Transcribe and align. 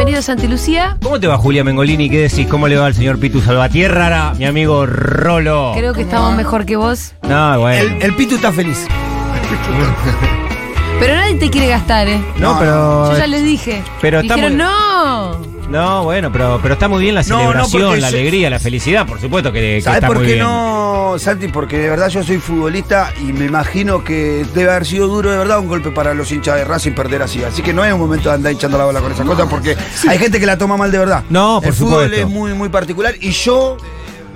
Bienvenido 0.00 0.22
Santi 0.22 0.48
Lucía. 0.48 0.96
¿Cómo 1.02 1.20
te 1.20 1.26
va, 1.26 1.36
Julia 1.36 1.62
Mengolini? 1.62 2.08
¿Qué 2.08 2.22
decís? 2.22 2.46
¿Cómo 2.46 2.66
le 2.68 2.76
va 2.78 2.86
al 2.86 2.94
señor 2.94 3.18
Pitu 3.20 3.42
Salvatierra, 3.42 4.32
mi 4.38 4.46
amigo 4.46 4.86
Rolo? 4.86 5.72
Creo 5.76 5.92
que 5.92 6.00
estamos 6.00 6.34
mejor 6.34 6.64
que 6.64 6.76
vos. 6.76 7.12
No, 7.22 7.60
bueno. 7.60 7.96
El, 7.96 8.02
el 8.04 8.14
Pitu 8.16 8.36
está 8.36 8.50
feliz. 8.50 8.86
Pero 11.00 11.14
nadie 11.16 11.34
te 11.34 11.50
quiere 11.50 11.66
gastar, 11.68 12.08
¿eh? 12.08 12.18
no, 12.38 12.58
pero. 12.58 13.12
Yo 13.12 13.18
ya 13.18 13.26
les 13.26 13.44
dije. 13.44 13.82
Pero 14.00 14.22
Dijeron, 14.22 14.56
muy- 14.56 14.64
no. 14.64 15.59
No, 15.70 16.02
bueno, 16.04 16.32
pero, 16.32 16.58
pero 16.60 16.74
está 16.74 16.88
muy 16.88 17.00
bien 17.02 17.14
la 17.14 17.22
No, 17.22 17.36
no, 17.54 17.64
celebración, 17.68 18.00
la 18.00 18.10
yo- 18.10 18.16
alegría, 18.18 18.50
la 18.50 18.58
felicidad, 18.58 19.06
por 19.06 19.20
supuesto 19.20 19.52
que, 19.52 19.60
que 19.76 19.80
¿Sabes 19.82 19.98
está 19.98 20.06
por 20.08 20.16
muy 20.18 20.26
qué 20.26 20.32
bien. 20.34 20.44
no, 20.44 21.14
Santi? 21.16 21.46
Porque 21.48 21.78
de 21.78 21.88
verdad 21.88 22.08
yo 22.08 22.22
soy 22.24 22.38
futbolista 22.38 23.12
y 23.20 23.32
me 23.32 23.46
imagino 23.46 24.02
que 24.02 24.44
debe 24.54 24.70
haber 24.70 24.84
sido 24.84 25.06
duro 25.06 25.30
de 25.30 25.38
verdad 25.38 25.60
un 25.60 25.68
golpe 25.68 25.90
para 25.92 26.12
los 26.12 26.30
hinchas 26.32 26.56
de 26.56 26.64
Racing 26.64 26.92
perder 26.92 27.22
así. 27.22 27.44
Así 27.44 27.62
que 27.62 27.72
no 27.72 27.84
es 27.84 27.92
un 27.92 28.00
momento 28.00 28.28
de 28.30 28.34
andar 28.34 28.52
echando 28.52 28.78
la 28.78 28.84
bola 28.84 29.00
con 29.00 29.12
esas 29.12 29.24
cosas 29.26 29.46
porque 29.48 29.76
hay 30.08 30.18
gente 30.18 30.40
que 30.40 30.46
la 30.46 30.58
toma 30.58 30.76
mal 30.76 30.90
de 30.90 30.98
verdad. 30.98 31.22
No, 31.30 31.60
por 31.60 31.68
El 31.68 31.74
fútbol 31.74 32.12
es 32.14 32.26
muy, 32.26 32.52
muy 32.54 32.68
particular 32.68 33.14
y 33.20 33.30
yo 33.30 33.76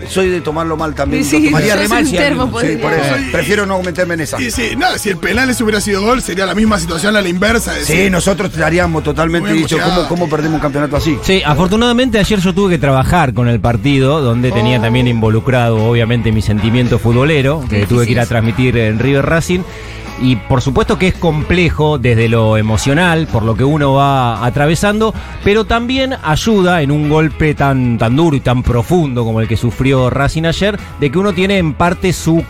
soy 0.08 0.28
de 0.28 0.40
tomarlo 0.40 0.76
mal 0.76 0.94
también. 0.94 1.24
Sí, 1.24 1.38
lo 1.40 1.46
tomaría 1.46 1.72
sos 1.74 1.80
re 1.82 1.88
mal 1.88 2.02
un 2.04 2.10
si 2.10 2.16
termo, 2.16 2.42
alguien- 2.42 2.76
sí, 2.76 2.76
por 2.82 2.92
eso. 2.92 3.14
Sí. 3.16 3.24
Prefiero 3.32 3.66
no 3.66 3.82
meterme 3.82 4.14
en 4.14 4.20
esa. 4.20 4.40
Y 4.40 4.50
sí, 4.50 4.70
no, 4.76 4.86
si 4.98 5.10
el 5.10 5.16
penal 5.16 5.48
ese 5.50 5.62
hubiera 5.62 5.80
sido 5.80 6.02
gol, 6.02 6.20
sería 6.22 6.46
la 6.46 6.54
misma 6.54 6.78
situación 6.78 7.16
a 7.16 7.20
la 7.22 7.28
inversa. 7.28 7.78
es 7.78 7.86
Sí, 7.86 7.92
decir, 7.94 8.10
nosotros 8.12 8.50
estaríamos 8.52 9.02
totalmente 9.02 9.50
Muy 9.50 9.58
dicho. 9.58 9.78
¿cómo, 9.82 10.08
¿cómo 10.08 10.28
perdemos 10.28 10.54
un 10.56 10.60
campeonato 10.60 10.96
así? 10.96 11.18
Sí, 11.22 11.42
afortunadamente 11.44 12.18
ayer 12.18 12.38
yo 12.40 12.52
tuve 12.54 12.72
que 12.72 12.78
trabajar 12.78 13.32
con 13.34 13.48
el 13.48 13.60
partido, 13.60 14.20
donde 14.20 14.50
tenía 14.52 14.80
también 14.80 15.06
involucrado, 15.08 15.76
obviamente, 15.84 16.32
mi 16.32 16.42
sentimiento 16.42 16.98
futbolero, 16.98 17.62
que 17.68 17.86
tuve 17.86 18.06
que 18.06 18.12
ir 18.12 18.20
a 18.20 18.26
transmitir 18.26 18.76
en 18.76 18.98
River 18.98 19.24
Racing. 19.26 19.60
Y 20.20 20.36
por 20.36 20.62
supuesto 20.62 20.98
que 20.98 21.08
es 21.08 21.14
complejo 21.14 21.98
desde 21.98 22.28
lo 22.28 22.56
emocional, 22.56 23.26
por 23.26 23.42
lo 23.42 23.56
que 23.56 23.64
uno 23.64 23.94
va 23.94 24.44
atravesando, 24.44 25.12
pero 25.42 25.64
también 25.64 26.14
ayuda 26.22 26.82
en 26.82 26.90
un 26.90 27.08
golpe 27.08 27.54
tan, 27.54 27.98
tan 27.98 28.16
duro 28.16 28.36
y 28.36 28.40
tan 28.40 28.62
profundo 28.62 29.24
como 29.24 29.40
el 29.40 29.48
que 29.48 29.56
sufrió 29.56 30.10
Racing 30.10 30.44
ayer, 30.44 30.78
de 31.00 31.10
que 31.10 31.18
uno 31.18 31.32
tiene 31.32 31.58
en 31.58 31.74
parte 31.74 32.12
su 32.12 32.44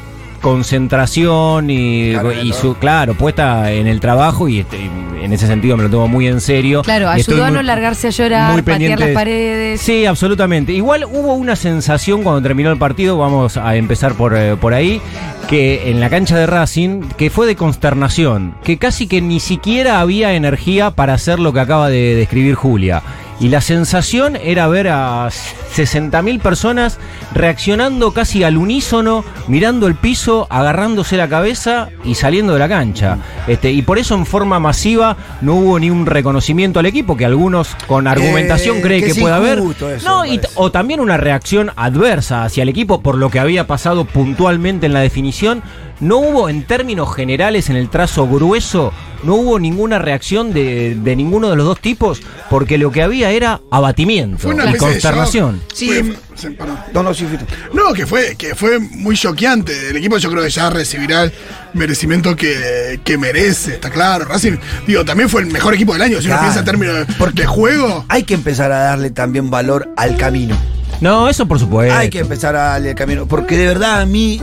concentración 0.44 1.70
y, 1.70 2.12
Claro, 2.12 2.32
y 2.32 2.52
su, 2.52 2.74
claro, 2.76 3.14
puesta 3.14 3.70
en 3.72 3.86
el 3.86 4.00
trabajo 4.00 4.48
y 4.48 4.60
este, 4.60 4.78
en 5.22 5.32
ese 5.32 5.46
sentido 5.46 5.76
me 5.76 5.84
lo 5.84 5.90
tomo 5.90 6.08
muy 6.08 6.26
en 6.26 6.40
serio. 6.40 6.82
Claro, 6.82 7.06
Y 7.06 7.20
ayudó 7.20 7.44
a 7.44 7.50
no 7.50 7.62
largarse 7.62 8.08
a 8.08 8.10
llorar, 8.10 8.52
muy 8.52 8.62
patear 8.62 8.74
pendiente 8.78 9.00
las 9.00 9.08
de- 9.08 9.14
paredes. 9.14 9.80
Sí, 9.80 10.04
absolutamente. 10.06 10.72
Igual 10.72 11.04
hubo 11.04 11.34
una 11.34 11.56
sensación 11.56 12.22
cuando 12.22 12.42
terminó 12.42 12.70
el 12.70 12.78
partido, 12.78 13.16
vamos 13.18 13.56
a 13.56 13.76
empezar 13.76 14.14
por, 14.14 14.36
eh, 14.36 14.56
por 14.56 14.74
ahí, 14.74 15.00
que 15.48 15.90
en 15.90 16.00
la 16.00 16.10
cancha 16.10 16.36
de 16.36 16.46
Racing, 16.46 17.00
que 17.16 17.30
fue 17.30 17.46
de 17.46 17.56
consternación, 17.56 18.54
que 18.64 18.78
casi 18.78 19.06
que 19.06 19.20
ni 19.20 19.40
siquiera 19.40 20.00
había 20.00 20.34
energía 20.34 20.90
para 20.90 21.14
hacer 21.14 21.38
lo 21.38 21.52
que 21.52 21.60
acaba 21.60 21.88
de 21.88 22.14
describir 22.14 22.54
Julia. 22.54 23.02
Y 23.40 23.48
la 23.48 23.60
sensación 23.60 24.36
era 24.36 24.68
ver 24.68 24.88
a 24.88 25.28
60.000 25.28 26.40
personas 26.40 26.98
reaccionando 27.34 28.12
casi 28.12 28.44
al 28.44 28.56
unísono, 28.56 29.24
mirando 29.48 29.88
el 29.88 29.96
piso, 29.96 30.46
agarrándose 30.50 31.16
la 31.16 31.28
cabeza 31.28 31.88
y 32.04 32.14
saliendo 32.14 32.52
de 32.52 32.60
la 32.60 32.68
cancha. 32.68 33.18
Este, 33.48 33.72
y 33.72 33.82
por 33.82 33.98
eso 33.98 34.14
en 34.14 34.24
forma 34.24 34.60
masiva 34.60 35.16
no 35.40 35.54
hubo 35.54 35.78
ni 35.80 35.90
un 35.90 36.06
reconocimiento 36.06 36.78
al 36.78 36.86
equipo, 36.86 37.16
que 37.16 37.24
algunos 37.24 37.74
con 37.88 38.06
argumentación 38.06 38.76
Eh, 38.78 38.82
creen 38.82 39.04
que 39.04 39.20
puede 39.20 39.34
haber. 39.34 39.58
eso, 39.58 40.08
No, 40.08 40.24
y- 40.24 40.40
o 40.54 40.70
también 40.70 41.00
una 41.00 41.16
reacción 41.16 41.72
adversa 41.74 42.44
hacia 42.44 42.62
el 42.62 42.68
equipo 42.68 43.02
por 43.02 43.16
lo 43.16 43.30
que 43.30 43.40
había 43.40 43.66
pasado 43.66 44.04
puntualmente 44.04 44.86
en 44.86 44.92
la 44.92 45.00
definición. 45.00 45.60
No 46.00 46.18
hubo 46.18 46.48
en 46.48 46.64
términos 46.64 47.14
generales 47.14 47.70
en 47.70 47.76
el 47.76 47.88
trazo 47.88 48.26
grueso, 48.28 48.92
no 49.22 49.36
hubo 49.36 49.58
ninguna 49.58 49.98
reacción 49.98 50.52
de, 50.52 50.96
de 50.96 51.16
ninguno 51.16 51.48
de 51.50 51.56
los 51.56 51.64
dos 51.64 51.80
tipos, 51.80 52.20
porque 52.50 52.76
lo 52.78 52.90
que 52.90 53.02
había 53.02 53.30
era 53.30 53.60
abatimiento 53.70 54.38
fue 54.38 54.54
una 54.54 54.70
y 54.70 54.76
consternación. 54.76 55.62
Fue- 55.68 56.16
sí, 56.34 56.50
perdón. 56.50 56.78
No, 56.92 57.02
no, 57.04 57.14
sí, 57.14 57.24
Fito. 57.26 57.44
No, 57.72 57.92
que 57.94 58.06
fue, 58.06 58.34
que 58.36 58.54
fue 58.54 58.78
muy 58.80 59.16
choqueante. 59.16 59.90
El 59.90 59.96
equipo 59.96 60.18
yo 60.18 60.30
creo 60.30 60.42
que 60.42 60.50
ya 60.50 60.68
recibirá 60.68 61.22
el 61.24 61.32
merecimiento 61.74 62.34
que, 62.36 63.00
que 63.04 63.16
merece, 63.16 63.74
está 63.74 63.88
claro. 63.88 64.24
Racing, 64.24 64.56
digo, 64.86 65.04
también 65.04 65.28
fue 65.28 65.42
el 65.42 65.46
mejor 65.46 65.74
equipo 65.74 65.92
del 65.92 66.02
año. 66.02 66.18
Si 66.20 66.26
Claro. 66.26 66.40
uno 66.42 66.48
piensa 66.48 66.58
en 66.60 66.64
términos 66.66 66.96
de, 66.96 67.14
Porque- 67.14 67.42
de 67.42 67.46
juego, 67.46 68.04
Hay 68.08 68.24
que 68.24 68.34
empezar 68.34 68.72
a 68.72 68.78
darle 68.80 69.10
también 69.10 69.48
valor 69.48 69.88
al 69.96 70.16
camino. 70.16 70.56
No, 71.00 71.28
eso 71.28 71.46
por 71.46 71.58
supuesto. 71.58 71.94
Hay 71.96 72.10
que 72.10 72.18
empezar 72.20 72.56
a 72.56 72.64
darle 72.70 72.90
el 72.90 72.94
camino. 72.96 73.26
Porque 73.26 73.56
de 73.56 73.66
verdad 73.66 74.00
a 74.00 74.06
mí 74.06 74.40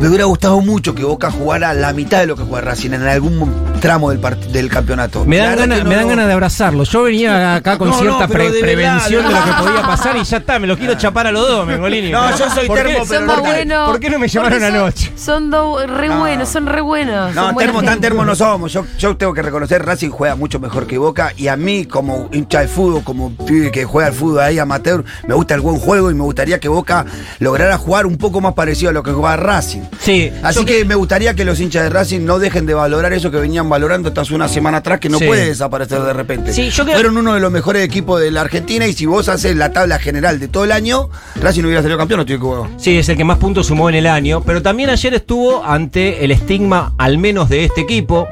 me 0.00 0.08
hubiera 0.08 0.24
gustado 0.24 0.60
mucho 0.60 0.94
que 0.96 1.04
Boca 1.04 1.30
jugara 1.30 1.72
la 1.74 1.92
mitad 1.92 2.18
de 2.18 2.26
lo 2.26 2.34
que 2.36 2.42
juega 2.42 2.60
Racing 2.70 2.90
en 2.92 3.02
algún 3.02 3.52
tramo 3.80 4.10
del, 4.10 4.20
del 4.52 4.68
campeonato. 4.68 5.24
Me 5.24 5.36
dan, 5.38 5.56
ganas, 5.56 5.84
no 5.84 5.90
me 5.90 5.94
dan 5.94 6.08
ganas 6.08 6.26
de 6.26 6.32
abrazarlo. 6.32 6.82
Yo 6.82 7.04
venía 7.04 7.54
acá 7.54 7.78
con 7.78 7.88
No, 7.88 7.98
cierta 7.98 8.26
pre- 8.26 8.50
de 8.50 8.60
prevención 8.60 9.22
de 9.22 9.28
de 9.32 9.34
lo 9.38 9.44
que 9.44 9.52
podía 9.62 9.82
pasar 9.82 10.16
y 10.16 10.24
ya 10.24 10.38
está, 10.38 10.58
me 10.58 10.66
lo 10.66 10.76
quiero 10.76 10.94
chapar 10.94 11.28
a 11.28 11.32
los 11.32 11.46
dos, 11.46 11.66
Mengolini. 11.68 12.10
No, 12.10 12.36
yo 12.36 12.50
soy 12.50 12.66
¿Por 12.66 12.78
qué? 12.78 12.84
termo, 12.84 13.04
pero. 13.08 13.86
¿Por 13.86 14.00
qué 14.00 14.10
no 14.10 14.18
me 14.18 14.26
llamaron 14.26 14.62
anoche? 14.64 15.12
Son 15.16 15.50
do- 15.50 15.86
re 15.86 16.08
No. 16.08 16.18
buenos, 16.18 16.48
son 16.48 16.66
re 16.66 16.80
buenos. 16.80 17.32
No, 17.36 17.54
termo, 17.54 17.82
tan 17.84 18.00
termo 18.00 18.24
no 18.24 18.34
somos. 18.34 18.72
Yo, 18.72 18.84
yo 18.98 19.16
tengo 19.16 19.32
que 19.34 19.42
reconocer, 19.42 19.84
Racing 19.86 20.10
juega 20.10 20.34
mucho 20.34 20.58
mejor 20.58 20.88
que 20.88 20.98
Boca. 20.98 21.32
Y 21.36 21.46
a 21.46 21.56
mí, 21.56 21.84
como 21.86 22.28
hincha 22.32 22.60
de 22.60 22.66
fútbol, 22.68 23.04
como 23.04 23.30
pibe 23.36 23.70
que 23.70 23.84
juega 23.84 24.08
al 24.08 24.14
fútbol 24.14 24.40
ahí 24.40 24.58
amateur, 24.58 25.04
me 25.28 25.34
gusta 25.34 25.54
el 25.54 25.60
buen 25.60 25.78
juego 25.78 26.10
y 26.10 26.14
me 26.14 26.22
gustaría 26.24 26.58
que 26.58 26.68
Boca 26.68 27.04
lograra 27.38 27.78
jugar 27.78 28.06
un 28.06 28.16
poco 28.18 28.40
más 28.40 28.54
parecido 28.54 28.90
a 28.90 28.92
lo 28.92 29.02
que 29.04 29.12
juega 29.12 29.36
Racing. 29.36 29.82
Sí, 30.00 30.32
Así 30.42 30.64
que 30.64 30.84
me 30.84 30.94
gustaría 30.96 31.34
que 31.34 31.44
los 31.44 31.60
hinchas 31.60 31.84
de 31.84 31.90
Racing 31.90 32.20
no 32.24 32.38
dejen 32.40 32.66
de 32.66 32.74
valorar 32.74 33.12
eso 33.12 33.30
que 33.30 33.36
venían 33.36 33.68
valorando 33.68 34.08
hasta 34.08 34.22
hace 34.22 34.34
una 34.34 34.48
semana 34.48 34.78
atrás, 34.78 34.98
que 34.98 35.08
no 35.08 35.18
Sí. 35.18 35.26
puede 35.26 35.46
desaparecer 35.46 36.00
de 36.02 36.12
repente. 36.12 36.52
Sí, 36.52 36.70
yo 36.70 36.84
creo- 36.84 36.96
Fueron 36.96 37.16
uno 37.18 37.34
de 37.34 37.40
los 37.40 37.52
mejores 37.52 37.84
equipos 37.84 38.20
de 38.20 38.30
la 38.32 38.40
Argentina 38.40 38.86
y 38.86 38.94
si 38.94 39.06
vos 39.06 39.28
haces 39.28 39.54
la 39.54 39.70
tabla 39.72 39.98
general 40.00 40.40
de 40.40 40.48
todo 40.48 40.64
el 40.64 40.72
año, 40.72 41.08
Racing 41.40 41.62
no 41.62 41.68
hubiera 41.68 41.82
salido 41.82 41.98
campeón, 41.98 42.18
no 42.18 42.22
estoy 42.22 42.36
equivocado. 42.36 42.68
Sí, 42.78 42.96
es 42.98 43.08
el 43.08 43.16
que 43.16 43.24
más 43.24 43.38
puntos 43.38 43.66
sumó 43.68 43.88
en 43.88 43.94
el 43.94 44.06
año, 44.08 44.42
pero 44.42 44.60
también 44.60 44.90
ayer 44.90 45.14
estuvo 45.14 45.64
ante 45.64 46.24
el 46.24 46.32
estigma, 46.32 46.94
al 46.98 47.18
menos 47.18 47.48
de 47.48 47.64
este 47.64 47.82
equipo. 47.82 48.28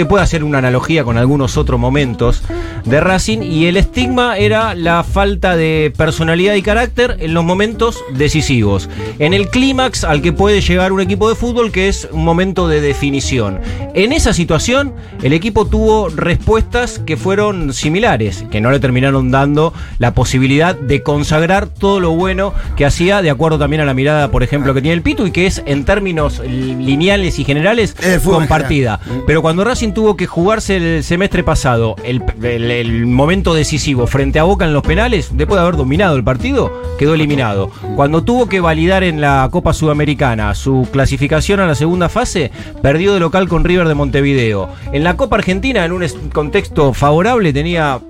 Se 0.00 0.06
puede 0.06 0.24
hacer 0.24 0.44
una 0.44 0.56
analogía 0.56 1.04
con 1.04 1.18
algunos 1.18 1.58
otros 1.58 1.78
momentos 1.78 2.42
de 2.86 3.00
Racing 3.00 3.42
y 3.42 3.66
el 3.66 3.76
estigma 3.76 4.38
era 4.38 4.74
la 4.74 5.04
falta 5.04 5.56
de 5.56 5.92
personalidad 5.94 6.54
y 6.54 6.62
carácter 6.62 7.18
en 7.20 7.34
los 7.34 7.44
momentos 7.44 8.02
decisivos. 8.14 8.88
En 9.18 9.34
el 9.34 9.48
clímax 9.48 10.04
al 10.04 10.22
que 10.22 10.32
puede 10.32 10.62
llegar 10.62 10.92
un 10.92 11.02
equipo 11.02 11.28
de 11.28 11.34
fútbol 11.34 11.70
que 11.70 11.88
es 11.88 12.08
un 12.12 12.24
momento 12.24 12.66
de 12.66 12.80
definición. 12.80 13.60
En 13.92 14.12
esa 14.12 14.32
situación 14.32 14.94
el 15.22 15.34
equipo 15.34 15.66
tuvo 15.66 16.08
respuestas 16.08 16.98
que 16.98 17.18
fueron 17.18 17.74
similares, 17.74 18.46
que 18.50 18.62
no 18.62 18.70
le 18.70 18.80
terminaron 18.80 19.30
dando 19.30 19.74
la 19.98 20.14
posibilidad 20.14 20.74
de 20.74 21.02
consagrar 21.02 21.68
todo 21.68 22.00
lo 22.00 22.12
bueno 22.12 22.54
que 22.76 22.86
hacía, 22.86 23.20
de 23.20 23.28
acuerdo 23.28 23.58
también 23.58 23.82
a 23.82 23.84
la 23.84 23.92
mirada, 23.92 24.30
por 24.30 24.42
ejemplo, 24.42 24.72
que 24.72 24.80
tiene 24.80 24.94
el 24.94 25.02
Pitu 25.02 25.26
y 25.26 25.30
que 25.30 25.46
es 25.46 25.62
en 25.66 25.84
términos 25.84 26.38
lineales 26.38 27.38
y 27.38 27.44
generales 27.44 27.94
compartida. 28.24 28.98
general. 28.98 29.24
Pero 29.26 29.42
cuando 29.42 29.62
Racing 29.62 29.89
tuvo 29.92 30.16
que 30.16 30.26
jugarse 30.26 30.76
el 30.76 31.04
semestre 31.04 31.42
pasado 31.44 31.96
el, 32.04 32.22
el- 32.42 33.06
momento 33.06 33.54
decisivo 33.54 34.06
frente 34.06 34.38
a 34.38 34.44
Boca 34.44 34.64
en 34.64 34.72
los 34.72 34.82
penales, 34.82 35.30
después 35.32 35.56
de 35.58 35.62
haber 35.62 35.76
dominado 35.76 36.16
el 36.16 36.24
partido, 36.24 36.72
quedó 36.98 37.14
eliminado. 37.14 37.70
Cuando 37.96 38.22
tuvo 38.24 38.48
que 38.48 38.60
validar 38.60 39.02
en 39.04 39.20
la 39.20 39.48
Copa 39.50 39.72
Sudamericana 39.72 40.54
su 40.54 40.88
clasificación 40.90 41.60
a 41.60 41.66
la 41.66 41.74
segunda 41.74 42.08
fase, 42.08 42.50
perdió 42.82 43.14
de 43.14 43.20
local 43.20 43.48
con 43.48 43.64
River 43.64 43.88
de 43.88 43.94
Montevideo. 43.94 44.68
En 44.92 45.04
la 45.04 45.16
Copa 45.16 45.36
Argentina, 45.36 45.84
en 45.84 45.92
un 45.92 46.04
contexto 46.32 46.92
favorable, 46.92 47.52
tenía 47.52 48.00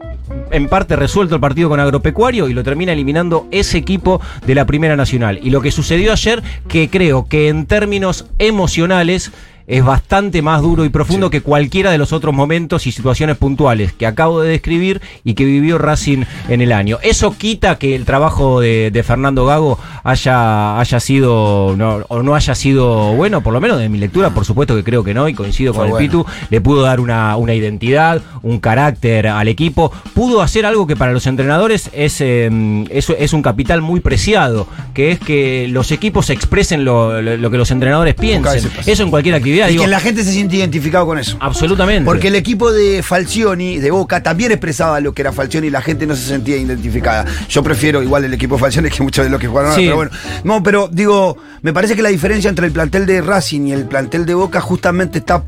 en 0.52 0.68
parte 0.68 0.94
resuelto 0.94 1.34
el 1.34 1.40
partido 1.40 1.68
con 1.68 1.80
Agropecuario 1.80 2.48
y 2.48 2.54
lo 2.54 2.62
termina 2.62 2.92
eliminando 2.92 3.48
ese 3.50 3.78
equipo 3.78 4.20
de 4.46 4.54
la 4.54 4.64
Primera 4.64 4.94
Nacional. 4.96 5.40
Y 5.42 5.50
lo 5.50 5.60
que 5.60 5.72
sucedió 5.72 6.12
ayer, 6.12 6.42
que 6.68 6.88
creo 6.88 7.26
que 7.28 7.48
en 7.48 7.66
términos 7.66 8.26
emocionales 8.38 9.32
es 9.70 9.84
bastante 9.84 10.42
más 10.42 10.62
duro 10.62 10.84
y 10.84 10.88
profundo 10.88 11.30
que 11.30 11.40
cualquiera 11.42 11.90
de 11.90 11.98
los 11.98 12.12
otros 12.12 12.34
momentos 12.34 12.86
y 12.86 12.92
situaciones 12.92 13.36
puntuales 13.36 13.92
que 13.92 14.04
acabo 14.06 14.40
de 14.40 14.50
describir 14.50 15.00
y 15.24 15.34
que 15.34 15.44
vivió 15.44 15.78
Racing 15.78 16.24
en 16.48 16.60
el 16.60 16.72
año. 16.72 16.98
Eso 17.02 17.36
quita 17.38 17.78
que 17.78 17.94
el 17.94 18.04
trabajo 18.04 18.60
de, 18.60 18.90
de 18.90 19.02
Fernando 19.02 19.46
Gago 19.46 19.78
haya, 20.02 20.78
haya 20.80 20.98
sido 21.00 21.74
no, 21.76 22.00
o 22.08 22.22
no 22.22 22.34
haya 22.34 22.54
sido 22.54 23.14
bueno, 23.14 23.42
por 23.42 23.52
lo 23.52 23.60
menos 23.60 23.78
de 23.78 23.88
mi 23.88 23.98
lectura, 23.98 24.30
por 24.30 24.44
supuesto 24.44 24.74
que 24.74 24.82
creo 24.84 25.04
que 25.04 25.14
no, 25.14 25.28
y 25.28 25.34
coincido 25.34 25.72
Fue 25.72 25.84
con 25.88 25.92
el. 26.02 26.08
Pitu, 26.08 26.26
le 26.50 26.60
pudo 26.60 26.82
dar 26.82 26.98
una, 27.00 27.36
una 27.36 27.54
identidad, 27.54 28.20
un 28.42 28.58
carácter 28.58 29.28
al 29.28 29.46
equipo, 29.48 29.92
pudo 30.14 30.42
hacer 30.42 30.66
algo 30.66 30.86
que 30.86 30.96
para 30.96 31.12
los 31.12 31.26
entrenadores 31.26 31.90
es, 31.92 32.20
eh, 32.20 32.84
es, 32.90 33.08
es 33.10 33.32
un 33.32 33.42
capital 33.42 33.82
muy 33.82 34.00
preciado, 34.00 34.66
que 34.94 35.12
es 35.12 35.20
que 35.20 35.68
los 35.68 35.92
equipos 35.92 36.30
expresen 36.30 36.84
lo, 36.84 37.22
lo- 37.22 37.36
lo 37.36 37.50
que 37.50 37.58
los 37.58 37.70
entrenadores 37.70 38.14
piensen. 38.14 38.42
Eso 38.90 39.02
en 39.04 39.10
cualquier 39.10 39.34
actividad. 39.36 39.59
Y 39.68 39.72
digo, 39.72 39.84
que 39.84 39.90
la 39.90 40.00
gente 40.00 40.24
se 40.24 40.32
siente 40.32 40.56
identificado 40.56 41.06
con 41.06 41.18
eso. 41.18 41.36
absolutamente. 41.40 42.04
Porque 42.04 42.28
el 42.28 42.36
equipo 42.36 42.72
de 42.72 43.02
Falcioni, 43.02 43.78
de 43.78 43.90
Boca, 43.90 44.22
también 44.22 44.52
expresaba 44.52 45.00
lo 45.00 45.12
que 45.12 45.22
era 45.22 45.32
Falcioni 45.32 45.66
y 45.68 45.70
la 45.70 45.82
gente 45.82 46.06
no 46.06 46.16
se 46.16 46.26
sentía 46.26 46.56
identificada. 46.56 47.24
Yo 47.48 47.62
prefiero 47.62 48.02
igual 48.02 48.24
el 48.24 48.34
equipo 48.34 48.56
de 48.56 48.60
Falcioni 48.60 48.90
que 48.90 49.02
muchos 49.02 49.24
de 49.24 49.30
los 49.30 49.40
que 49.40 49.48
jugaron 49.48 49.72
ahora, 49.72 49.82
pero 49.82 49.96
bueno. 49.96 50.10
No, 50.44 50.62
pero 50.62 50.88
digo, 50.90 51.36
me 51.62 51.72
parece 51.72 51.96
que 51.96 52.02
la 52.02 52.08
diferencia 52.08 52.48
entre 52.48 52.66
el 52.66 52.72
plantel 52.72 53.06
de 53.06 53.20
Racing 53.20 53.66
y 53.66 53.72
el 53.72 53.84
plantel 53.84 54.26
de 54.26 54.34
Boca 54.34 54.60
justamente 54.60 55.18
está 55.18 55.42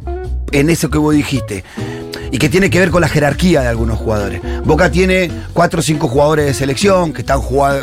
en 0.53 0.71
eso 0.71 0.91
que 0.91 0.99
vos 0.99 1.15
dijiste. 1.15 1.65
Y 2.33 2.39
que 2.39 2.49
tiene 2.49 2.71
que 2.71 2.81
ver 2.81 2.91
con 2.91 3.03
la 3.03 3.09
jerarquía 3.09 3.61
de 3.61 3.69
algunos 3.69 3.99
jugadores. 3.99 4.41
Boca 4.65 4.91
tiene 4.91 5.31
cuatro 5.53 5.81
o 5.81 5.83
cinco 5.83 6.09
jugadores 6.09 6.47
de 6.47 6.55
selección 6.55 7.13
que 7.13 7.21
están 7.21 7.41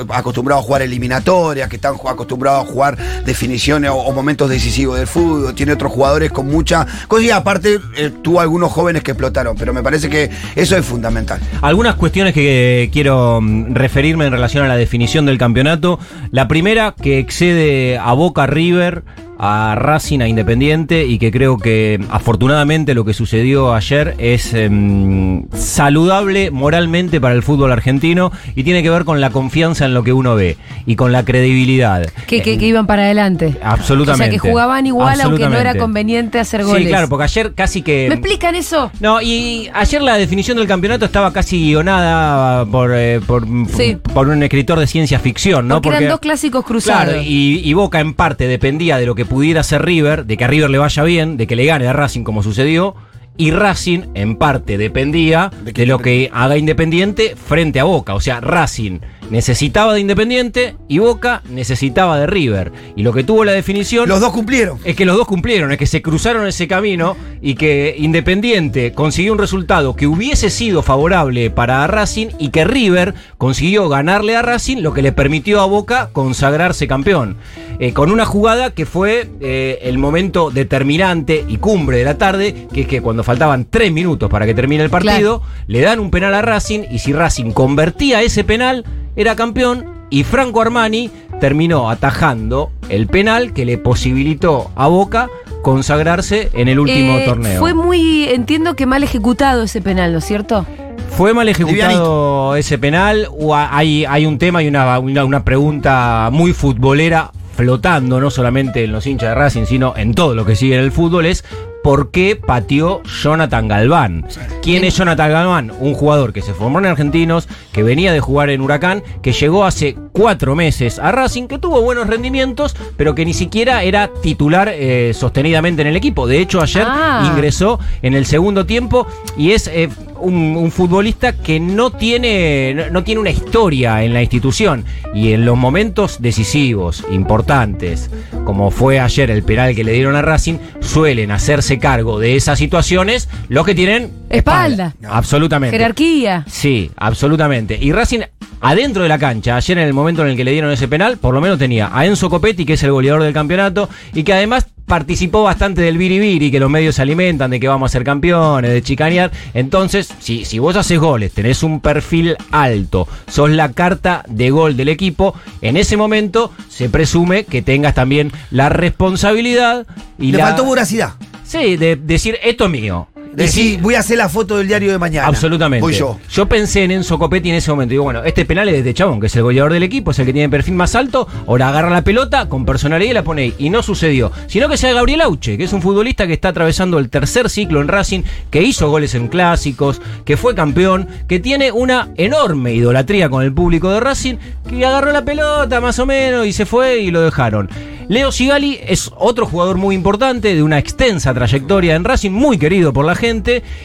acostumbrados 0.10 0.64
a 0.64 0.66
jugar 0.66 0.82
eliminatorias, 0.82 1.70
que 1.70 1.76
están 1.78 1.94
acostumbrados 1.94 2.68
a 2.68 2.72
jugar 2.72 2.98
definiciones 3.26 3.92
o, 3.94 4.12
momentos 4.12 4.50
decisivos 4.50 4.98
del 4.98 5.08
fútbol. 5.08 5.54
Tiene 5.54 5.74
otros 5.74 5.92
jugadores 5.92 6.32
con 6.32 6.48
mucha 6.48 6.86
cosa 7.08 7.24
y 7.24 7.30
aparte 7.30 7.80
eh, 7.96 8.12
tuvo 8.22 8.42
algunos 8.42 8.72
jóvenes 8.72 9.04
que 9.04 9.12
explotaron. 9.12 9.56
Pero 9.56 9.72
me 9.72 9.84
parece 9.84 10.10
que 10.10 10.30
eso 10.56 10.76
es 10.76 10.86
fundamental. 10.86 11.40
Algunas 11.62 11.96
cuestiones 11.96 12.34
que 12.34 12.90
quiero 12.92 13.40
mm, 13.42 13.76
referirme 13.76 14.26
en 14.26 14.32
relación 14.32 14.66
a 14.66 14.68
la 14.68 14.78
definición 14.78 15.28
del 15.28 15.38
campeonato. 15.38 16.00
La 16.32 16.48
primera, 16.48 16.96
que 17.00 17.20
excede 17.20 17.98
a 17.98 18.14
Boca 18.14 18.48
River, 18.48 19.04
a 19.42 19.74
Racing, 19.76 20.20
a 20.20 20.28
Independiente, 20.28 21.06
y 21.06 21.18
que 21.18 21.32
creo 21.32 21.58
que 21.58 22.00
afortunadamente 22.10 22.94
lo 22.94 23.06
que 23.06 23.14
sucedió 23.14 23.74
ayer 23.74 24.16
es 24.18 24.54
em, 24.54 25.46
saludable 25.54 26.52
moralmente 26.52 27.22
para 27.22 27.34
el 27.36 27.42
fútbol 27.42 27.72
argentino 27.72 28.32
y 28.56 28.64
tiene 28.64 28.84
que 28.84 28.90
ver 28.90 29.06
con 29.06 29.22
la 29.22 29.30
confianza 29.30 29.86
en 29.86 29.94
lo 29.94 30.04
que 30.04 30.12
uno 30.12 30.36
ve 30.36 30.58
y 30.86 30.96
con 30.98 31.12
la 31.14 31.24
credibilidad. 31.24 32.06
Que, 32.28 32.42
que- 32.42 32.58
que 32.58 32.66
iban 32.68 32.86
para 32.86 33.04
adelante. 33.04 33.56
Absolutamente. 33.64 34.26
O 34.26 34.32
sea, 34.32 34.42
que 34.42 34.50
jugaban 34.50 34.86
igual 34.86 35.22
aunque 35.22 35.48
no 35.48 35.58
era 35.58 35.76
conveniente 35.76 36.38
hacer 36.40 36.66
goles. 36.66 36.84
Sí, 36.84 36.90
claro, 36.90 37.08
porque 37.08 37.24
ayer 37.24 37.54
casi 37.54 37.82
que... 37.82 38.08
¿Me 38.10 38.16
explican 38.16 38.56
eso? 38.56 38.92
No, 39.00 39.22
y 39.22 39.70
ayer 39.74 40.02
la 40.02 40.18
definición 40.18 40.58
del 40.58 40.68
campeonato 40.68 41.06
estaba 41.06 41.32
casi 41.32 41.62
guionada 41.62 42.66
por, 42.66 42.92
eh, 42.94 43.22
por, 43.26 43.46
Sí. 43.78 43.98
por 44.14 44.28
un 44.28 44.44
escritor 44.44 44.80
de 44.80 44.88
ciencia 44.88 45.20
ficción, 45.20 45.68
¿no? 45.70 45.82
Porque, 45.82 46.00
eran 46.00 46.10
dos 46.10 46.20
clásicos 46.20 46.66
cruzados. 46.66 47.06
Claro, 47.06 47.22
y, 47.22 47.62
y 47.64 47.74
Boca 47.74 48.02
en 48.02 48.14
parte 48.14 48.48
dependía 48.48 48.98
de 48.98 49.06
lo 49.06 49.16
que 49.16 49.26
pudiera 49.30 49.62
hacer 49.62 49.86
River, 49.86 50.26
de 50.26 50.36
que 50.36 50.44
a 50.44 50.48
River 50.48 50.70
le 50.70 50.80
vaya 50.80 51.04
bien, 51.04 51.38
de 51.38 51.48
que 51.48 51.56
le 51.56 51.66
gane 51.66 51.88
a 51.88 51.94
Racing 51.94 52.24
como 52.24 52.44
sucedió. 52.44 52.96
Y 53.38 53.52
Racing 53.52 54.02
en 54.16 54.36
parte 54.36 54.78
dependía 54.78 55.50
¿De 55.64 55.86
lo 55.86 56.00
que 56.00 56.30
haga 56.34 56.58
Independiente 56.58 57.38
frente 57.38 57.80
a 57.80 57.86
Boca. 57.86 58.14
O 58.14 58.20
sea, 58.20 58.42
Racing 58.42 59.00
necesitaba 59.30 59.94
de 59.94 60.00
Independiente 60.00 60.76
y 60.88 61.00
Boca 61.00 61.42
necesitaba 61.50 62.20
de 62.20 62.28
River. 62.28 62.72
Y 62.96 63.04
lo 63.04 63.14
que 63.14 63.24
tuvo 63.24 63.46
la 63.46 63.52
definición 63.52 64.08
Los 64.08 64.20
dos 64.20 64.32
cumplieron. 64.32 64.80
es 64.84 64.96
que 64.96 65.06
los 65.06 65.18
dos 65.18 65.28
cumplieron, 65.28 65.72
es 65.72 65.78
que 65.78 65.86
se 65.86 66.02
cruzaron 66.02 66.48
ese 66.48 66.68
camino 66.68 67.16
y 67.42 67.56
que 67.56 67.96
Independiente 67.98 68.94
consiguió 68.94 69.34
un 69.34 69.40
resultado 69.40 69.96
que 69.96 70.08
hubiese 70.08 70.50
sido 70.50 70.82
favorable 70.82 71.50
para 71.50 71.86
Racing 71.88 72.28
y 72.38 72.50
que 72.50 72.66
River 72.66 73.14
consiguió 73.38 73.90
ganarle 73.90 74.36
a 74.36 74.42
Racing, 74.42 74.78
lo 74.82 74.94
que 74.94 75.02
le 75.02 75.12
permitió 75.12 75.62
a 75.62 75.66
Boca 75.66 76.10
consagrarse 76.12 76.88
campeón. 76.88 77.38
Eh, 77.80 77.94
con 77.94 78.12
una 78.12 78.26
jugada 78.26 78.72
que 78.72 78.86
fue 78.86 79.30
eh, 79.40 79.80
el 79.84 79.98
momento 79.98 80.52
determinante 80.52 81.46
y 81.48 81.58
cumbre 81.58 81.98
de 81.98 82.04
la 82.04 82.18
tarde, 82.18 82.68
que 82.74 82.82
es 82.82 82.88
que 82.88 83.02
cuando 83.02 83.24
faltaban 83.24 83.66
tres 83.70 83.92
minutos 83.92 84.30
para 84.30 84.46
que 84.46 84.54
termine 84.54 84.84
el 84.84 84.90
partido, 84.90 85.42
le 85.68 85.82
dan 85.82 86.00
un 86.00 86.12
penal 86.12 86.34
a 86.34 86.42
Racing 86.42 86.82
y 86.92 87.00
si 87.00 87.14
Racing 87.14 87.52
convertía 87.52 88.22
ese 88.22 88.44
penal, 88.44 88.84
era 89.20 89.36
campeón 89.36 89.86
y 90.10 90.24
Franco 90.24 90.62
Armani 90.62 91.12
terminó 91.40 91.90
atajando 91.90 92.72
el 92.90 93.06
penal 93.08 93.54
que 93.54 93.66
le 93.66 93.78
posibilitó 93.78 94.72
a 94.76 94.88
Boca 94.88 95.30
consagrarse 95.62 96.50
en 96.54 96.68
el 96.68 96.80
último 96.80 97.18
Eh, 97.20 97.26
torneo. 97.26 97.60
Fue 97.60 97.74
muy, 97.74 98.26
entiendo 98.30 98.76
que 98.76 98.86
mal 98.86 99.04
ejecutado 99.04 99.64
ese 99.64 99.82
penal, 99.82 100.12
¿no 100.14 100.20
es 100.20 100.26
cierto? 100.26 100.66
Fue 101.12 101.34
mal 101.34 101.48
ejecutado 101.50 102.56
ese 102.56 102.78
penal. 102.78 103.28
o 103.38 103.54
ha- 103.56 103.76
hay, 103.78 104.06
hay 104.06 104.26
un 104.26 104.38
tema 104.40 104.64
y 104.64 104.68
una, 104.68 104.98
una, 105.00 105.26
una 105.26 105.44
pregunta 105.44 106.30
muy 106.32 106.54
futbolera 106.54 107.32
flotando, 107.56 108.20
no 108.22 108.30
solamente 108.32 108.86
en 108.86 108.92
los 108.94 109.06
hinchas 109.06 109.30
de 109.30 109.36
Racing, 109.36 109.66
sino 109.66 109.94
en 109.98 110.14
todo 110.14 110.34
lo 110.34 110.46
que 110.46 110.56
sigue 110.56 110.76
en 110.78 110.82
el 110.84 110.92
fútbol, 110.94 111.26
es 111.26 111.44
¿por 111.84 112.12
qué 112.12 112.36
pateó 112.36 113.02
Jonathan 113.04 113.68
Galván? 113.68 114.26
¿Quién 114.62 114.84
es 114.84 114.96
Jonathan 114.98 115.32
Galván? 115.32 115.72
Un 115.80 115.94
jugador 115.94 116.34
que 116.34 116.42
se 116.42 116.54
formó 116.54 116.80
en 116.80 116.86
Argentinos, 116.86 117.48
que 117.72 117.84
venía 117.84 118.12
de 118.14 118.20
jugar 118.20 118.50
en 118.50 118.62
Huracán, 118.62 119.04
que 119.22 119.32
llegó 119.32 119.66
hace 119.66 119.96
cuatro 120.12 120.56
meses 120.56 121.00
a 121.00 121.12
Racing, 121.12 121.48
que 121.48 121.58
tuvo 121.60 121.82
buenos 121.82 122.08
rendimientos, 122.08 122.76
pero 122.98 123.16
que 123.16 123.26
ni 123.26 123.34
siquiera 123.34 123.84
era 123.84 124.10
titular 124.22 124.70
eh, 124.72 125.14
sostenidamente 125.14 125.82
en 125.82 125.88
el 125.88 125.96
equipo. 125.96 126.28
De 126.28 126.40
hecho, 126.40 126.62
ayer 126.62 126.86
Ah. 126.88 127.30
ingresó 127.32 127.80
en 128.02 128.14
el 128.14 128.26
segundo 128.26 128.66
tiempo 128.66 129.08
y 129.38 129.52
es 129.52 129.68
eh, 129.68 129.90
un, 130.22 130.56
un 130.56 130.72
futbolista 130.72 131.34
que 131.34 131.60
no 131.60 131.92
tiene, 131.92 132.74
no, 132.74 132.90
no 132.90 133.04
tiene 133.04 133.22
una 133.22 133.30
historia 133.30 134.04
en 134.04 134.14
la 134.14 134.22
institución. 134.22 134.86
Y 135.14 135.34
en 135.34 135.46
los 135.46 135.58
momentos 135.58 136.22
decisivos, 136.22 137.04
importantes, 137.12 138.10
como 138.46 138.72
fue 138.72 139.00
ayer 139.00 139.32
el 139.32 139.44
penal 139.44 139.76
que 139.76 139.84
le 139.84 139.94
dieron 139.94 140.16
a 140.16 140.22
Racing, 140.22 140.58
suelen 140.80 141.32
hacerse 141.32 141.80
cargo 141.80 142.20
de 142.20 142.36
esas 142.36 142.60
situaciones 142.60 143.30
los 143.48 143.66
que 143.66 143.76
tienen 143.76 144.12
Espalda. 144.30 144.96
Absolutamente. 145.08 145.76
Jerarquía. 145.76 146.46
Sí, 146.48 146.92
absolutamente. 146.96 147.78
Y 147.82 147.92
Racing, 147.92 148.20
adentro 148.62 149.04
de 149.04 149.10
la 149.10 149.18
cancha, 149.18 149.56
ayer 149.56 149.78
en 149.78 149.88
el 149.88 149.94
momento 149.94 150.22
en 150.22 150.30
el 150.30 150.38
que 150.38 150.44
le 150.44 150.52
dieron 150.52 150.72
ese 150.72 150.88
penal, 150.88 151.18
por 151.18 151.34
lo 151.34 151.42
menos 151.42 151.58
tenía 151.58 151.90
a 151.92 152.06
Enzo 152.06 152.30
Copetti, 152.30 152.66
que 152.66 152.74
es 152.74 152.84
el 152.84 152.92
goleador 152.92 153.24
del 153.24 153.34
campeonato, 153.34 153.90
y 154.14 154.24
que 154.24 154.34
además 154.34 154.68
participó 154.90 155.44
bastante 155.44 155.82
del 155.84 155.98
biribiri, 155.98 156.52
que 156.52 156.60
los 156.60 156.70
medios 156.70 156.96
se 156.96 157.04
alimentan 157.04 157.52
de 157.52 157.60
que 157.60 157.68
vamos 157.70 157.90
a 157.90 157.94
ser 157.94 158.04
campeones, 158.04 158.72
de 158.72 158.82
chicanear. 158.82 159.32
Entonces, 159.54 160.10
si, 160.20 160.44
si 160.44 160.60
vos 160.60 160.76
haces 160.76 161.00
goles, 161.00 161.32
tenés 161.32 161.64
un 161.64 161.80
perfil 161.80 162.36
alto, 162.52 163.08
sos 163.28 163.52
la 163.52 163.72
carta 163.72 164.24
de 164.28 164.50
gol 164.50 164.76
del 164.76 164.90
equipo, 164.90 165.36
en 165.62 165.78
ese 165.78 165.96
momento 165.96 166.52
se 166.68 166.90
presume 166.90 167.46
que 167.46 167.62
tengas 167.62 167.94
también 167.94 168.32
la 168.52 168.68
responsabilidad 168.70 169.86
y 170.18 170.32
Le 170.32 170.40
la... 170.40 170.48
faltó 170.48 170.66
voracidad. 170.66 171.14
Sí, 171.46 171.78
de 171.78 171.96
decir, 171.96 172.38
esto 172.44 172.66
es 172.66 172.72
mío. 172.72 173.08
Si- 173.48 173.78
voy 173.78 173.96
a 173.96 174.00
hacer 174.00 174.18
la 174.18 174.30
foto 174.30 174.58
del 174.58 174.68
diario 174.68 174.92
de 174.92 174.98
mañana. 174.98 175.28
Absolutamente. 175.28 175.82
Voy 175.82 175.94
yo. 175.94 176.18
pensé 176.50 176.84
en 176.84 176.92
Enzo 176.92 177.18
Copetti 177.18 177.50
en 177.50 177.56
ese 177.56 177.72
momento. 177.72 177.92
Digo, 177.92 178.04
bueno, 178.04 178.24
este 178.24 178.46
penal 178.46 178.68
es 178.70 178.74
de 178.74 178.80
este 178.80 178.94
chabón, 178.94 179.20
que 179.20 179.28
es 179.28 179.36
el 179.36 179.44
goleador 179.44 179.74
del 179.74 179.84
equipo, 179.84 180.12
es 180.12 180.20
el 180.20 180.26
que 180.26 180.34
tiene 180.34 180.46
el 180.46 180.52
perfil 180.52 180.74
más 180.76 180.96
alto. 180.96 181.28
Ahora 181.48 181.70
agarra 181.70 181.90
la 181.90 182.04
pelota 182.04 182.50
con 182.50 182.66
personalidad 182.66 183.12
y 183.12 183.14
la 183.14 183.24
pone 183.24 183.42
ahí. 183.44 183.54
Y 183.58 183.70
no 183.70 183.84
sucedió. 183.84 184.32
Sino 184.48 184.68
que 184.68 184.78
sea 184.78 184.94
Gabriel 184.94 185.22
Auche, 185.22 185.58
que 185.58 185.64
es 185.64 185.74
un 185.74 185.82
futbolista 185.82 186.28
que 186.28 186.34
está 186.34 186.50
atravesando 186.50 187.00
el 187.00 187.10
tercer 187.10 187.50
ciclo 187.50 187.82
en 187.82 187.88
Racing, 187.88 188.22
que 188.50 188.62
hizo 188.62 188.90
goles 188.90 189.16
en 189.16 189.28
clásicos, 189.28 190.02
que 190.26 190.38
fue 190.38 190.56
campeón, 190.56 191.08
que 191.28 191.40
tiene 191.40 191.72
una 191.72 192.10
enorme 192.18 192.74
idolatría 192.74 193.30
con 193.30 193.44
el 193.44 193.54
público 193.54 193.92
de 193.92 194.00
Racing, 194.00 194.36
que 194.68 194.86
agarró 194.86 195.12
la 195.12 195.24
pelota 195.24 195.80
más 195.80 196.00
o 196.00 196.06
menos 196.06 196.46
y 196.46 196.54
se 196.54 196.66
fue 196.66 197.00
y 197.00 197.12
lo 197.12 197.22
dejaron. 197.22 197.70
Leo 198.10 198.32
Sigali 198.32 198.80
es 198.88 199.12
otro 199.18 199.46
jugador 199.46 199.78
muy 199.78 199.94
importante, 199.94 200.56
de 200.56 200.64
una 200.64 200.80
extensa 200.80 201.32
trayectoria 201.32 201.94
en 201.94 202.04
Racing, 202.04 202.32
muy 202.32 202.58
querido 202.58 202.92
por 202.92 203.06
la 203.06 203.14
gente 203.14 203.29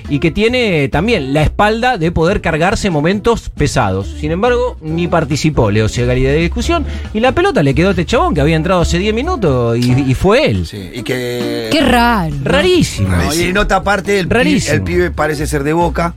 y 0.09 0.19
que 0.19 0.31
tiene 0.31 0.89
también 0.89 1.33
la 1.35 1.43
espalda 1.43 1.99
de 1.99 2.11
poder 2.13 2.41
cargarse 2.41 2.91
momentos 2.91 3.51
pesados. 3.51 4.09
Sin 4.21 4.31
embargo, 4.31 4.77
ni 4.81 5.09
participó 5.09 5.71
Leo 5.71 5.89
Sigali 5.89 6.23
de 6.23 6.37
discusión 6.37 6.85
y 7.13 7.21
la 7.21 7.33
pelota 7.33 7.63
le 7.63 7.75
quedó 7.75 7.89
a 7.89 7.91
este 7.91 8.05
chabón 8.07 8.35
que 8.35 8.41
había 8.41 8.57
entrado 8.57 8.81
hace 8.81 8.99
10 8.99 9.15
minutos 9.15 9.77
y, 9.79 9.93
y 10.11 10.15
fue 10.15 10.47
él. 10.47 10.67
Sí, 10.67 10.91
y 10.95 11.03
que. 11.03 11.69
Qué 11.71 11.81
raro. 11.81 12.35
Rarísimo. 12.43 13.09
No, 13.09 13.35
y 13.35 13.53
nota 13.53 13.77
aparte, 13.77 14.19
el, 14.21 14.29
pi- 14.29 14.35
Rarísimo. 14.35 14.75
el 14.75 14.83
pibe 14.83 15.11
parece 15.11 15.47
ser 15.47 15.65
de 15.65 15.73
boca. 15.73 16.15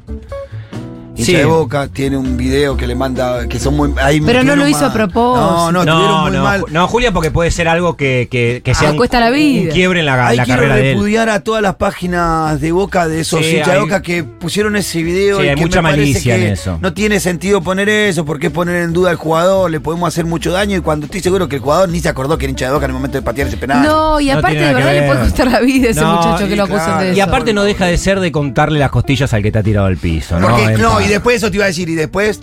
Hincha 1.18 1.26
Sí. 1.26 1.34
de 1.36 1.46
Boca, 1.46 1.88
tiene 1.88 2.18
un 2.18 2.38
video 2.38 2.78
que 2.78 2.88
le 2.88 2.96
manda, 2.96 3.48
que 3.48 3.60
son 3.60 3.76
muy... 3.76 3.92
ahí 4.02 4.22
Pero 4.22 4.44
no 4.44 4.56
lo 4.56 4.68
hizo 4.68 4.86
a 4.86 4.94
propósito. 4.94 5.72
No, 5.72 5.72
no, 5.72 5.80
estuvieron 5.82 6.10
No, 6.16 6.22
muy 6.24 6.32
no, 6.38 6.44
mal. 6.44 6.66
no, 6.70 6.88
Julia, 6.88 7.12
porque 7.12 7.32
puede 7.32 7.52
ser 7.52 7.68
algo 7.68 7.96
que, 7.98 8.28
que, 8.30 8.62
que 8.64 8.74
sea 8.76 8.90
Ah, 8.90 8.92
un, 8.92 8.98
cuesta 8.98 9.20
la 9.20 9.30
vida. 9.30 9.64
un 9.64 9.70
quiebre 9.70 10.00
en 10.02 10.06
la, 10.06 10.28
Ahí 10.28 10.38
la 10.38 10.44
quiero 10.46 10.60
carrera 10.62 10.76
de 10.76 10.92
él. 10.92 10.96
repudiar 10.96 11.30
a 11.30 11.40
todas 11.42 11.62
las 11.62 11.76
páginas 11.76 12.60
de 12.62 12.72
Boca 12.72 13.08
de 13.08 13.22
esos 13.22 13.46
Sí, 13.46 13.58
hinchas 13.58 13.74
de 13.74 13.80
Boca 13.80 14.02
que 14.02 14.24
pusieron 14.24 14.76
ese 14.76 15.02
video 15.04 15.40
Sí, 15.40 15.46
y 15.46 15.50
hay 15.50 15.56
que 15.56 15.62
mucha 15.62 15.82
me 15.82 15.90
malicia 15.90 16.36
que 16.36 16.46
en 16.48 16.54
eso. 16.54 16.78
no 16.82 16.94
tiene 16.94 17.20
sentido 17.20 17.62
poner 17.62 17.90
eso 17.90 18.24
porque 18.26 18.48
es 18.48 18.54
poner 18.54 18.78
en 18.84 18.94
duda 18.94 19.10
al 19.12 19.16
jugador, 19.18 19.70
le 19.72 19.80
podemos 19.80 20.08
hacer 20.08 20.26
mucho 20.26 20.52
daño 20.52 20.78
y 20.78 20.82
cuando 20.82 21.06
estoy 21.06 21.22
seguro 21.22 21.48
que 21.48 21.56
el 21.58 21.62
jugador 21.62 21.90
ni 21.90 22.00
se 22.00 22.10
acordó 22.10 22.38
que 22.38 22.46
era 22.46 22.52
hincha 22.52 22.66
de 22.68 22.72
Boca 22.74 22.86
en 22.86 22.92
el 22.92 22.96
momento 22.96 23.18
de 23.18 23.22
patear 23.24 23.48
ese 23.48 23.58
penal. 23.58 23.84
No, 23.84 24.20
y 24.20 24.30
aparte 24.30 24.60
de 24.60 24.74
verdad 24.74 24.94
le 24.94 25.02
puede 25.08 25.20
costar 25.22 25.48
la 25.52 25.60
vida 25.62 25.88
a 25.88 25.92
ese 25.92 26.02
No, 26.02 26.16
muchacho 26.18 26.48
que 26.48 26.56
lo 26.56 26.64
acusan 26.64 26.86
claro. 26.86 27.02
de 27.02 27.10
eso. 27.10 27.18
Y 27.18 27.22
aparte 27.22 27.54
no 27.54 27.64
deja 27.64 27.86
de 27.86 27.98
ser 27.98 28.20
de 28.20 28.32
contarle 28.32 28.80
las 28.80 28.92
costillas 28.92 29.34
al 29.34 29.42
que 29.44 29.52
te 29.52 29.60
ha 29.60 29.64
tirado 29.64 29.88
al 29.88 29.98
piso, 29.98 30.40
¿no? 30.40 30.50
No, 30.78 31.00
y 31.08 31.10
después 31.10 31.38
eso 31.38 31.50
te 31.50 31.58
iba 31.58 31.66
a 31.66 31.68
decir, 31.68 31.90
y 31.90 31.96
después, 31.96 32.42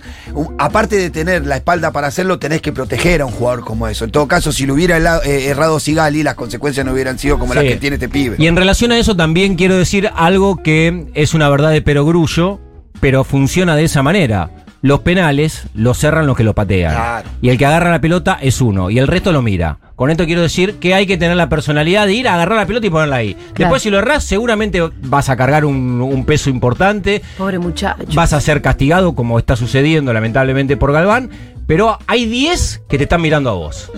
aparte 0.57 0.97
de 0.97 1.09
tener 1.09 1.45
la 1.45 1.57
espalda 1.57 1.91
para 1.91 2.07
hacerlo, 2.07 2.39
tenés 2.39 2.61
que 2.61 2.71
proteger 2.71 3.21
a 3.21 3.25
un 3.25 3.31
jugador 3.31 3.63
como 3.63 3.87
eso. 3.87 4.05
En 4.05 4.11
todo 4.11 4.27
caso, 4.27 4.51
si 4.51 4.65
lo 4.65 4.73
hubiera 4.73 4.97
eh, 5.23 5.45
errado 5.47 5.79
Sigali, 5.79 6.23
las 6.23 6.35
consecuencias 6.35 6.85
no 6.85 6.93
hubieran 6.93 7.19
sido 7.19 7.37
como 7.39 7.53
las 7.53 7.63
que 7.63 7.75
tiene 7.77 7.95
este 7.95 8.09
pibe. 8.09 8.35
Y 8.39 8.47
en 8.47 8.55
relación 8.55 8.91
a 8.91 8.97
eso 8.97 9.15
también 9.15 9.55
quiero 9.55 9.77
decir 9.77 10.09
algo 10.15 10.61
que 10.61 11.07
es 11.13 11.33
una 11.33 11.49
verdad 11.49 11.71
de 11.71 11.81
perogrullo, 11.81 12.59
pero 12.99 13.23
funciona 13.23 13.75
de 13.75 13.83
esa 13.83 14.01
manera. 14.03 14.64
Los 14.85 14.99
penales 14.99 15.63
los 15.73 15.97
cerran 15.97 16.27
los 16.27 16.37
que 16.37 16.43
lo 16.43 16.53
patean. 16.53 16.93
Claro. 16.93 17.29
Y 17.41 17.49
el 17.49 17.57
que 17.57 17.65
agarra 17.65 17.89
la 17.89 18.01
pelota 18.01 18.37
es 18.39 18.61
uno, 18.61 18.91
y 18.91 18.99
el 18.99 19.07
resto 19.07 19.31
lo 19.31 19.41
mira. 19.41 19.79
Con 19.95 20.11
esto 20.11 20.27
quiero 20.27 20.43
decir 20.43 20.75
que 20.75 20.93
hay 20.93 21.07
que 21.07 21.17
tener 21.17 21.35
la 21.35 21.49
personalidad 21.49 22.05
de 22.05 22.13
ir 22.13 22.27
a 22.27 22.35
agarrar 22.35 22.59
la 22.59 22.67
pelota 22.67 22.85
y 22.85 22.91
ponerla 22.91 23.15
ahí. 23.15 23.35
Después, 23.55 23.81
si 23.81 23.89
lo 23.89 23.97
errás, 23.97 24.23
seguramente 24.25 24.87
vas 25.01 25.29
a 25.29 25.35
cargar 25.35 25.65
un, 25.65 26.01
un 26.01 26.23
peso 26.23 26.51
importante. 26.51 27.23
Pobre 27.35 27.57
muchacho. 27.57 28.03
Vas 28.13 28.33
a 28.33 28.39
ser 28.39 28.61
castigado, 28.61 29.15
como 29.15 29.39
está 29.39 29.55
sucediendo 29.55 30.13
lamentablemente 30.13 30.77
por 30.77 30.91
Galván. 30.91 31.31
Pero 31.67 31.97
hay 32.07 32.25
10 32.25 32.81
que 32.87 32.97
te 32.97 33.03
están 33.03 33.21
mirando 33.21 33.49
a 33.49 33.53
vos. 33.53 33.91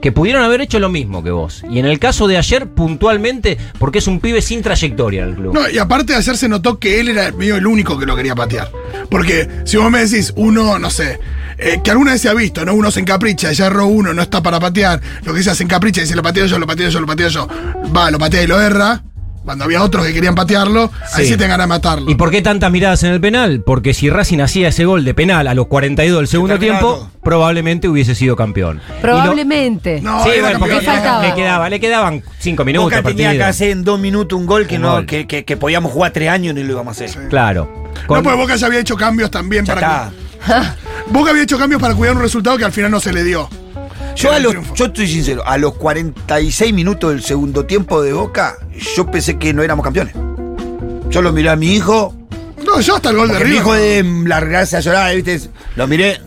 Que 0.00 0.10
pudieron 0.10 0.42
haber 0.42 0.60
hecho 0.60 0.80
lo 0.80 0.88
mismo 0.88 1.22
que 1.22 1.30
vos. 1.30 1.62
Y 1.70 1.78
en 1.78 1.86
el 1.86 1.98
caso 1.98 2.26
de 2.26 2.36
ayer, 2.36 2.66
puntualmente, 2.68 3.58
porque 3.78 3.98
es 3.98 4.06
un 4.08 4.20
pibe 4.20 4.42
sin 4.42 4.62
trayectoria 4.62 5.22
en 5.22 5.28
el 5.28 5.34
club. 5.36 5.54
No, 5.54 5.68
y 5.68 5.78
aparte 5.78 6.12
de 6.12 6.18
ayer 6.18 6.36
se 6.36 6.48
notó 6.48 6.78
que 6.78 7.00
él 7.00 7.08
era 7.08 7.30
medio 7.32 7.56
el 7.56 7.66
único 7.66 7.98
que 7.98 8.06
lo 8.06 8.16
quería 8.16 8.34
patear. 8.34 8.70
Porque 9.10 9.48
si 9.64 9.76
vos 9.76 9.90
me 9.90 10.04
decís, 10.04 10.32
uno, 10.36 10.78
no 10.78 10.90
sé, 10.90 11.20
eh, 11.58 11.80
que 11.84 11.90
alguna 11.92 12.12
vez 12.12 12.22
se 12.22 12.28
ha 12.28 12.34
visto, 12.34 12.64
¿no? 12.64 12.74
Uno 12.74 12.90
se 12.90 13.00
encapricha, 13.00 13.52
ya 13.52 13.66
erró 13.66 13.86
uno, 13.86 14.12
no 14.12 14.22
está 14.22 14.42
para 14.42 14.58
patear. 14.58 15.00
Lo 15.24 15.32
que 15.32 15.42
sea, 15.42 15.54
se 15.54 15.62
encapricha 15.62 16.00
y 16.00 16.04
dice, 16.04 16.16
lo 16.16 16.22
pateo 16.22 16.46
yo, 16.46 16.58
lo 16.58 16.66
pateo 16.66 16.88
yo, 16.88 17.00
lo 17.00 17.06
pateo 17.06 17.28
yo. 17.28 17.48
Va, 17.96 18.10
lo 18.10 18.18
patea 18.18 18.42
y 18.42 18.46
lo 18.48 18.60
erra. 18.60 19.02
Cuando 19.44 19.64
había 19.64 19.82
otros 19.82 20.06
que 20.06 20.12
querían 20.14 20.34
patearlo, 20.34 20.90
ahí 21.14 21.26
Sí. 21.26 21.36
te 21.36 21.46
ganas 21.48 21.64
de 21.64 21.68
matarlo. 21.68 22.10
¿Y 22.10 22.14
por 22.14 22.30
qué 22.30 22.42
tantas 22.42 22.70
miradas 22.70 23.02
en 23.02 23.10
el 23.12 23.20
penal? 23.20 23.62
Porque 23.66 23.92
si 23.92 24.08
Racing 24.08 24.38
hacía 24.40 24.68
ese 24.68 24.84
gol 24.84 25.04
de 25.04 25.14
penal 25.14 25.48
a 25.48 25.54
los 25.54 25.66
42 25.66 26.20
del 26.20 26.28
segundo 26.28 26.58
tiempo, 26.58 26.80
todo. 26.94 27.10
probablemente 27.22 27.88
hubiese 27.88 28.14
sido 28.14 28.36
campeón. 28.36 28.80
Y 28.88 28.92
lo- 28.94 29.00
Probablemente. 29.00 30.00
No, 30.00 30.22
sí, 30.22 30.30
bueno, 30.40 30.58
porque 30.60 30.74
le, 30.76 31.34
quedaba, 31.34 31.68
le 31.68 31.80
quedaban 31.80 32.22
5 32.38 32.64
minutos. 32.64 32.90
Boca 32.90 33.02
tenía 33.02 33.32
que 33.32 33.42
hacer 33.42 33.70
en 33.70 33.82
dos 33.84 33.98
minutos 33.98 34.38
un 34.38 34.46
gol 34.46 34.66
que, 34.66 34.76
Un 34.76 34.82
no, 34.82 34.92
gol. 34.92 35.06
Que, 35.06 35.26
que- 35.26 35.44
que 35.44 35.56
podíamos 35.56 35.90
jugar 35.92 36.12
tres 36.12 36.28
años 36.28 36.54
y 36.56 36.60
no 36.60 36.64
lo 36.66 36.72
íbamos 36.74 37.00
a 37.00 37.04
hacer. 37.04 37.28
Claro. 37.28 37.68
No, 38.08 38.22
porque 38.22 38.38
Boca 38.38 38.56
ya 38.56 38.66
había 38.68 38.78
hecho 38.80 38.96
cambios 38.96 39.30
también 39.30 39.64
Ya 39.64 39.74
para 39.74 40.12
Boca 41.08 41.30
había 41.30 41.42
hecho 41.42 41.58
cambios 41.58 41.80
para 41.80 41.94
cuidar 41.94 42.16
un 42.16 42.22
resultado 42.22 42.56
que 42.58 42.64
al 42.64 42.72
final 42.72 42.90
no 42.90 43.00
se 43.00 43.12
le 43.12 43.22
dio. 43.24 43.48
Yo, 44.14 44.30
a 44.32 44.38
los, 44.38 44.54
estoy 44.78 45.08
sincero, 45.08 45.42
a 45.46 45.58
los 45.58 45.74
46 45.74 46.72
minutos 46.72 47.10
del 47.10 47.22
segundo 47.22 47.64
tiempo 47.64 48.02
de 48.02 48.12
Boca, 48.12 48.56
yo 48.96 49.06
pensé 49.10 49.38
que 49.38 49.52
no 49.52 49.62
éramos 49.62 49.84
campeones. 49.84 50.14
Yo 51.08 51.22
lo 51.22 51.32
miré 51.32 51.50
a 51.50 51.56
mi 51.56 51.74
hijo, 51.74 52.14
No, 52.64 52.80
yo 52.80 52.96
hasta 52.96 53.10
el 53.10 53.16
gol 53.16 53.28
de 53.28 53.34
porque 53.34 53.44
mi 53.48 53.50
River. 53.58 53.62
hijo 53.62 53.74
de 53.74 54.28
largarse 54.28 54.76
a 54.76 54.80
llorar, 54.80 55.14
¿viste? 55.16 55.40
Lo 55.76 55.86
miré. 55.86 56.20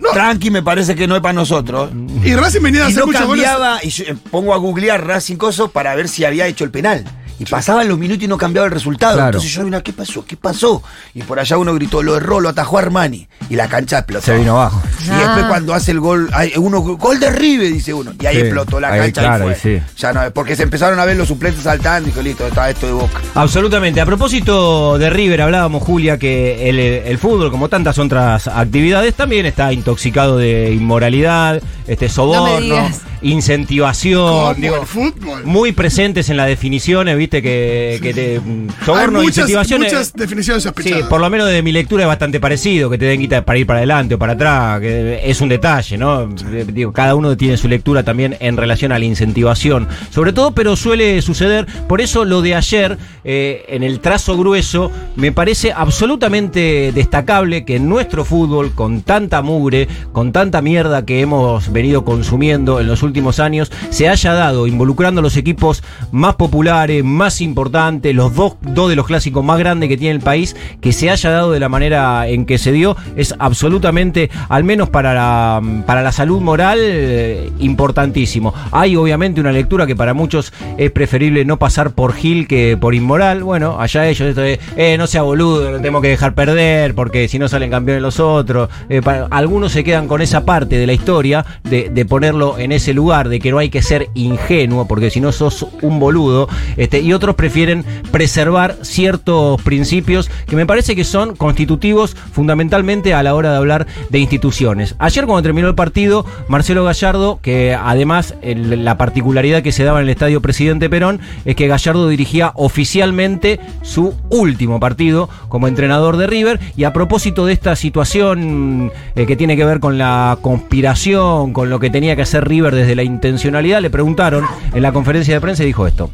No. 0.00 0.10
Tranqui, 0.10 0.50
me 0.50 0.62
parece 0.62 0.94
que 0.94 1.06
no 1.06 1.16
es 1.16 1.22
para 1.22 1.32
nosotros. 1.34 1.90
Y 2.24 2.34
Racing 2.34 2.62
venía 2.62 2.82
a 2.86 2.88
Y 2.88 2.92
hacer 2.92 3.00
no 3.00 3.06
muchos 3.06 3.26
goles. 3.26 3.44
cambiaba, 3.44 3.80
y 3.84 3.90
yo 3.90 4.04
eh, 4.04 4.16
pongo 4.30 4.54
a 4.54 4.56
googlear 4.56 5.04
Racing 5.06 5.36
Coso 5.36 5.68
para 5.70 5.94
ver 5.96 6.08
si 6.08 6.24
había 6.24 6.46
hecho 6.46 6.64
el 6.64 6.70
penal. 6.70 7.04
Y 7.38 7.44
pasaban 7.44 7.86
los 7.88 7.98
minutos 7.98 8.24
y 8.24 8.28
no 8.28 8.36
cambiaba 8.36 8.66
el 8.66 8.72
resultado. 8.72 9.14
Claro. 9.14 9.28
Entonces 9.28 9.52
yo, 9.52 9.62
mira, 9.64 9.80
¿qué 9.82 9.92
pasó? 9.92 10.24
¿Qué 10.24 10.36
pasó? 10.36 10.82
Y 11.14 11.22
por 11.22 11.38
allá 11.38 11.56
uno 11.58 11.72
gritó, 11.74 12.02
lo 12.02 12.16
erró, 12.16 12.40
lo 12.40 12.48
atajó 12.48 12.78
Armani. 12.78 13.28
Y 13.48 13.54
la 13.56 13.68
cancha 13.68 13.98
explotó. 13.98 14.24
Se 14.26 14.36
vino 14.36 14.52
abajo. 14.60 14.82
Y 15.06 15.10
Ah. 15.10 15.18
después 15.18 15.44
cuando 15.46 15.72
hace 15.74 15.92
el 15.92 16.00
gol, 16.00 16.28
hay 16.32 16.52
uno, 16.56 16.80
gol 16.80 17.20
de 17.20 17.30
River, 17.30 17.72
dice 17.72 17.94
uno. 17.94 18.12
Y 18.20 18.26
ahí 18.26 18.34
Sí, 18.36 18.40
explotó 18.42 18.80
la 18.80 18.88
ahí, 18.92 19.00
cancha 19.00 19.20
claro, 19.22 19.44
y 19.46 19.48
ahí 19.50 19.54
fue. 19.54 19.78
sí. 19.78 19.84
Ya 19.98 20.12
no, 20.12 20.20
porque 20.32 20.56
se 20.56 20.64
empezaron 20.64 20.98
a 20.98 21.04
ver 21.04 21.16
los 21.16 21.28
suplentes 21.28 21.62
saltando 21.62 22.08
y 22.08 22.12
dijo, 22.12 22.22
listo, 22.22 22.46
está 22.46 22.68
esto 22.70 22.86
de 22.86 22.92
boca. 22.92 23.20
Absolutamente. 23.34 24.00
A 24.00 24.06
propósito 24.06 24.98
de 24.98 25.08
River, 25.10 25.42
hablábamos, 25.42 25.82
Julia, 25.82 26.18
que 26.18 26.68
el, 26.68 26.78
el 26.80 27.18
fútbol, 27.18 27.50
como 27.50 27.68
tantas 27.68 27.98
otras 27.98 28.48
actividades, 28.48 29.14
también 29.14 29.46
está 29.46 29.72
intoxicado 29.72 30.36
de 30.38 30.72
inmoralidad, 30.72 31.62
este 31.86 32.08
soborno, 32.08 32.88
incentivación. 33.22 34.20
Como 34.28 34.54
digo, 34.54 34.76
el 34.80 34.86
fútbol. 34.86 35.44
muy 35.44 35.72
presentes 35.72 36.28
en 36.30 36.36
las 36.36 36.46
definiciones, 36.48 37.16
viste, 37.28 37.42
que, 37.42 37.98
que 38.02 38.14
te. 38.14 38.40
mm, 38.40 38.68
Hay 38.80 38.86
Soborno, 38.86 39.18
muchas, 39.20 39.36
incentivación. 39.38 39.82
muchas 39.82 40.12
definiciones 40.14 40.62
Sí, 40.62 40.68
sospechadas. 40.68 41.08
por 41.08 41.20
lo 41.20 41.28
menos 41.30 41.48
de 41.48 41.62
mi 41.62 41.72
lectura 41.72 42.02
es 42.04 42.08
bastante 42.08 42.40
parecido, 42.40 42.88
que 42.90 42.98
te 42.98 43.04
den 43.04 43.20
guita 43.20 43.44
para 43.44 43.58
ir 43.58 43.66
para 43.66 43.78
adelante 43.80 44.14
o 44.14 44.18
para 44.18 44.32
atrás, 44.32 44.80
que 44.80 45.20
es 45.24 45.40
un 45.40 45.48
detalle, 45.48 45.98
¿no? 45.98 46.22
Eh, 46.52 46.64
Digo, 46.72 46.92
cada 46.92 47.14
uno 47.14 47.36
tiene 47.36 47.56
su 47.56 47.68
lectura 47.68 48.02
también 48.02 48.36
en 48.40 48.56
relación 48.56 48.92
a 48.92 48.98
la 48.98 49.04
incentivación, 49.04 49.88
sobre 50.10 50.32
todo, 50.32 50.52
pero 50.54 50.76
suele 50.76 51.20
suceder. 51.22 51.66
Por 51.88 52.00
eso 52.00 52.24
lo 52.24 52.40
de 52.42 52.54
ayer, 52.54 52.98
eh, 53.24 53.64
en 53.68 53.82
el 53.82 54.00
trazo 54.00 54.36
grueso, 54.38 54.90
me 55.16 55.32
parece 55.32 55.72
absolutamente 55.72 56.92
destacable 56.94 57.64
que 57.64 57.76
en 57.76 57.88
nuestro 57.88 58.24
fútbol, 58.24 58.72
con 58.72 59.02
tanta 59.02 59.42
mugre, 59.42 59.88
con 60.12 60.32
tanta 60.32 60.62
mierda 60.62 61.04
que 61.04 61.20
hemos 61.20 61.70
venido 61.72 62.04
consumiendo 62.04 62.80
en 62.80 62.86
los 62.86 63.02
últimos 63.02 63.38
años, 63.40 63.70
se 63.90 64.08
haya 64.08 64.32
dado, 64.32 64.66
involucrando 64.66 65.20
a 65.20 65.22
los 65.22 65.36
equipos 65.36 65.82
más 66.12 66.36
populares, 66.36 67.02
más 67.04 67.17
importantes, 67.40 68.14
los 68.14 68.34
dos, 68.34 68.56
dos 68.62 68.88
de 68.88 68.96
los 68.96 69.06
clásicos 69.06 69.44
más 69.44 69.58
grandes 69.58 69.88
que 69.88 69.96
tiene 69.96 70.14
el 70.14 70.20
país, 70.20 70.56
que 70.80 70.92
se 70.92 71.10
haya 71.10 71.30
dado 71.30 71.52
de 71.52 71.60
la 71.60 71.68
manera 71.68 72.28
en 72.28 72.46
que 72.46 72.58
se 72.58 72.72
dio, 72.72 72.96
es 73.16 73.34
absolutamente, 73.38 74.30
al 74.48 74.64
menos 74.64 74.88
para 74.88 75.14
la, 75.14 75.60
para 75.86 76.02
la 76.02 76.12
salud 76.12 76.40
moral, 76.40 76.78
eh, 76.80 77.50
importantísimo. 77.58 78.54
Hay 78.70 78.96
obviamente 78.96 79.40
una 79.40 79.52
lectura 79.52 79.86
que 79.86 79.96
para 79.96 80.14
muchos 80.14 80.52
es 80.76 80.90
preferible 80.90 81.44
no 81.44 81.58
pasar 81.58 81.92
por 81.92 82.14
Gil 82.14 82.46
que 82.46 82.76
por 82.80 82.94
inmoral. 82.94 83.42
Bueno, 83.42 83.80
allá 83.80 84.06
ellos, 84.06 84.28
esto 84.28 84.40
de, 84.40 84.60
eh, 84.76 84.96
no 84.96 85.06
sea 85.06 85.22
boludo, 85.22 85.70
no 85.70 85.76
tenemos 85.78 86.02
que 86.02 86.08
dejar 86.08 86.34
perder, 86.34 86.94
porque 86.94 87.28
si 87.28 87.38
no 87.38 87.48
salen 87.48 87.70
campeones 87.70 88.02
los 88.02 88.20
otros. 88.20 88.68
Eh, 88.88 89.00
algunos 89.30 89.72
se 89.72 89.84
quedan 89.84 90.06
con 90.08 90.22
esa 90.22 90.44
parte 90.44 90.78
de 90.78 90.86
la 90.86 90.92
historia, 90.92 91.44
de, 91.64 91.90
de 91.90 92.04
ponerlo 92.04 92.58
en 92.58 92.72
ese 92.72 92.94
lugar, 92.94 93.28
de 93.28 93.40
que 93.40 93.50
no 93.50 93.58
hay 93.58 93.70
que 93.70 93.82
ser 93.82 94.08
ingenuo, 94.14 94.86
porque 94.86 95.10
si 95.10 95.20
no 95.20 95.32
sos 95.32 95.66
un 95.82 95.98
boludo, 95.98 96.48
este, 96.76 97.02
y 97.08 97.14
otros 97.14 97.36
prefieren 97.36 97.86
preservar 98.12 98.76
ciertos 98.82 99.62
principios 99.62 100.30
que 100.46 100.56
me 100.56 100.66
parece 100.66 100.94
que 100.94 101.04
son 101.04 101.34
constitutivos 101.36 102.14
fundamentalmente 102.14 103.14
a 103.14 103.22
la 103.22 103.34
hora 103.34 103.50
de 103.50 103.56
hablar 103.56 103.86
de 104.10 104.18
instituciones. 104.18 104.94
Ayer 104.98 105.24
cuando 105.24 105.42
terminó 105.42 105.68
el 105.68 105.74
partido, 105.74 106.26
Marcelo 106.48 106.84
Gallardo, 106.84 107.38
que 107.40 107.74
además 107.74 108.34
la 108.42 108.98
particularidad 108.98 109.62
que 109.62 109.72
se 109.72 109.84
daba 109.84 110.00
en 110.00 110.04
el 110.04 110.10
Estadio 110.10 110.42
Presidente 110.42 110.90
Perón 110.90 111.20
es 111.46 111.56
que 111.56 111.66
Gallardo 111.66 112.08
dirigía 112.08 112.52
oficialmente 112.56 113.58
su 113.80 114.14
último 114.28 114.78
partido 114.78 115.30
como 115.48 115.66
entrenador 115.66 116.18
de 116.18 116.26
River 116.26 116.60
y 116.76 116.84
a 116.84 116.92
propósito 116.92 117.46
de 117.46 117.54
esta 117.54 117.74
situación 117.74 118.92
eh, 119.16 119.24
que 119.24 119.36
tiene 119.36 119.56
que 119.56 119.64
ver 119.64 119.80
con 119.80 119.96
la 119.96 120.36
conspiración, 120.42 121.54
con 121.54 121.70
lo 121.70 121.80
que 121.80 121.88
tenía 121.88 122.16
que 122.16 122.22
hacer 122.22 122.46
River 122.46 122.74
desde 122.74 122.94
la 122.94 123.02
intencionalidad, 123.02 123.80
le 123.80 123.88
preguntaron 123.88 124.44
en 124.74 124.82
la 124.82 124.92
conferencia 124.92 125.32
de 125.32 125.40
prensa 125.40 125.62
y 125.62 125.66
dijo 125.68 125.86
esto. 125.86 126.10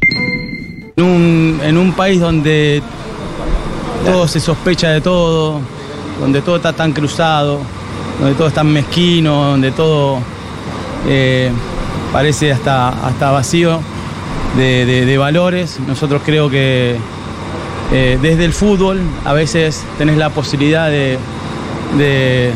En 0.97 1.03
un, 1.03 1.59
en 1.61 1.77
un 1.77 1.91
país 1.91 2.21
donde 2.21 2.81
todo 4.05 4.27
se 4.29 4.39
sospecha 4.39 4.89
de 4.91 5.01
todo, 5.01 5.59
donde 6.21 6.41
todo 6.41 6.55
está 6.55 6.71
tan 6.71 6.93
cruzado, 6.93 7.59
donde 8.19 8.35
todo 8.35 8.47
es 8.47 8.53
tan 8.53 8.67
mezquino, 8.71 9.43
donde 9.51 9.71
todo 9.71 10.19
eh, 11.07 11.51
parece 12.13 12.53
hasta, 12.53 12.89
hasta 13.05 13.31
vacío 13.31 13.81
de, 14.57 14.85
de- 14.85 15.05
de 15.05 15.17
valores, 15.17 15.79
nosotros 15.85 16.21
creo 16.25 16.49
que 16.49 16.95
eh, 17.91 18.17
desde 18.21 18.45
el 18.45 18.53
fútbol 18.53 19.01
a 19.25 19.33
veces 19.33 19.83
tenés 19.97 20.15
la 20.15 20.29
posibilidad 20.29 20.87
de, 20.87 21.17
de, 21.97 22.51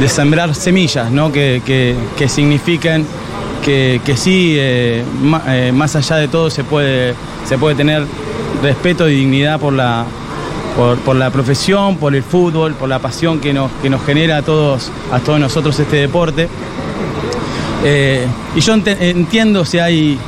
de 0.00 0.08
sembrar 0.08 0.54
semillas, 0.54 1.10
¿no? 1.10 1.30
que, 1.30 1.60
que, 1.66 1.94
que 2.16 2.28
signifiquen 2.30 3.06
que, 3.64 4.00
sí, 4.16 4.54
eh, 4.58 5.02
ma- 5.22 5.42
eh, 5.48 5.72
más 5.72 5.96
allá 5.96 6.16
de 6.16 6.28
todo 6.28 6.50
se 6.50 6.64
puede, 6.64 7.14
se 7.46 7.56
puede 7.58 7.74
tener 7.74 8.04
respeto 8.62 9.08
y 9.08 9.16
dignidad 9.16 9.58
por 9.58 9.72
la, 9.72 10.04
por, 10.76 10.98
por 10.98 11.16
la 11.16 11.30
profesión, 11.30 11.96
por 11.96 12.14
el 12.14 12.22
fútbol, 12.22 12.74
por 12.74 12.88
la 12.88 12.98
pasión 12.98 13.40
que 13.40 13.52
nos, 13.54 13.70
que 13.82 13.88
nos 13.90 14.04
genera 14.04 14.38
a 14.38 14.42
todos, 14.42 14.90
a 15.12 15.18
todos 15.20 15.40
nosotros 15.40 15.78
este 15.80 15.96
deporte. 15.96 16.48
Eh, 17.84 18.26
y 18.54 18.60
yo 18.60 18.74
entiendo 18.74 19.64
si 19.64 19.78
hay 19.78 20.18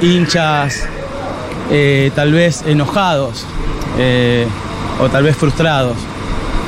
hinchas 0.00 0.86
tal 2.14 2.32
vez 2.32 2.62
enojados 2.66 3.44
o 5.00 5.08
tal 5.08 5.22
vez 5.22 5.36
frustrados, 5.36 5.96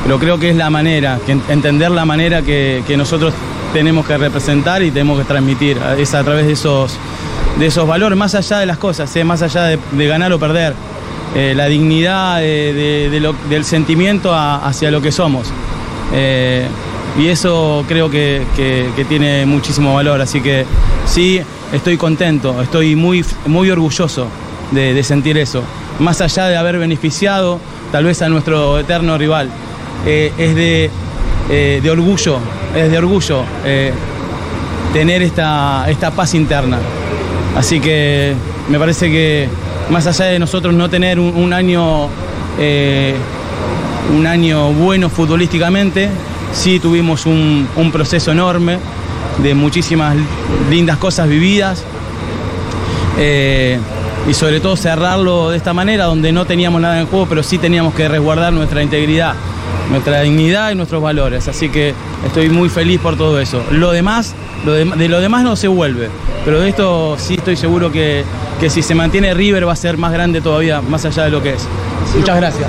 pero 0.02 0.18
creo 0.18 0.38
que 0.38 0.50
es 0.50 0.56
la 0.56 0.70
manera, 0.70 1.18
entender 1.48 1.90
la 1.90 2.04
manera 2.04 2.42
que, 2.42 2.82
que 2.86 2.96
nosotros 2.96 3.32
tenemos 3.74 4.06
que 4.06 4.16
representar 4.16 4.82
y 4.84 4.92
tenemos 4.92 5.18
que 5.18 5.24
transmitir, 5.24 5.76
es 5.98 6.14
a 6.14 6.22
través 6.22 6.46
de 6.46 6.52
esos, 6.52 6.96
de 7.58 7.66
esos 7.66 7.86
valores, 7.86 8.16
más 8.16 8.34
allá 8.36 8.60
de 8.60 8.66
las 8.66 8.78
cosas, 8.78 9.14
¿eh? 9.16 9.24
más 9.24 9.42
allá 9.42 9.64
de, 9.64 10.06
ganar 10.06 10.32
o 10.32 10.38
perder, 10.38 10.74
eh, 11.34 11.54
la 11.56 11.66
dignidad 11.66 12.40
lo- 13.20 13.34
del 13.50 13.64
sentimiento 13.64 14.32
hacia 14.32 14.92
lo 14.92 15.02
que 15.02 15.10
somos. 15.10 15.48
Eh, 16.12 16.66
y 17.18 17.26
eso 17.28 17.84
creo 17.88 18.08
que, 18.08 18.42
tiene 19.08 19.44
muchísimo 19.44 19.92
valor, 19.94 20.20
así 20.20 20.40
que 20.40 20.64
sí, 21.04 21.40
estoy 21.72 21.96
contento, 21.96 22.62
estoy 22.62 22.94
muy, 22.94 23.24
muy 23.46 23.70
orgulloso 23.70 24.28
de, 24.70 25.02
sentir 25.02 25.36
eso, 25.36 25.64
más 25.98 26.20
allá 26.20 26.46
de 26.46 26.56
haber 26.56 26.78
beneficiado 26.78 27.58
tal 27.90 28.04
vez 28.04 28.22
a 28.22 28.28
nuestro 28.28 28.78
eterno 28.78 29.18
rival. 29.18 29.50
Eh, 30.06 30.32
es 30.38 30.54
de, 30.54 30.90
eh, 31.50 31.80
de 31.82 31.90
orgullo, 31.90 32.38
es 32.74 32.90
de 32.90 32.98
orgullo 32.98 33.44
eh, 33.64 33.92
tener 34.92 35.22
esta, 35.22 35.86
esta 35.88 36.10
paz 36.10 36.34
interna. 36.34 36.78
Así 37.56 37.80
que 37.80 38.34
me 38.68 38.78
parece 38.78 39.10
que 39.10 39.48
más 39.90 40.06
allá 40.06 40.26
de 40.26 40.38
nosotros 40.38 40.74
no 40.74 40.88
tener 40.88 41.20
un, 41.20 41.52
año 41.52 42.08
eh, 42.58 43.14
un 44.16 44.26
año 44.26 44.72
bueno 44.72 45.08
futbolísticamente, 45.08 46.08
sí 46.52 46.80
tuvimos 46.80 47.26
un, 47.26 47.68
un 47.76 47.92
proceso 47.92 48.32
enorme 48.32 48.78
de 49.42 49.54
muchísimas 49.54 50.16
lindas 50.70 50.96
cosas 50.98 51.28
vividas 51.28 51.84
eh, 53.18 53.78
y 54.28 54.34
sobre 54.34 54.60
todo 54.60 54.76
cerrarlo 54.76 55.50
de 55.50 55.56
esta 55.56 55.72
manera 55.72 56.04
donde 56.04 56.32
no 56.32 56.46
teníamos 56.46 56.80
nada 56.80 57.00
en 57.00 57.06
juego, 57.06 57.26
pero 57.26 57.42
sí 57.42 57.58
teníamos 57.58 57.94
que 57.94 58.08
resguardar 58.08 58.52
nuestra 58.52 58.82
integridad, 58.82 59.34
nuestra 59.90 60.20
dignidad 60.22 60.70
y 60.70 60.74
nuestros 60.74 61.02
valores. 61.02 61.48
Así 61.48 61.68
que 61.68 61.94
estoy 62.26 62.48
muy 62.50 62.68
feliz 62.68 63.00
por 63.00 63.16
todo 63.16 63.40
eso. 63.40 63.62
Lo 63.70 63.92
demás, 63.92 64.34
lo 64.64 64.72
de, 64.72 64.84
de 64.84 65.08
lo 65.08 65.20
demás 65.20 65.42
no 65.44 65.56
se 65.56 65.68
vuelve, 65.68 66.08
pero 66.44 66.60
de 66.60 66.68
esto 66.68 67.16
sí 67.18 67.34
estoy 67.34 67.56
seguro 67.56 67.90
que, 67.92 68.24
que 68.60 68.70
si 68.70 68.82
se 68.82 68.94
mantiene 68.94 69.34
River 69.34 69.66
va 69.68 69.72
a 69.72 69.76
ser 69.76 69.96
más 69.96 70.12
grande 70.12 70.40
todavía, 70.40 70.80
más 70.80 71.04
allá 71.04 71.24
de 71.24 71.30
lo 71.30 71.42
que 71.42 71.54
es. 71.54 71.66
Muchas 72.16 72.36
gracias. 72.36 72.68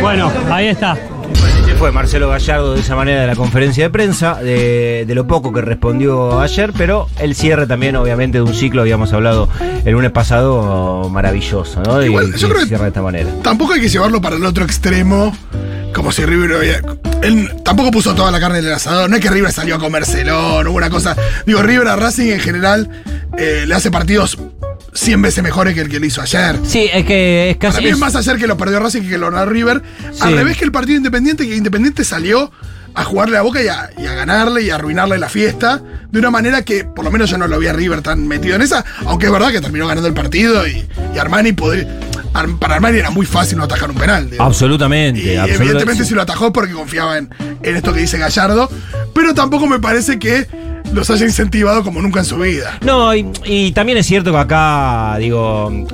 Bueno, 0.00 0.30
ahí 0.50 0.66
está. 0.68 0.96
Fue 1.78 1.90
Marcelo 1.90 2.28
Gallardo 2.28 2.74
de 2.74 2.80
esa 2.80 2.94
manera 2.94 3.22
de 3.22 3.26
la 3.26 3.34
conferencia 3.34 3.82
de 3.84 3.90
prensa, 3.90 4.34
de, 4.36 5.04
de 5.04 5.14
lo 5.16 5.26
poco 5.26 5.52
que 5.52 5.62
respondió 5.62 6.38
ayer, 6.40 6.72
pero 6.76 7.08
el 7.18 7.34
cierre 7.34 7.66
también, 7.66 7.96
obviamente, 7.96 8.38
de 8.38 8.42
un 8.44 8.54
ciclo, 8.54 8.82
habíamos 8.82 9.12
hablado 9.12 9.48
el 9.84 9.92
lunes 9.92 10.12
pasado, 10.12 11.08
maravilloso, 11.08 11.82
¿no? 11.82 12.00
Igual, 12.02 12.32
y, 12.36 12.38
yo 12.38 12.46
y 12.46 12.50
creo 12.50 12.60
que- 12.62 12.68
cierra 12.68 12.84
de 12.84 12.88
esta 12.90 13.02
manera. 13.02 13.28
Tampoco 13.42 13.72
hay 13.72 13.80
que 13.80 13.88
llevarlo 13.88 14.20
para 14.20 14.36
el 14.36 14.44
otro 14.44 14.64
extremo, 14.64 15.32
como 15.94 16.12
si 16.12 16.24
River 16.24 16.52
hubiera- 16.52 16.80
Él 17.22 17.50
tampoco 17.64 17.90
puso 17.90 18.14
toda 18.14 18.30
la 18.30 18.40
carne 18.40 18.58
en 18.58 18.66
el 18.66 18.72
asador. 18.72 19.08
No 19.08 19.16
es 19.16 19.22
que 19.22 19.30
River 19.30 19.52
salió 19.52 19.76
a 19.76 19.78
comérselo, 19.78 20.64
no 20.64 20.70
hubo 20.70 20.76
una 20.78 20.90
cosa. 20.90 21.16
Digo, 21.46 21.62
River 21.62 21.86
a 21.88 21.96
Racing 21.96 22.30
en 22.32 22.40
general 22.40 22.88
eh, 23.38 23.64
le 23.66 23.74
hace 23.74 23.90
partidos 23.90 24.38
100 24.94 25.22
veces 25.22 25.42
mejores 25.42 25.74
que 25.74 25.80
el 25.82 25.88
que 25.88 26.00
le 26.00 26.08
hizo 26.08 26.20
ayer. 26.20 26.58
Sí, 26.66 26.88
es 26.92 27.04
que 27.06 27.50
es 27.50 27.56
Para 27.56 27.72
casi. 27.72 27.84
mí 27.84 27.90
es 27.90 27.98
más 27.98 28.14
ayer 28.16 28.36
que 28.36 28.46
lo 28.46 28.56
perdió 28.56 28.78
Racing 28.80 29.02
que 29.02 29.08
que 29.10 29.18
lo 29.18 29.30
ganó 29.30 29.46
River. 29.50 29.82
Al 30.20 30.34
revés 30.34 30.56
que 30.58 30.64
el 30.64 30.72
partido 30.72 30.96
Independiente, 30.98 31.46
que 31.48 31.54
Independiente 31.56 32.04
salió 32.04 32.50
a 32.94 33.04
jugarle 33.04 33.38
a 33.38 33.42
Boca 33.42 33.62
y 33.62 33.68
a, 33.68 33.88
y 33.96 34.04
a 34.06 34.14
ganarle 34.14 34.62
y 34.62 34.68
a 34.70 34.74
arruinarle 34.74 35.16
la 35.16 35.30
fiesta 35.30 35.80
de 36.10 36.18
una 36.18 36.30
manera 36.30 36.60
que 36.62 36.84
por 36.84 37.04
lo 37.06 37.10
menos 37.10 37.30
yo 37.30 37.38
no 37.38 37.46
lo 37.48 37.58
vi 37.58 37.68
a 37.68 37.72
River 37.72 38.02
tan 38.02 38.28
metido 38.28 38.54
en 38.56 38.60
esa, 38.60 38.84
aunque 39.06 39.26
es 39.26 39.32
verdad 39.32 39.50
que 39.50 39.62
terminó 39.62 39.86
ganando 39.86 40.08
el 40.08 40.14
partido 40.14 40.66
y, 40.66 40.86
y 41.14 41.18
Armani 41.18 41.52
podría- 41.52 41.88
para 42.32 42.74
Armani 42.76 42.98
era 42.98 43.10
muy 43.10 43.26
fácil 43.26 43.58
no 43.58 43.64
atajar 43.64 43.90
un 43.90 43.96
penal. 43.96 44.30
digo. 44.30 44.42
Absolutamente, 44.42 45.20
Y 45.20 45.36
absolutamente. 45.36 45.62
evidentemente 45.64 46.04
sí 46.04 46.14
lo 46.14 46.22
atajó 46.22 46.52
porque 46.52 46.72
confiaba 46.72 47.18
en, 47.18 47.30
en 47.62 47.76
esto 47.76 47.92
que 47.92 48.00
dice 48.00 48.18
Gallardo, 48.18 48.70
pero 49.14 49.34
tampoco 49.34 49.66
me 49.66 49.78
parece 49.78 50.18
que 50.18 50.46
los 50.92 51.08
haya 51.10 51.24
incentivado 51.26 51.82
como 51.82 52.00
nunca 52.02 52.20
en 52.20 52.26
su 52.26 52.36
vida. 52.38 52.78
No, 52.82 53.14
y, 53.14 53.26
y 53.44 53.72
también 53.72 53.98
es 53.98 54.06
cierto 54.06 54.30
que 54.32 54.38
acá, 54.38 55.16
digo, 55.18 55.68
en, 55.70 55.88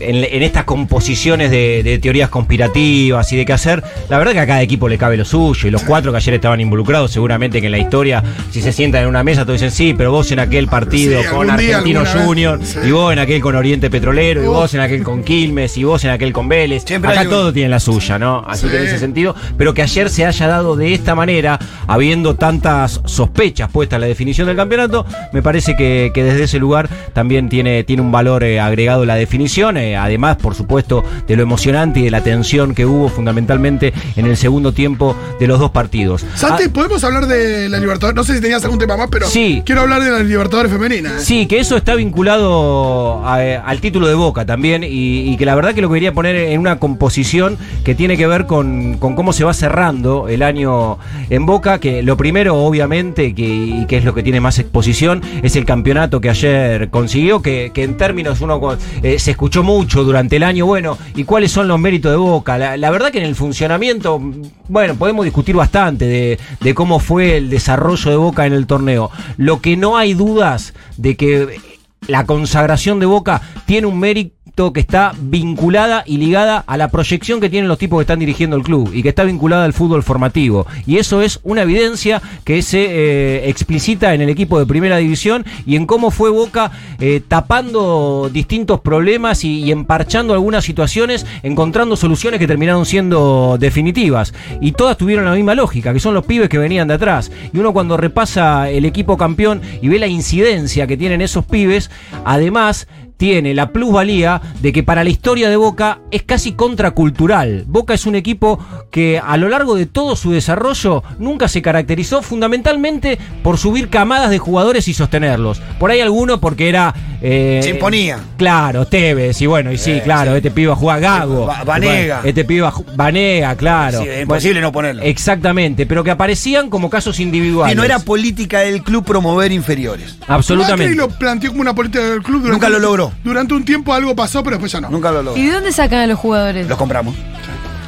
en- 0.00 0.24
en 0.30 0.42
estas 0.42 0.64
composiciones 0.64 1.50
de, 1.50 1.82
de 1.82 1.98
teorías 1.98 2.28
conspirativas 2.28 3.32
y 3.32 3.36
de 3.36 3.44
qué 3.46 3.52
hacer, 3.52 3.82
la 4.08 4.18
verdad 4.18 4.32
que 4.32 4.40
a 4.40 4.46
cada 4.46 4.62
equipo 4.62 4.88
le 4.88 4.98
cabe 4.98 5.16
lo 5.16 5.24
suyo. 5.24 5.68
Y 5.68 5.70
los 5.70 5.82
cuatro 5.82 6.10
que 6.12 6.16
ayer 6.18 6.34
estaban 6.34 6.60
involucrados, 6.60 7.10
seguramente 7.12 7.60
que 7.60 7.66
en 7.66 7.72
la 7.72 7.78
historia, 7.78 8.22
si 8.50 8.60
se 8.62 8.72
sientan 8.72 9.02
en 9.02 9.08
una 9.08 9.22
mesa, 9.22 9.42
todos 9.44 9.60
dicen, 9.60 9.70
sí, 9.70 9.94
pero 9.96 10.10
vos 10.12 10.30
en 10.32 10.38
aquel 10.40 10.66
partido 10.66 11.22
Sí, 11.22 11.28
con 11.28 11.50
Argentino 11.50 12.00
vez, 12.00 12.10
Junior, 12.24 12.58
sí. 12.62 12.78
y 12.84 12.90
vos 12.90 13.12
en 13.12 13.18
aquel 13.18 13.40
con 13.40 13.54
Oriente 13.54 13.90
Petrolero, 13.90 14.42
y 14.42 14.46
vos 14.46 14.72
en 14.74 14.80
aquel 14.80 15.02
con 15.02 15.22
Quilmes, 15.22 15.76
y 15.76 15.84
vos 15.84 16.04
en 16.04 16.10
aquel 16.10 16.32
con 16.32 16.48
Vélez. 16.48 16.84
Siempre 16.84 17.10
acá 17.12 17.22
un- 17.22 17.28
todo 17.30 17.52
tiene 17.52 17.68
la 17.68 17.80
suya, 17.80 18.18
¿no? 18.18 18.44
Así 18.46 18.66
que 18.68 18.76
en 18.76 18.86
ese 18.86 18.98
sentido, 18.98 19.34
pero 19.56 19.72
que 19.74 19.82
ayer 19.82 20.10
se 20.10 20.26
haya 20.26 20.46
dado 20.46 20.76
de 20.76 20.94
esta 20.94 21.14
manera, 21.14 21.58
habiendo 21.86 22.34
tantas 22.34 23.00
sospechas 23.04 23.70
puestas 23.70 23.96
en 23.98 24.00
la 24.02 24.06
definición 24.08 24.31
del 24.46 24.56
campeonato, 24.56 25.04
me 25.32 25.42
parece 25.42 25.76
que, 25.76 26.10
que 26.14 26.22
desde 26.24 26.44
ese 26.44 26.58
lugar 26.58 26.88
también 27.12 27.48
tiene, 27.48 27.84
tiene 27.84 28.02
un 28.02 28.10
valor 28.12 28.44
eh, 28.44 28.60
agregado 28.60 29.04
la 29.04 29.14
definición, 29.16 29.76
eh, 29.76 29.96
además, 29.96 30.36
por 30.36 30.54
supuesto, 30.54 31.04
de 31.26 31.36
lo 31.36 31.42
emocionante 31.42 32.00
y 32.00 32.04
de 32.04 32.10
la 32.10 32.22
tensión 32.22 32.74
que 32.74 32.86
hubo 32.86 33.08
fundamentalmente 33.08 33.92
en 34.16 34.26
el 34.26 34.36
segundo 34.36 34.72
tiempo 34.72 35.16
de 35.38 35.46
los 35.46 35.58
dos 35.58 35.70
partidos. 35.70 36.24
Santi, 36.34 36.64
Ah, 36.66 36.70
¿podemos 36.72 37.02
hablar 37.04 37.26
de 37.26 37.68
la 37.68 37.78
Libertadores? 37.78 38.16
No 38.16 38.24
sé 38.24 38.34
si 38.36 38.40
tenías 38.40 38.62
algún 38.64 38.78
tema 38.78 38.96
más, 38.96 39.08
pero 39.10 39.26
Sí. 39.26 39.62
quiero 39.64 39.82
hablar 39.82 40.02
de 40.02 40.10
la 40.10 40.18
Libertadores 40.20 40.70
femenina. 40.72 41.18
Sí, 41.18 41.46
que 41.46 41.58
eso 41.60 41.76
está 41.76 41.94
vinculado 41.94 43.24
a- 43.26 43.36
al 43.66 43.80
título 43.80 44.06
de 44.08 44.14
Boca 44.14 44.44
también 44.46 44.82
y, 44.84 45.30
y 45.32 45.36
que 45.36 45.44
la 45.46 45.54
verdad 45.54 45.74
que 45.74 45.80
lo 45.82 45.90
quería 45.90 46.12
poner 46.12 46.36
en 46.36 46.60
una 46.60 46.78
composición 46.78 47.58
que 47.84 47.94
tiene 47.94 48.16
que 48.16 48.26
ver 48.26 48.46
con, 48.46 48.98
con 48.98 49.14
cómo 49.14 49.32
se 49.32 49.44
va 49.44 49.54
cerrando 49.54 50.28
el 50.28 50.42
año 50.42 50.98
en 51.30 51.46
Boca, 51.46 51.78
que 51.78 52.02
lo 52.02 52.16
primero 52.16 52.56
obviamente, 52.56 53.34
que, 53.34 53.42
y 53.46 53.86
que 53.86 53.98
es 53.98 54.04
lo 54.04 54.14
que 54.14 54.21
tiene 54.22 54.40
más 54.40 54.58
exposición, 54.58 55.22
es 55.42 55.56
el 55.56 55.64
campeonato 55.64 56.20
que 56.20 56.30
ayer 56.30 56.90
consiguió, 56.90 57.42
que, 57.42 57.70
en 57.74 57.96
términos 57.96 58.40
uno 58.40 58.60
eh, 59.02 59.18
se 59.18 59.32
escuchó 59.32 59.62
mucho 59.62 60.04
durante 60.04 60.36
el 60.36 60.42
año, 60.42 60.66
bueno, 60.66 60.98
y 61.14 61.24
cuáles 61.24 61.52
son 61.52 61.68
los 61.68 61.78
méritos 61.78 62.10
de 62.12 62.16
Boca. 62.16 62.58
La, 62.58 62.90
verdad 62.90 63.10
que 63.10 63.18
en 63.18 63.24
el 63.24 63.34
funcionamiento, 63.34 64.20
bueno, 64.68 64.94
podemos 64.94 65.24
discutir 65.24 65.56
bastante 65.56 66.38
de 66.60 66.74
cómo 66.74 66.98
fue 66.98 67.36
el 67.36 67.50
desarrollo 67.50 68.10
de 68.10 68.16
Boca 68.16 68.46
en 68.46 68.52
el 68.52 68.66
torneo. 68.66 69.10
Lo 69.36 69.60
que 69.60 69.76
no 69.76 69.96
hay 69.96 70.14
dudas 70.14 70.74
de 70.96 71.16
que 71.16 71.60
la 72.08 72.26
consagración 72.26 72.98
de 73.00 73.06
Boca 73.06 73.42
tiene 73.66 73.86
un 73.86 73.98
mérito 73.98 74.41
que 74.54 74.80
está 74.80 75.14
vinculada 75.18 76.04
y 76.06 76.18
ligada 76.18 76.62
a 76.66 76.76
la 76.76 76.88
proyección 76.88 77.40
que 77.40 77.48
tienen 77.48 77.68
los 77.68 77.78
tipos 77.78 77.98
que 77.98 78.02
están 78.02 78.18
dirigiendo 78.18 78.54
el 78.54 78.62
club 78.62 78.90
y 78.92 79.02
que 79.02 79.08
está 79.08 79.24
vinculada 79.24 79.64
al 79.64 79.72
fútbol 79.72 80.02
formativo. 80.02 80.66
Y 80.86 80.98
eso 80.98 81.22
es 81.22 81.40
una 81.42 81.62
evidencia 81.62 82.20
que 82.44 82.60
se 82.62 82.84
eh, 82.84 83.48
explicita 83.48 84.14
en 84.14 84.20
el 84.20 84.28
equipo 84.28 84.58
de 84.58 84.66
primera 84.66 84.98
división 84.98 85.44
y 85.66 85.76
en 85.76 85.86
cómo 85.86 86.10
fue 86.10 86.30
Boca 86.30 86.70
eh, 87.00 87.22
tapando 87.26 88.30
distintos 88.32 88.80
problemas 88.80 89.42
y, 89.44 89.64
y 89.64 89.72
emparchando 89.72 90.34
algunas 90.34 90.64
situaciones, 90.64 91.26
encontrando 91.42 91.96
soluciones 91.96 92.38
que 92.38 92.46
terminaron 92.46 92.84
siendo 92.84 93.56
definitivas. 93.58 94.34
Y 94.60 94.72
todas 94.72 94.98
tuvieron 94.98 95.24
la 95.24 95.32
misma 95.32 95.54
lógica, 95.54 95.92
que 95.92 96.00
son 96.00 96.14
los 96.14 96.26
pibes 96.26 96.48
que 96.48 96.58
venían 96.58 96.88
de 96.88 96.94
atrás. 96.94 97.32
Y 97.52 97.58
uno 97.58 97.72
cuando 97.72 97.96
repasa 97.96 98.70
el 98.70 98.84
equipo 98.84 99.16
campeón 99.16 99.62
y 99.80 99.88
ve 99.88 99.98
la 99.98 100.06
incidencia 100.06 100.86
que 100.86 100.96
tienen 100.96 101.22
esos 101.22 101.44
pibes, 101.46 101.90
además 102.24 102.86
tiene 103.22 103.54
la 103.54 103.70
plusvalía 103.70 104.42
de 104.60 104.72
que 104.72 104.82
para 104.82 105.04
la 105.04 105.10
historia 105.10 105.48
de 105.48 105.54
Boca 105.54 106.00
es 106.10 106.24
casi 106.24 106.54
contracultural. 106.54 107.62
Boca 107.68 107.94
es 107.94 108.04
un 108.04 108.16
equipo 108.16 108.58
que 108.90 109.20
a 109.24 109.36
lo 109.36 109.48
largo 109.48 109.76
de 109.76 109.86
todo 109.86 110.16
su 110.16 110.32
desarrollo 110.32 111.04
nunca 111.20 111.46
se 111.46 111.62
caracterizó 111.62 112.20
fundamentalmente 112.22 113.18
por 113.44 113.58
subir 113.58 113.90
camadas 113.90 114.28
de 114.30 114.38
jugadores 114.38 114.88
y 114.88 114.92
sostenerlos. 114.94 115.62
Por 115.78 115.92
ahí 115.92 116.00
alguno 116.00 116.40
porque 116.40 116.68
era... 116.68 116.92
eh, 117.22 117.60
Se 117.62 117.70
imponía. 117.70 118.18
Claro, 118.36 118.86
Tevez, 118.88 119.40
y 119.40 119.46
bueno, 119.46 119.70
y 119.70 119.78
sí, 119.78 119.92
Eh, 119.92 120.00
claro, 120.02 120.32
sí. 120.32 120.38
este 120.38 120.50
pibe 120.50 120.66
va 120.66 120.72
a 120.72 120.76
jugar 120.76 121.00
Gago. 121.00 121.46
Va- 121.46 121.62
Vanega. 121.62 122.22
Este 122.24 122.44
pibe 122.44 122.62
va 122.62 122.68
a 122.70 122.72
ju- 122.72 122.84
Vanega, 122.96 123.54
claro. 123.54 124.02
Sí, 124.02 124.08
es 124.08 124.22
imposible 124.22 124.60
no 124.60 124.72
ponerlo. 124.72 125.00
Exactamente, 125.04 125.86
pero 125.86 126.02
que 126.02 126.10
aparecían 126.10 126.68
como 126.70 126.90
casos 126.90 127.20
individuales. 127.20 127.72
Y 127.72 127.76
no 127.76 127.84
era 127.84 128.00
política 128.00 128.58
del 128.60 128.82
club 128.82 129.04
promover 129.04 129.52
inferiores. 129.52 130.18
Absolutamente. 130.26 130.96
Lo 130.96 131.08
planteó 131.08 131.50
como 131.50 131.60
una 131.62 131.72
política 131.72 132.02
del 132.04 132.22
club. 132.24 132.48
Nunca 132.48 132.68
lo 132.68 132.80
logró. 132.80 133.11
Durante 133.24 133.54
un 133.54 133.64
tiempo 133.64 133.92
algo 133.94 134.14
pasó, 134.16 134.42
pero 134.42 134.56
después 134.56 134.72
ya 134.72 134.80
no. 134.80 134.90
Nunca 134.90 135.10
lo 135.12 135.20
¿Y 135.20 135.24
logró. 135.24 135.42
de 135.42 135.50
dónde 135.52 135.72
sacan 135.72 136.00
a 136.00 136.06
los 136.06 136.18
jugadores? 136.18 136.68
Los 136.68 136.78
compramos. 136.78 137.14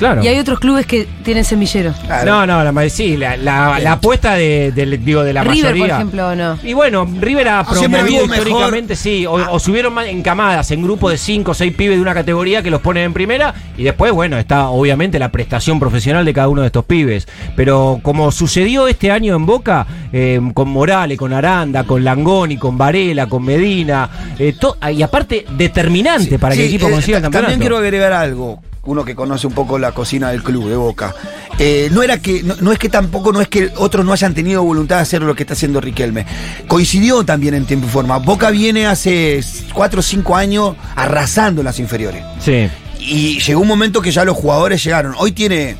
Claro. 0.04 0.22
Y 0.24 0.28
hay 0.28 0.38
otros 0.38 0.60
clubes 0.60 0.86
que 0.86 1.06
tienen 1.22 1.44
semilleros. 1.44 1.96
Claro. 1.96 2.30
No, 2.30 2.46
no, 2.46 2.72
la, 2.72 2.88
sí, 2.90 3.16
la, 3.16 3.36
la- 3.36 3.78
la 3.78 3.92
apuesta 3.92 4.34
de, 4.34 4.70
digo, 5.02 5.24
de 5.24 5.32
la 5.32 5.42
River, 5.44 5.72
mayoría. 5.72 5.82
por 5.84 5.90
ejemplo, 5.96 6.28
¿o 6.28 6.34
no? 6.34 6.58
Y 6.62 6.72
bueno, 6.74 7.08
River 7.20 7.48
ha 7.48 7.64
siempre 7.64 8.00
promovido 8.00 8.18
tuvo 8.24 8.28
mejor- 8.30 8.46
históricamente, 8.48 8.96
sí, 8.96 9.24
o, 9.26 9.32
o 9.32 9.58
subieron 9.58 9.98
en 10.00 10.22
camadas, 10.22 10.70
en 10.70 10.82
grupos 10.82 11.12
de 11.12 11.18
5 11.18 11.50
o 11.50 11.54
6 11.54 11.74
pibes 11.74 11.96
de 11.96 12.02
una 12.02 12.12
categoría 12.14 12.62
que 12.62 12.70
los 12.70 12.80
ponen 12.82 13.04
en 13.04 13.12
primera, 13.14 13.54
y 13.78 13.82
después, 13.84 14.12
bueno, 14.12 14.36
está 14.38 14.68
obviamente 14.68 15.18
la 15.18 15.30
prestación 15.30 15.80
profesional 15.80 16.24
de 16.24 16.34
cada 16.34 16.48
uno 16.48 16.60
de 16.60 16.66
estos 16.66 16.84
pibes. 16.84 17.26
Pero 17.56 18.00
como 18.02 18.30
sucedió 18.30 18.86
este 18.88 19.10
año 19.10 19.34
en 19.36 19.46
Boca, 19.46 19.86
eh, 20.12 20.40
con 20.52 20.68
Morales, 20.68 21.16
con 21.18 21.32
Aranda, 21.32 21.84
con 21.84 22.04
Langoni, 22.04 22.56
con 22.58 22.76
Varela, 22.76 23.26
con 23.26 23.44
Medina, 23.44 24.10
eh, 24.38 24.52
to- 24.58 24.76
y 24.92 25.02
aparte 25.02 25.46
determinante 25.56 26.38
para 26.38 26.54
que 26.54 26.62
el 26.62 26.68
equipo 26.68 26.88
eh, 26.88 26.92
consiga 26.92 27.18
el 27.18 27.22
campeonato. 27.22 27.50
También 27.52 27.60
quiero 27.60 27.78
agregar 27.78 28.12
algo. 28.12 28.60
Uno 28.86 29.04
que 29.04 29.14
conoce 29.14 29.46
un 29.46 29.54
poco 29.54 29.78
la 29.78 29.92
cocina 29.92 30.30
del 30.30 30.42
club 30.42 30.68
de 30.68 30.76
Boca. 30.76 31.14
Eh, 31.58 31.88
no 31.92 32.02
era 32.02 32.18
que, 32.18 32.42
no, 32.42 32.56
no 32.60 32.72
es 32.72 32.78
que 32.78 32.88
tampoco, 32.88 33.32
no 33.32 33.40
es 33.40 33.48
que 33.48 33.72
otros 33.76 34.04
no 34.04 34.12
hayan 34.12 34.34
tenido 34.34 34.62
voluntad 34.62 34.96
de 34.96 35.02
hacer 35.02 35.22
lo 35.22 35.34
que 35.34 35.44
está 35.44 35.54
haciendo 35.54 35.80
Riquelme. 35.80 36.26
Coincidió 36.66 37.24
también 37.24 37.54
en 37.54 37.64
tiempo 37.66 37.86
y 37.86 37.90
forma. 37.90 38.18
Boca 38.18 38.50
viene 38.50 38.86
hace 38.86 39.40
4 39.72 40.00
o 40.00 40.02
5 40.02 40.36
años 40.36 40.76
arrasando 40.96 41.60
en 41.60 41.66
las 41.66 41.78
inferiores. 41.78 42.24
Sí. 42.40 42.68
Y 42.98 43.40
llegó 43.40 43.60
un 43.60 43.68
momento 43.68 44.00
que 44.00 44.10
ya 44.10 44.24
los 44.24 44.36
jugadores 44.36 44.82
llegaron. 44.82 45.14
Hoy 45.18 45.32
tiene. 45.32 45.76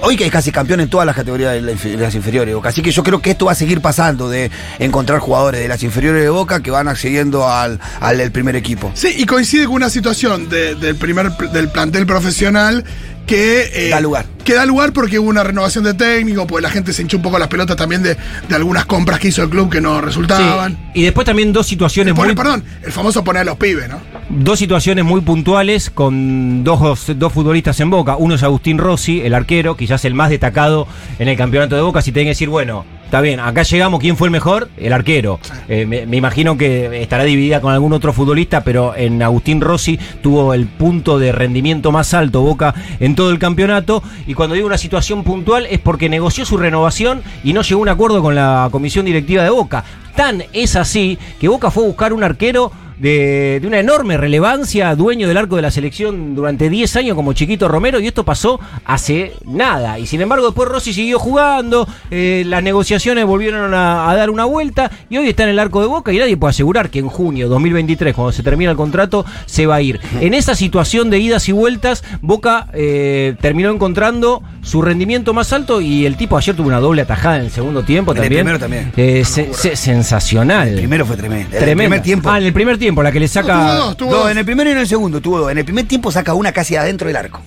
Hoy 0.00 0.16
que 0.16 0.24
es 0.26 0.30
casi 0.32 0.52
campeón 0.52 0.80
en 0.80 0.88
todas 0.88 1.04
las 1.06 1.16
categorías 1.16 1.52
de 1.54 1.96
las 1.96 2.14
inferiores 2.14 2.48
de 2.50 2.54
Boca. 2.54 2.68
Así 2.68 2.82
que 2.82 2.92
yo 2.92 3.02
creo 3.02 3.20
que 3.20 3.30
esto 3.32 3.46
va 3.46 3.52
a 3.52 3.54
seguir 3.56 3.80
pasando 3.80 4.28
de 4.30 4.50
encontrar 4.78 5.18
jugadores 5.18 5.60
de 5.60 5.68
las 5.68 5.82
inferiores 5.82 6.22
de 6.22 6.28
Boca 6.30 6.62
que 6.62 6.70
van 6.70 6.86
accediendo 6.88 7.48
al, 7.48 7.80
al 8.00 8.30
primer 8.30 8.54
equipo. 8.56 8.90
Sí, 8.94 9.12
y 9.18 9.26
coincide 9.26 9.66
con 9.66 9.74
una 9.74 9.90
situación 9.90 10.48
de- 10.48 10.76
del 10.76 10.96
primer 10.96 11.32
del 11.32 11.68
plantel 11.68 12.06
profesional 12.06 12.84
que. 13.28 13.70
eh, 13.72 13.90
Da 13.90 14.00
lugar. 14.00 14.26
Que 14.44 14.54
da 14.54 14.64
lugar 14.64 14.92
porque 14.92 15.18
hubo 15.18 15.28
una 15.28 15.44
renovación 15.44 15.84
de 15.84 15.94
técnico, 15.94 16.46
porque 16.46 16.62
la 16.62 16.70
gente 16.70 16.92
se 16.92 17.02
hinchó 17.02 17.18
un 17.18 17.22
poco 17.22 17.38
las 17.38 17.48
pelotas 17.48 17.76
también 17.76 18.02
de, 18.02 18.16
de 18.48 18.54
algunas 18.56 18.86
compras 18.86 19.20
que 19.20 19.28
hizo 19.28 19.42
el 19.42 19.50
club 19.50 19.70
que 19.70 19.80
no 19.80 20.00
resultaban. 20.00 20.72
Sí. 20.72 21.00
Y 21.00 21.02
después 21.02 21.26
también 21.26 21.52
dos 21.52 21.66
situaciones 21.66 22.14
muy 22.14 22.34
perdón, 22.34 22.64
el 22.82 22.90
famoso 22.90 23.22
poner 23.22 23.42
a 23.42 23.44
los 23.44 23.56
pibes, 23.58 23.88
¿no? 23.88 24.00
dos 24.30 24.58
situaciones 24.58 25.04
muy 25.04 25.20
puntuales 25.22 25.90
con 25.90 26.62
dos, 26.64 27.04
dos 27.16 27.32
futbolistas 27.32 27.78
en 27.80 27.90
Boca. 27.90 28.16
Uno 28.16 28.34
es 28.34 28.42
Agustín 28.42 28.78
Rossi, 28.78 29.20
el 29.20 29.34
arquero, 29.34 29.76
quizás 29.76 30.04
el 30.04 30.14
más 30.14 30.30
destacado 30.30 30.86
en 31.18 31.28
el 31.28 31.36
campeonato 31.36 31.76
de 31.76 31.82
Boca. 31.82 32.02
Si 32.02 32.12
tienen 32.12 32.26
que 32.26 32.30
decir, 32.30 32.48
bueno, 32.48 32.84
está 33.08 33.22
bien, 33.22 33.40
acá 33.40 33.62
llegamos, 33.62 34.00
¿quién 34.00 34.18
fue 34.18 34.28
el 34.28 34.32
mejor? 34.32 34.68
El 34.76 34.92
arquero. 34.92 35.40
Eh, 35.66 35.86
me, 35.86 36.04
me 36.04 36.18
imagino 36.18 36.58
que 36.58 37.00
estará 37.00 37.24
dividida 37.24 37.62
con 37.62 37.72
algún 37.72 37.94
otro 37.94 38.12
futbolista, 38.12 38.64
pero 38.64 38.94
en 38.94 39.22
Agustín 39.22 39.62
Rossi 39.62 39.98
tuvo 40.20 40.52
el 40.52 40.66
punto 40.66 41.18
de 41.18 41.32
rendimiento 41.32 41.90
más 41.90 42.12
alto 42.12 42.42
Boca 42.42 42.74
en 43.00 43.14
todo 43.14 43.30
el 43.30 43.38
campeonato. 43.38 44.02
Y 44.26 44.34
cuando 44.34 44.56
digo 44.56 44.66
una 44.66 44.76
situación 44.76 45.24
puntual 45.24 45.64
es 45.70 45.78
porque 45.78 46.10
negoció 46.10 46.44
su 46.44 46.58
renovación 46.58 47.22
y 47.42 47.54
no 47.54 47.62
llegó 47.62 47.80
a 47.80 47.82
un 47.84 47.88
acuerdo 47.88 48.20
con 48.20 48.34
la 48.34 48.68
comisión 48.70 49.06
directiva 49.06 49.42
de 49.42 49.48
Boca. 49.48 49.84
Tan 50.14 50.44
es 50.52 50.76
así 50.76 51.18
que 51.40 51.48
Boca 51.48 51.70
fue 51.70 51.84
a 51.84 51.86
buscar 51.86 52.12
un 52.12 52.24
arquero 52.24 52.70
de, 52.98 53.58
de 53.60 53.66
una 53.66 53.78
enorme 53.78 54.16
relevancia, 54.16 54.94
dueño 54.94 55.28
del 55.28 55.36
arco 55.36 55.56
de 55.56 55.62
la 55.62 55.70
selección 55.70 56.34
durante 56.34 56.68
10 56.70 56.96
años 56.96 57.14
como 57.16 57.32
Chiquito 57.32 57.68
Romero, 57.68 58.00
y 58.00 58.06
esto 58.06 58.24
pasó 58.24 58.58
hace 58.84 59.32
nada. 59.44 59.98
Y 59.98 60.06
sin 60.06 60.20
embargo, 60.20 60.46
después 60.46 60.68
Rossi 60.68 60.92
siguió 60.92 61.18
jugando, 61.18 61.86
eh, 62.10 62.42
las 62.46 62.62
negociaciones 62.62 63.24
volvieron 63.24 63.72
a, 63.74 64.10
a 64.10 64.14
dar 64.16 64.30
una 64.30 64.44
vuelta, 64.44 64.90
y 65.10 65.16
hoy 65.16 65.28
está 65.28 65.44
en 65.44 65.50
el 65.50 65.58
arco 65.58 65.80
de 65.80 65.86
boca, 65.86 66.12
y 66.12 66.18
nadie 66.18 66.36
puede 66.36 66.50
asegurar 66.50 66.90
que 66.90 66.98
en 66.98 67.08
junio 67.08 67.48
2023, 67.48 68.14
cuando 68.14 68.32
se 68.32 68.42
termina 68.42 68.70
el 68.70 68.76
contrato, 68.76 69.24
se 69.46 69.66
va 69.66 69.76
a 69.76 69.82
ir. 69.82 70.00
En 70.20 70.34
esa 70.34 70.54
situación 70.54 71.10
de 71.10 71.18
idas 71.18 71.48
y 71.48 71.52
vueltas, 71.52 72.02
Boca 72.20 72.66
eh, 72.72 73.34
terminó 73.40 73.70
encontrando 73.70 74.42
su 74.62 74.82
rendimiento 74.82 75.32
más 75.34 75.52
alto, 75.52 75.80
y 75.80 76.04
el 76.06 76.16
tipo 76.16 76.36
ayer 76.36 76.54
tuvo 76.56 76.68
una 76.68 76.80
doble 76.80 77.02
atajada 77.02 77.36
en 77.38 77.44
el 77.44 77.50
segundo 77.50 77.82
tiempo 77.84 78.12
En 78.12 78.18
el 78.18 78.22
también. 78.24 78.40
primero 78.40 78.58
también. 78.58 78.92
Eh, 78.96 79.24
se- 79.24 79.52
se- 79.54 79.76
sensacional. 79.76 80.68
El 80.68 80.76
primero 80.76 81.04
fue 81.06 81.16
tremendo. 81.16 81.56
En 81.56 81.68
el 81.68 81.76
primer 81.76 82.02
tiempo. 82.02 82.30
Ah, 82.30 82.38
en 82.38 82.44
el 82.44 82.52
primer 82.52 82.78
tiempo, 82.78 82.87
la 82.96 83.12
que 83.12 83.20
le 83.20 83.28
saca. 83.28 83.54
No, 83.56 83.64
tuvo 83.66 83.74
dos, 83.84 83.96
tuvo 83.96 84.10
Dos, 84.10 84.22
dos. 84.24 84.30
en 84.32 84.38
el 84.38 84.44
primero 84.44 84.68
y 84.70 84.72
en 84.72 84.78
el 84.78 84.86
segundo 84.88 85.20
tuvo 85.20 85.38
dos. 85.38 85.50
En 85.52 85.58
el 85.58 85.64
primer 85.64 85.86
tiempo 85.86 86.10
saca 86.12 86.34
una 86.34 86.52
casi 86.52 86.76
adentro 86.76 87.06
del 87.08 87.16
arco. 87.16 87.40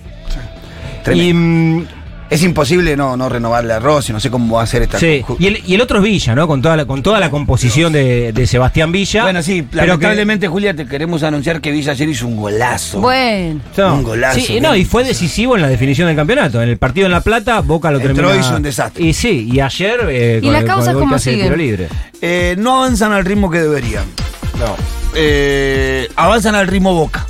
y, 1.12 1.32
mm, 1.32 1.86
es 2.30 2.42
imposible 2.44 2.96
no, 2.96 3.14
no 3.14 3.28
renovarle 3.28 3.74
a 3.74 3.78
Rossi, 3.78 4.10
no 4.10 4.18
sé 4.18 4.30
cómo 4.30 4.56
va 4.56 4.62
a 4.62 4.66
ser 4.66 4.80
esta. 4.80 4.98
sí, 4.98 5.22
y 5.38 5.46
el, 5.48 5.62
y 5.66 5.74
el 5.74 5.82
otro 5.82 5.98
es 5.98 6.04
Villa, 6.04 6.34
¿no? 6.34 6.46
Con 6.48 6.62
toda 6.62 6.78
la, 6.78 6.86
con 6.86 7.02
toda 7.02 7.20
la 7.20 7.28
composición 7.28 7.92
de, 7.92 8.32
de 8.32 8.46
Sebastián 8.46 8.90
Villa. 8.90 9.24
Bueno, 9.24 9.42
sí, 9.42 9.60
pero 9.70 9.82
que- 9.82 9.88
lamentablemente, 9.88 10.48
Julia, 10.48 10.74
te 10.74 10.86
queremos 10.86 11.22
anunciar 11.24 11.60
que 11.60 11.70
Villa 11.70 11.92
ayer 11.92 12.08
hizo 12.08 12.26
un 12.26 12.36
golazo. 12.36 13.00
Bueno. 13.02 13.60
No, 13.76 13.94
un 13.96 14.02
golazo, 14.02 14.40
Sí, 14.40 14.62
no, 14.62 14.74
y 14.74 14.86
fue 14.86 15.04
decisivo 15.04 15.56
en 15.56 15.62
la 15.62 15.68
definición 15.68 16.06
del 16.06 16.16
campeonato. 16.16 16.62
En 16.62 16.70
el 16.70 16.78
partido 16.78 17.04
en 17.04 17.12
La 17.12 17.20
Plata, 17.20 17.60
Boca 17.60 17.90
lo 17.90 18.00
terminó. 18.00 18.34
y 18.34 18.38
hizo 18.38 18.56
un 18.56 18.62
desastre. 18.62 19.04
Y 19.04 19.12
sí, 19.12 19.50
y 19.52 19.60
ayer. 19.60 20.00
eh, 20.08 20.38
¿Y 20.40 20.44
con 20.46 20.52
las 20.54 20.62
el- 20.62 20.68
con 20.68 20.76
causas 20.76 20.94
cómo 20.94 21.18
siguen? 21.18 21.42
tiro 21.42 21.56
libre. 21.56 21.88
Eh, 22.22 22.54
no 22.58 22.76
avanzan 22.82 23.12
al 23.12 23.26
ritmo 23.26 23.50
que 23.50 23.58
deberían. 23.60 24.04
No. 24.58 25.01
Eh, 25.14 26.08
avanzan 26.16 26.54
al 26.54 26.66
ritmo 26.66 26.94
Boca, 26.94 27.26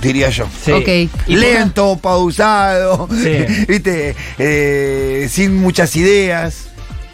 diría 0.00 0.30
yo. 0.30 0.46
Sí. 0.64 0.72
Ok. 0.72 0.88
Y 1.26 1.36
Lento, 1.36 1.98
pausado, 2.00 3.08
Sí. 3.10 3.64
viste, 3.68 4.14
Eh, 4.38 5.28
sin 5.30 5.56
muchas 5.56 5.94
ideas. 5.96 6.67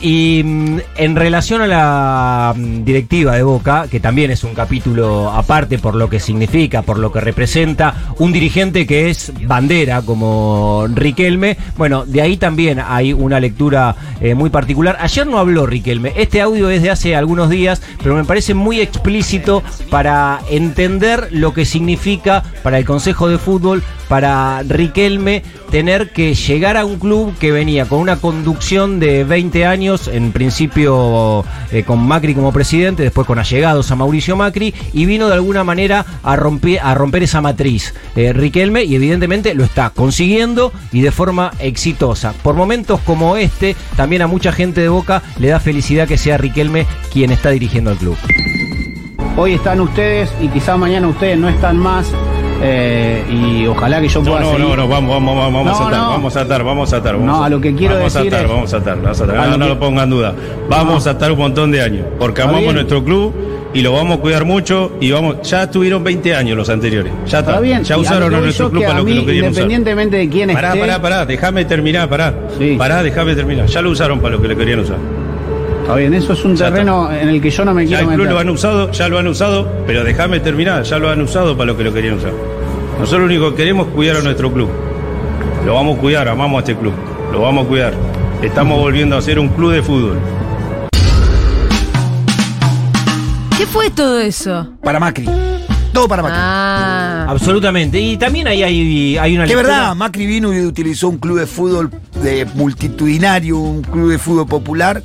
Y 0.07 0.43
mm, 0.45 0.81
en 0.99 1.17
relación 1.17 1.63
a 1.63 1.67
la 1.67 2.55
mm, 2.55 2.85
directiva 2.85 3.37
de 3.37 3.43
Boca, 3.43 3.87
que 3.91 4.01
también 4.01 4.31
es 4.31 4.45
un 4.45 4.53
capítulo 4.53 5.31
aparte 5.31 5.79
por 5.79 5.95
lo 5.95 6.11
que 6.11 6.21
significa, 6.21 6.83
por 6.83 6.99
lo 6.99 7.11
que 7.11 7.23
representa, 7.23 7.95
un 8.19 8.31
dirigente 8.31 8.87
que 8.87 9.09
es 9.09 9.33
bandera 9.47 10.03
como 10.03 10.87
Riquelme, 10.93 11.57
bueno, 11.79 12.05
de 12.05 12.21
ahí 12.21 12.37
también 12.37 12.83
hay 12.87 13.15
una 13.15 13.41
lectura 13.41 13.97
eh, 14.21 14.35
muy 14.35 14.51
particular. 14.51 14.99
Ayer 15.01 15.27
no 15.27 15.39
habló 15.39 15.65
Riquelme, 15.65 16.13
este 16.17 16.43
audio 16.43 16.69
es 16.69 16.83
de 16.83 16.91
hace 16.91 17.17
algunos 17.17 17.49
días, 17.49 17.81
pero 18.03 18.15
me 18.15 18.25
parece 18.25 18.53
muy 18.53 18.83
explícito 18.83 19.63
para 19.89 20.41
entender 20.51 21.29
lo 21.31 21.55
que 21.55 21.65
significa 21.65 22.43
para 22.63 22.77
el 22.77 22.85
Consejo 22.85 23.27
de 23.29 23.39
Fútbol, 23.39 23.83
para 24.15 24.63
Riquelme, 24.63 25.43
tener 25.73 26.13
que 26.13 26.37
llegar 26.37 26.77
a 26.77 26.85
un 26.85 27.01
club 27.01 27.37
que 27.37 27.51
venía 27.51 27.87
con 27.87 27.99
una 27.99 28.15
conducción 28.15 29.01
de 29.01 29.25
20 29.25 29.67
años, 29.67 30.07
en 30.07 30.31
principio 30.31 31.45
eh, 31.73 31.83
con 31.83 31.99
Macri 32.07 32.33
como 32.33 32.53
presidente, 32.53 33.03
después 33.03 33.27
con 33.27 33.41
allegados 33.41 33.91
a 33.91 33.97
Mauricio 33.97 34.37
Macri, 34.37 34.73
y 34.93 35.05
vino 35.05 35.27
de 35.27 35.35
alguna 35.35 35.65
manera 35.65 36.07
a 36.23 36.37
romper, 36.37 37.25
esa 37.25 37.41
matriz. 37.41 37.93
eh, 38.15 38.33
Riquelme, 38.33 38.85
y 38.85 38.95
evidentemente 38.95 39.53
lo 39.53 39.65
está 39.65 39.91
consiguiendo 39.91 40.73
y 40.93 41.01
de 41.01 41.11
forma 41.11 41.51
exitosa. 41.59 42.35
Por 42.35 42.55
momentos 42.55 43.01
como 43.01 43.37
este, 43.37 43.75
también 43.97 44.23
a 44.23 44.29
mucha 44.29 44.53
gente 44.53 44.81
de 44.81 44.91
Boca 44.91 45.25
le 45.41 45.49
da 45.49 45.59
felicidad 45.59 46.07
que 46.07 46.19
sea 46.19 46.39
Riquelme 46.39 46.87
quien 47.13 47.33
está 47.33 47.51
dirigiendo 47.51 47.91
al 47.91 47.97
club. 47.97 48.17
Hoy 49.37 49.55
están 49.55 49.81
ustedes 49.81 50.33
y 50.41 50.47
quizá 50.47 50.77
mañana 50.77 51.09
ustedes 51.09 51.37
no 51.37 51.49
están 51.49 51.79
más 51.79 52.13
eh, 52.63 53.25
y 53.31 53.67
ojalá 53.67 54.01
que 54.01 54.09
yo 54.09 54.21
No, 54.23 54.31
pueda 54.31 54.41
no, 54.41 54.51
seguir. 54.53 54.67
no, 54.69 54.77
no, 54.77 54.89
vamos, 54.89 55.11
vamos, 55.11 55.37
vamos, 55.37 55.53
vamos 55.65 55.79
No, 55.81 55.85
a 55.85 55.89
atar, 55.89 56.01
no. 56.01 56.09
vamos 56.11 56.37
a 56.37 56.41
atar, 56.41 56.65
vamos 56.65 56.93
a 56.93 56.97
atar. 56.97 57.13
Vamos 57.15 57.27
No, 57.27 57.45
a 57.45 57.49
lo 57.49 57.61
que 57.61 57.75
quiero 57.75 57.95
vamos 57.97 58.13
decir 58.15 58.33
a 58.33 58.37
atar, 58.37 58.45
es- 58.47 58.53
vamos 58.53 58.75
a 58.75 58.77
atar, 58.79 58.97
vamos 59.03 59.21
a 59.21 59.25
atar. 59.25 59.37
A 59.39 59.45
No, 59.45 59.51
lo 59.53 59.57
no 59.59 59.65
que- 59.65 59.69
lo 59.71 59.79
pongan 59.81 60.11
duda. 60.11 60.35
Vamos 60.69 61.05
No. 61.05 61.11
a 61.11 61.15
atar 61.15 61.33
un 61.33 61.39
montón 61.39 61.71
de 61.73 61.83
años, 61.83 62.07
porque 62.19 62.41
Está 62.41 62.45
amamos 62.45 62.61
bien. 62.63 62.75
nuestro 62.75 63.05
club 63.05 63.35
y 63.75 63.81
lo 63.83 63.93
vamos 63.93 64.19
a 64.19 64.21
cuidar 64.21 64.45
mucho 64.45 64.93
y 65.01 65.11
vamos, 65.11 65.37
ya 65.43 65.65
estuvieron 65.65 66.05
20 66.05 66.35
años 66.35 66.57
los 66.57 66.69
anteriores. 66.69 67.13
Ya 67.27 67.39
está. 67.41 67.51
Está 67.53 67.61
bien. 67.61 67.83
Ya 67.85 67.97
usaron 67.99 68.35
a 68.35 68.41
nuestro 68.41 68.71
club 68.71 68.83
que 68.83 68.87
para 68.87 68.99
lo 69.01 69.05
que 69.05 69.15
lo 69.15 69.27
querían 69.27 69.45
usar. 69.51 69.63
Independientemente 69.65 70.17
de 70.17 70.29
quién 70.29 70.53
Pará, 70.53 70.69
esté. 70.69 70.81
pará, 70.81 71.03
pará, 71.03 71.27
déjame 71.27 71.65
terminar, 71.65 72.09
pará. 72.09 72.35
Sí. 72.59 72.77
Pará, 72.79 73.03
déjame 73.03 73.35
terminar. 73.35 73.67
Ya 73.67 73.83
lo 73.83 73.91
usaron 73.91 74.21
para 74.21 74.37
lo 74.37 74.43
que 74.43 74.49
le 74.49 74.57
querían 74.57 74.81
usar. 74.81 74.97
Está 75.85 75.97
bien, 75.97 76.15
eso 76.15 76.33
es 76.33 76.43
un 76.47 76.57
Ya 76.57 76.71
terreno 76.71 77.13
en 77.13 77.29
el 77.29 77.43
que 77.43 77.51
yo 77.51 77.63
no 77.63 77.75
me 77.75 77.87
Ya 77.87 77.99
quiero 77.99 78.11
el 78.13 78.17
club 78.17 78.27
meter. 78.27 78.33
lo 78.33 78.41
han 78.41 78.49
usado, 78.49 78.91
ya 78.91 79.07
lo 79.07 79.19
han 79.19 79.27
usado, 79.29 79.71
pero 79.87 80.03
déjame 80.03 80.41
terminar, 80.41 80.83
ya 80.83 80.99
lo 80.99 81.11
han 81.11 81.21
usado 81.21 81.55
para 81.59 81.67
lo 81.73 81.77
que 81.77 81.85
lo 81.85 81.93
querían 81.93 82.15
usar. 82.15 82.33
Nosotros 82.99 83.21
lo 83.21 83.27
único 83.27 83.51
que 83.51 83.57
queremos 83.57 83.89
es 83.89 83.93
cuidar 83.93 84.17
a 84.17 84.23
nuestro 84.23 84.51
club. 84.51 84.71
Lo 85.67 85.75
vamos 85.75 85.99
a 85.99 86.01
cuidar, 86.01 86.27
amamos 86.27 86.57
a 86.57 86.61
este 86.61 86.75
club. 86.75 86.95
Lo 87.33 87.43
vamos 87.43 87.67
a 87.67 87.69
cuidar. 87.69 87.93
Estamos 88.41 88.79
volviendo 88.79 89.15
a 89.15 89.21
ser 89.21 89.39
un 89.39 89.49
club 89.49 89.73
de 89.73 89.83
fútbol. 89.83 90.19
¿Qué 93.59 93.67
fue 93.67 93.91
todo 93.91 94.19
eso? 94.21 94.67
Para 94.83 94.99
Macri. 94.99 95.29
Todo 95.93 96.09
para 96.09 96.23
Macri. 96.23 96.39
Ah. 96.41 97.27
Absolutamente. 97.29 98.01
Y 98.01 98.17
también 98.17 98.49
ahí 98.49 98.63
hay, 98.63 99.19
hay 99.19 99.37
una 99.37 99.47
Que 99.47 99.55
verdad, 99.55 99.95
Macri 99.95 100.27
vino 100.27 100.55
y 100.55 100.65
utilizó 100.65 101.11
un 101.11 101.19
club 101.19 101.39
de 101.41 101.47
fútbol 101.47 101.91
de 102.23 102.47
multitudinario, 102.55 103.59
un 103.59 103.83
club 103.83 104.11
de 104.11 104.19
fútbol 104.19 104.47
popular, 104.47 105.03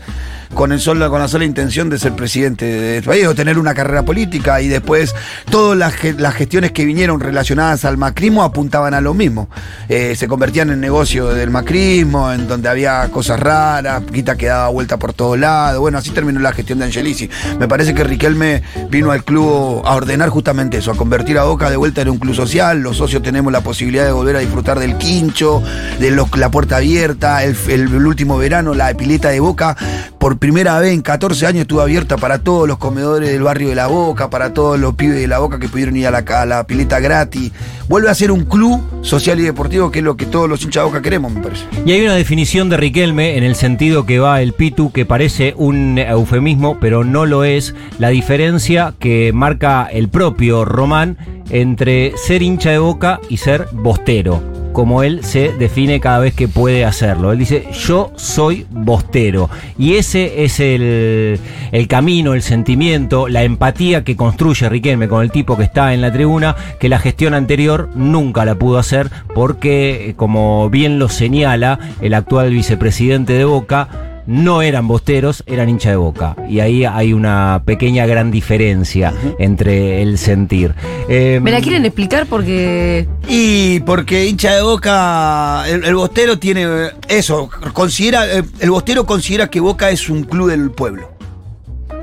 con, 0.54 0.72
el 0.72 0.80
solo, 0.80 1.10
con 1.10 1.20
la 1.22 1.28
sola 1.28 1.46
intención 1.46 1.90
de 1.90 1.98
ser 2.00 2.14
presidente 2.14 2.66
de 2.66 2.98
este 2.98 3.08
país 3.10 3.26
o 3.28 3.36
tener 3.36 3.58
una 3.60 3.74
carrera 3.74 4.04
política. 4.04 4.62
Y 4.62 4.68
después 4.68 5.14
todas 5.50 5.78
las, 5.78 5.94
las 6.18 6.34
gestiones 6.34 6.72
que 6.72 6.86
vinieron 6.86 7.20
relacionadas 7.20 7.86
al 7.86 7.98
macrismo 7.98 8.44
apuntaban 8.44 8.94
a 8.94 9.02
lo 9.02 9.14
mismo. 9.14 9.50
Eh, 9.88 10.16
se 10.16 10.28
convertían 10.28 10.70
en 10.72 10.80
negocio 10.80 11.28
del 11.30 11.50
macrismo, 11.50 12.32
en 12.32 12.48
donde 12.48 12.68
había 12.70 13.08
cosas 13.12 13.40
raras, 13.40 14.02
quita 14.12 14.36
que 14.36 14.48
daba 14.48 14.70
vuelta 14.70 14.98
por 14.98 15.14
todos 15.14 15.38
lados. 15.38 15.80
Bueno, 15.80 15.98
así 15.98 16.10
terminó 16.10 16.40
la 16.40 16.52
gestión 16.52 16.80
de 16.80 16.86
Angelici. 16.86 17.30
Me 17.60 17.68
parece 17.68 17.94
que 17.94 18.04
Riquelme 18.04 18.64
vino 18.90 19.12
al 19.12 19.24
club 19.24 19.84
a 19.86 19.94
ordenar 19.96 20.30
justamente 20.30 20.78
eso, 20.78 20.92
a 20.92 20.96
convertir 20.98 21.38
a 21.38 21.44
Boca 21.44 21.70
de 21.70 21.78
vuelta 21.78 22.02
en 22.02 22.10
un 22.10 22.18
club 22.18 22.34
social. 22.36 22.80
Los 22.82 22.98
socios 22.98 23.22
tenemos 23.22 23.54
la 23.54 23.62
posibilidad 23.62 24.06
de 24.06 24.12
volver 24.12 24.36
a 24.36 24.40
disfrutar 24.40 24.80
del 24.80 24.98
quincho, 24.98 25.62
de 26.00 26.12
los- 26.12 26.36
la 26.38 26.50
puerta 26.50 26.78
abierta, 26.78 27.44
el, 27.44 27.56
el- 27.68 27.82
el 27.94 28.06
último 28.08 28.38
verano, 28.38 28.74
la 28.74 28.92
pileta 28.96 29.30
de 29.30 29.40
Boca. 29.40 29.78
Por 30.18 30.38
primera 30.40 30.80
vez 30.80 30.94
en 30.94 31.02
14 31.02 31.46
años 31.46 31.62
estuvo 31.62 31.82
abierta 31.82 32.18
para 32.18 32.40
todos 32.40 32.68
los 32.68 32.78
comedores 32.78 33.30
del 33.30 33.44
barrio 33.44 33.70
de 33.70 33.76
La 33.76 33.88
Boca, 33.88 34.30
para 34.30 34.54
todos 34.54 34.80
los 34.80 34.96
pibes 34.96 35.20
de 35.20 35.28
La 35.28 35.40
Boca 35.40 35.60
que 35.60 35.68
pudieron 35.68 35.96
ir 35.98 36.08
a 36.08 36.12
la, 36.12 36.20
a 36.20 36.46
la 36.46 36.66
pileta 36.66 37.00
gratis. 37.00 37.52
Vuelve 37.88 38.10
a 38.10 38.16
ser 38.16 38.32
un 38.32 38.46
club 38.46 38.82
social 39.02 39.40
y 39.40 39.44
deportivo 39.44 39.92
que 39.92 40.00
es 40.00 40.06
lo 40.06 40.16
que 40.16 40.26
todos 40.26 40.50
los 40.50 40.64
hinchas 40.64 40.84
de 40.84 40.88
Boca 40.88 41.02
queremos, 41.02 41.32
me 41.32 41.42
parece. 41.42 41.66
Y 41.86 41.92
hay 41.92 42.02
una 42.02 42.16
definición 42.16 42.70
de 42.70 42.78
Riquelme 42.78 43.38
en 43.38 43.44
el 43.44 43.56
sentido 43.56 44.06
que 44.06 44.20
va 44.20 44.42
el 44.42 44.54
Pitu, 44.54 44.92
que 44.92 45.06
parece 45.06 45.54
un 45.58 45.98
eufemismo, 45.98 46.80
pero 46.80 47.04
no 47.04 47.26
lo 47.26 47.44
es. 47.44 47.76
La 48.00 48.10
diferencia 48.10 48.94
que 49.00 49.32
marca 49.34 49.88
el 49.92 50.10
propio 50.10 50.66
Román 50.66 51.18
entre 51.50 52.14
ser 52.18 52.42
hincha 52.42 52.72
de 52.72 52.78
boca 52.78 53.20
y 53.30 53.38
ser 53.38 53.68
bostero, 53.72 54.42
como 54.74 55.04
él 55.04 55.24
se 55.24 55.54
define 55.54 56.00
cada 56.00 56.20
vez 56.20 56.34
que 56.34 56.48
puede 56.48 56.86
hacerlo. 56.86 57.32
Él 57.32 57.40
dice, 57.40 57.68
yo 57.74 58.12
soy 58.16 58.66
bostero. 58.70 59.50
Y 59.78 59.96
ese 59.96 60.44
es 60.44 60.60
el, 60.60 61.40
el 61.72 61.88
camino, 61.88 62.34
el 62.34 62.42
sentimiento, 62.42 63.28
la 63.28 63.44
empatía 63.44 64.04
que 64.04 64.16
construye 64.16 64.70
Riquelme 64.70 65.08
con 65.08 65.24
el 65.24 65.32
tipo 65.32 65.58
que 65.58 65.64
está 65.64 65.94
en 65.94 66.02
la 66.02 66.12
tribuna, 66.12 66.56
que 66.80 66.90
la 66.90 67.00
gestión 67.00 67.34
anterior 67.34 67.90
nunca 67.96 68.46
la 68.46 68.56
pudo 68.56 68.78
hacer 68.78 69.10
porque, 69.34 70.14
como 70.16 70.70
bien 70.70 71.00
lo 71.00 71.10
señala 71.10 71.80
el 72.02 72.14
actual 72.14 72.52
vicepresidente 72.52 73.34
de 73.34 73.46
Boca, 73.46 74.09
no 74.30 74.62
eran 74.62 74.88
bosteros, 74.88 75.44
eran 75.48 75.70
hincha 75.70 75.90
de 75.90 75.96
boca. 75.96 76.36
Y 76.48 76.60
ahí 76.60 76.86
hay 76.86 77.14
una 77.14 77.64
pequeña 77.66 78.06
gran 78.06 78.30
diferencia 78.30 79.12
entre 79.40 80.04
el 80.04 80.20
sentir. 80.20 80.76
Eh, 81.10 81.40
¿Me 81.42 81.52
la 81.52 81.62
quieren 81.62 81.84
explicar? 81.84 82.28
Porque. 82.28 83.08
Y 83.28 83.80
porque 83.82 84.28
hincha 84.28 84.56
de 84.56 84.62
boca, 84.62 85.68
el, 85.68 85.84
el 85.84 85.96
bostero 85.96 86.38
tiene 86.38 86.64
eh, 86.64 86.92
eso, 87.08 87.50
considera, 87.74 88.32
eh, 88.32 88.44
el 88.60 88.70
bostero 88.70 89.06
considera 89.06 89.50
que 89.50 89.60
Boca 89.60 89.90
es 89.90 90.10
un 90.10 90.24
club 90.24 90.52
del 90.52 90.70
pueblo. 90.72 91.10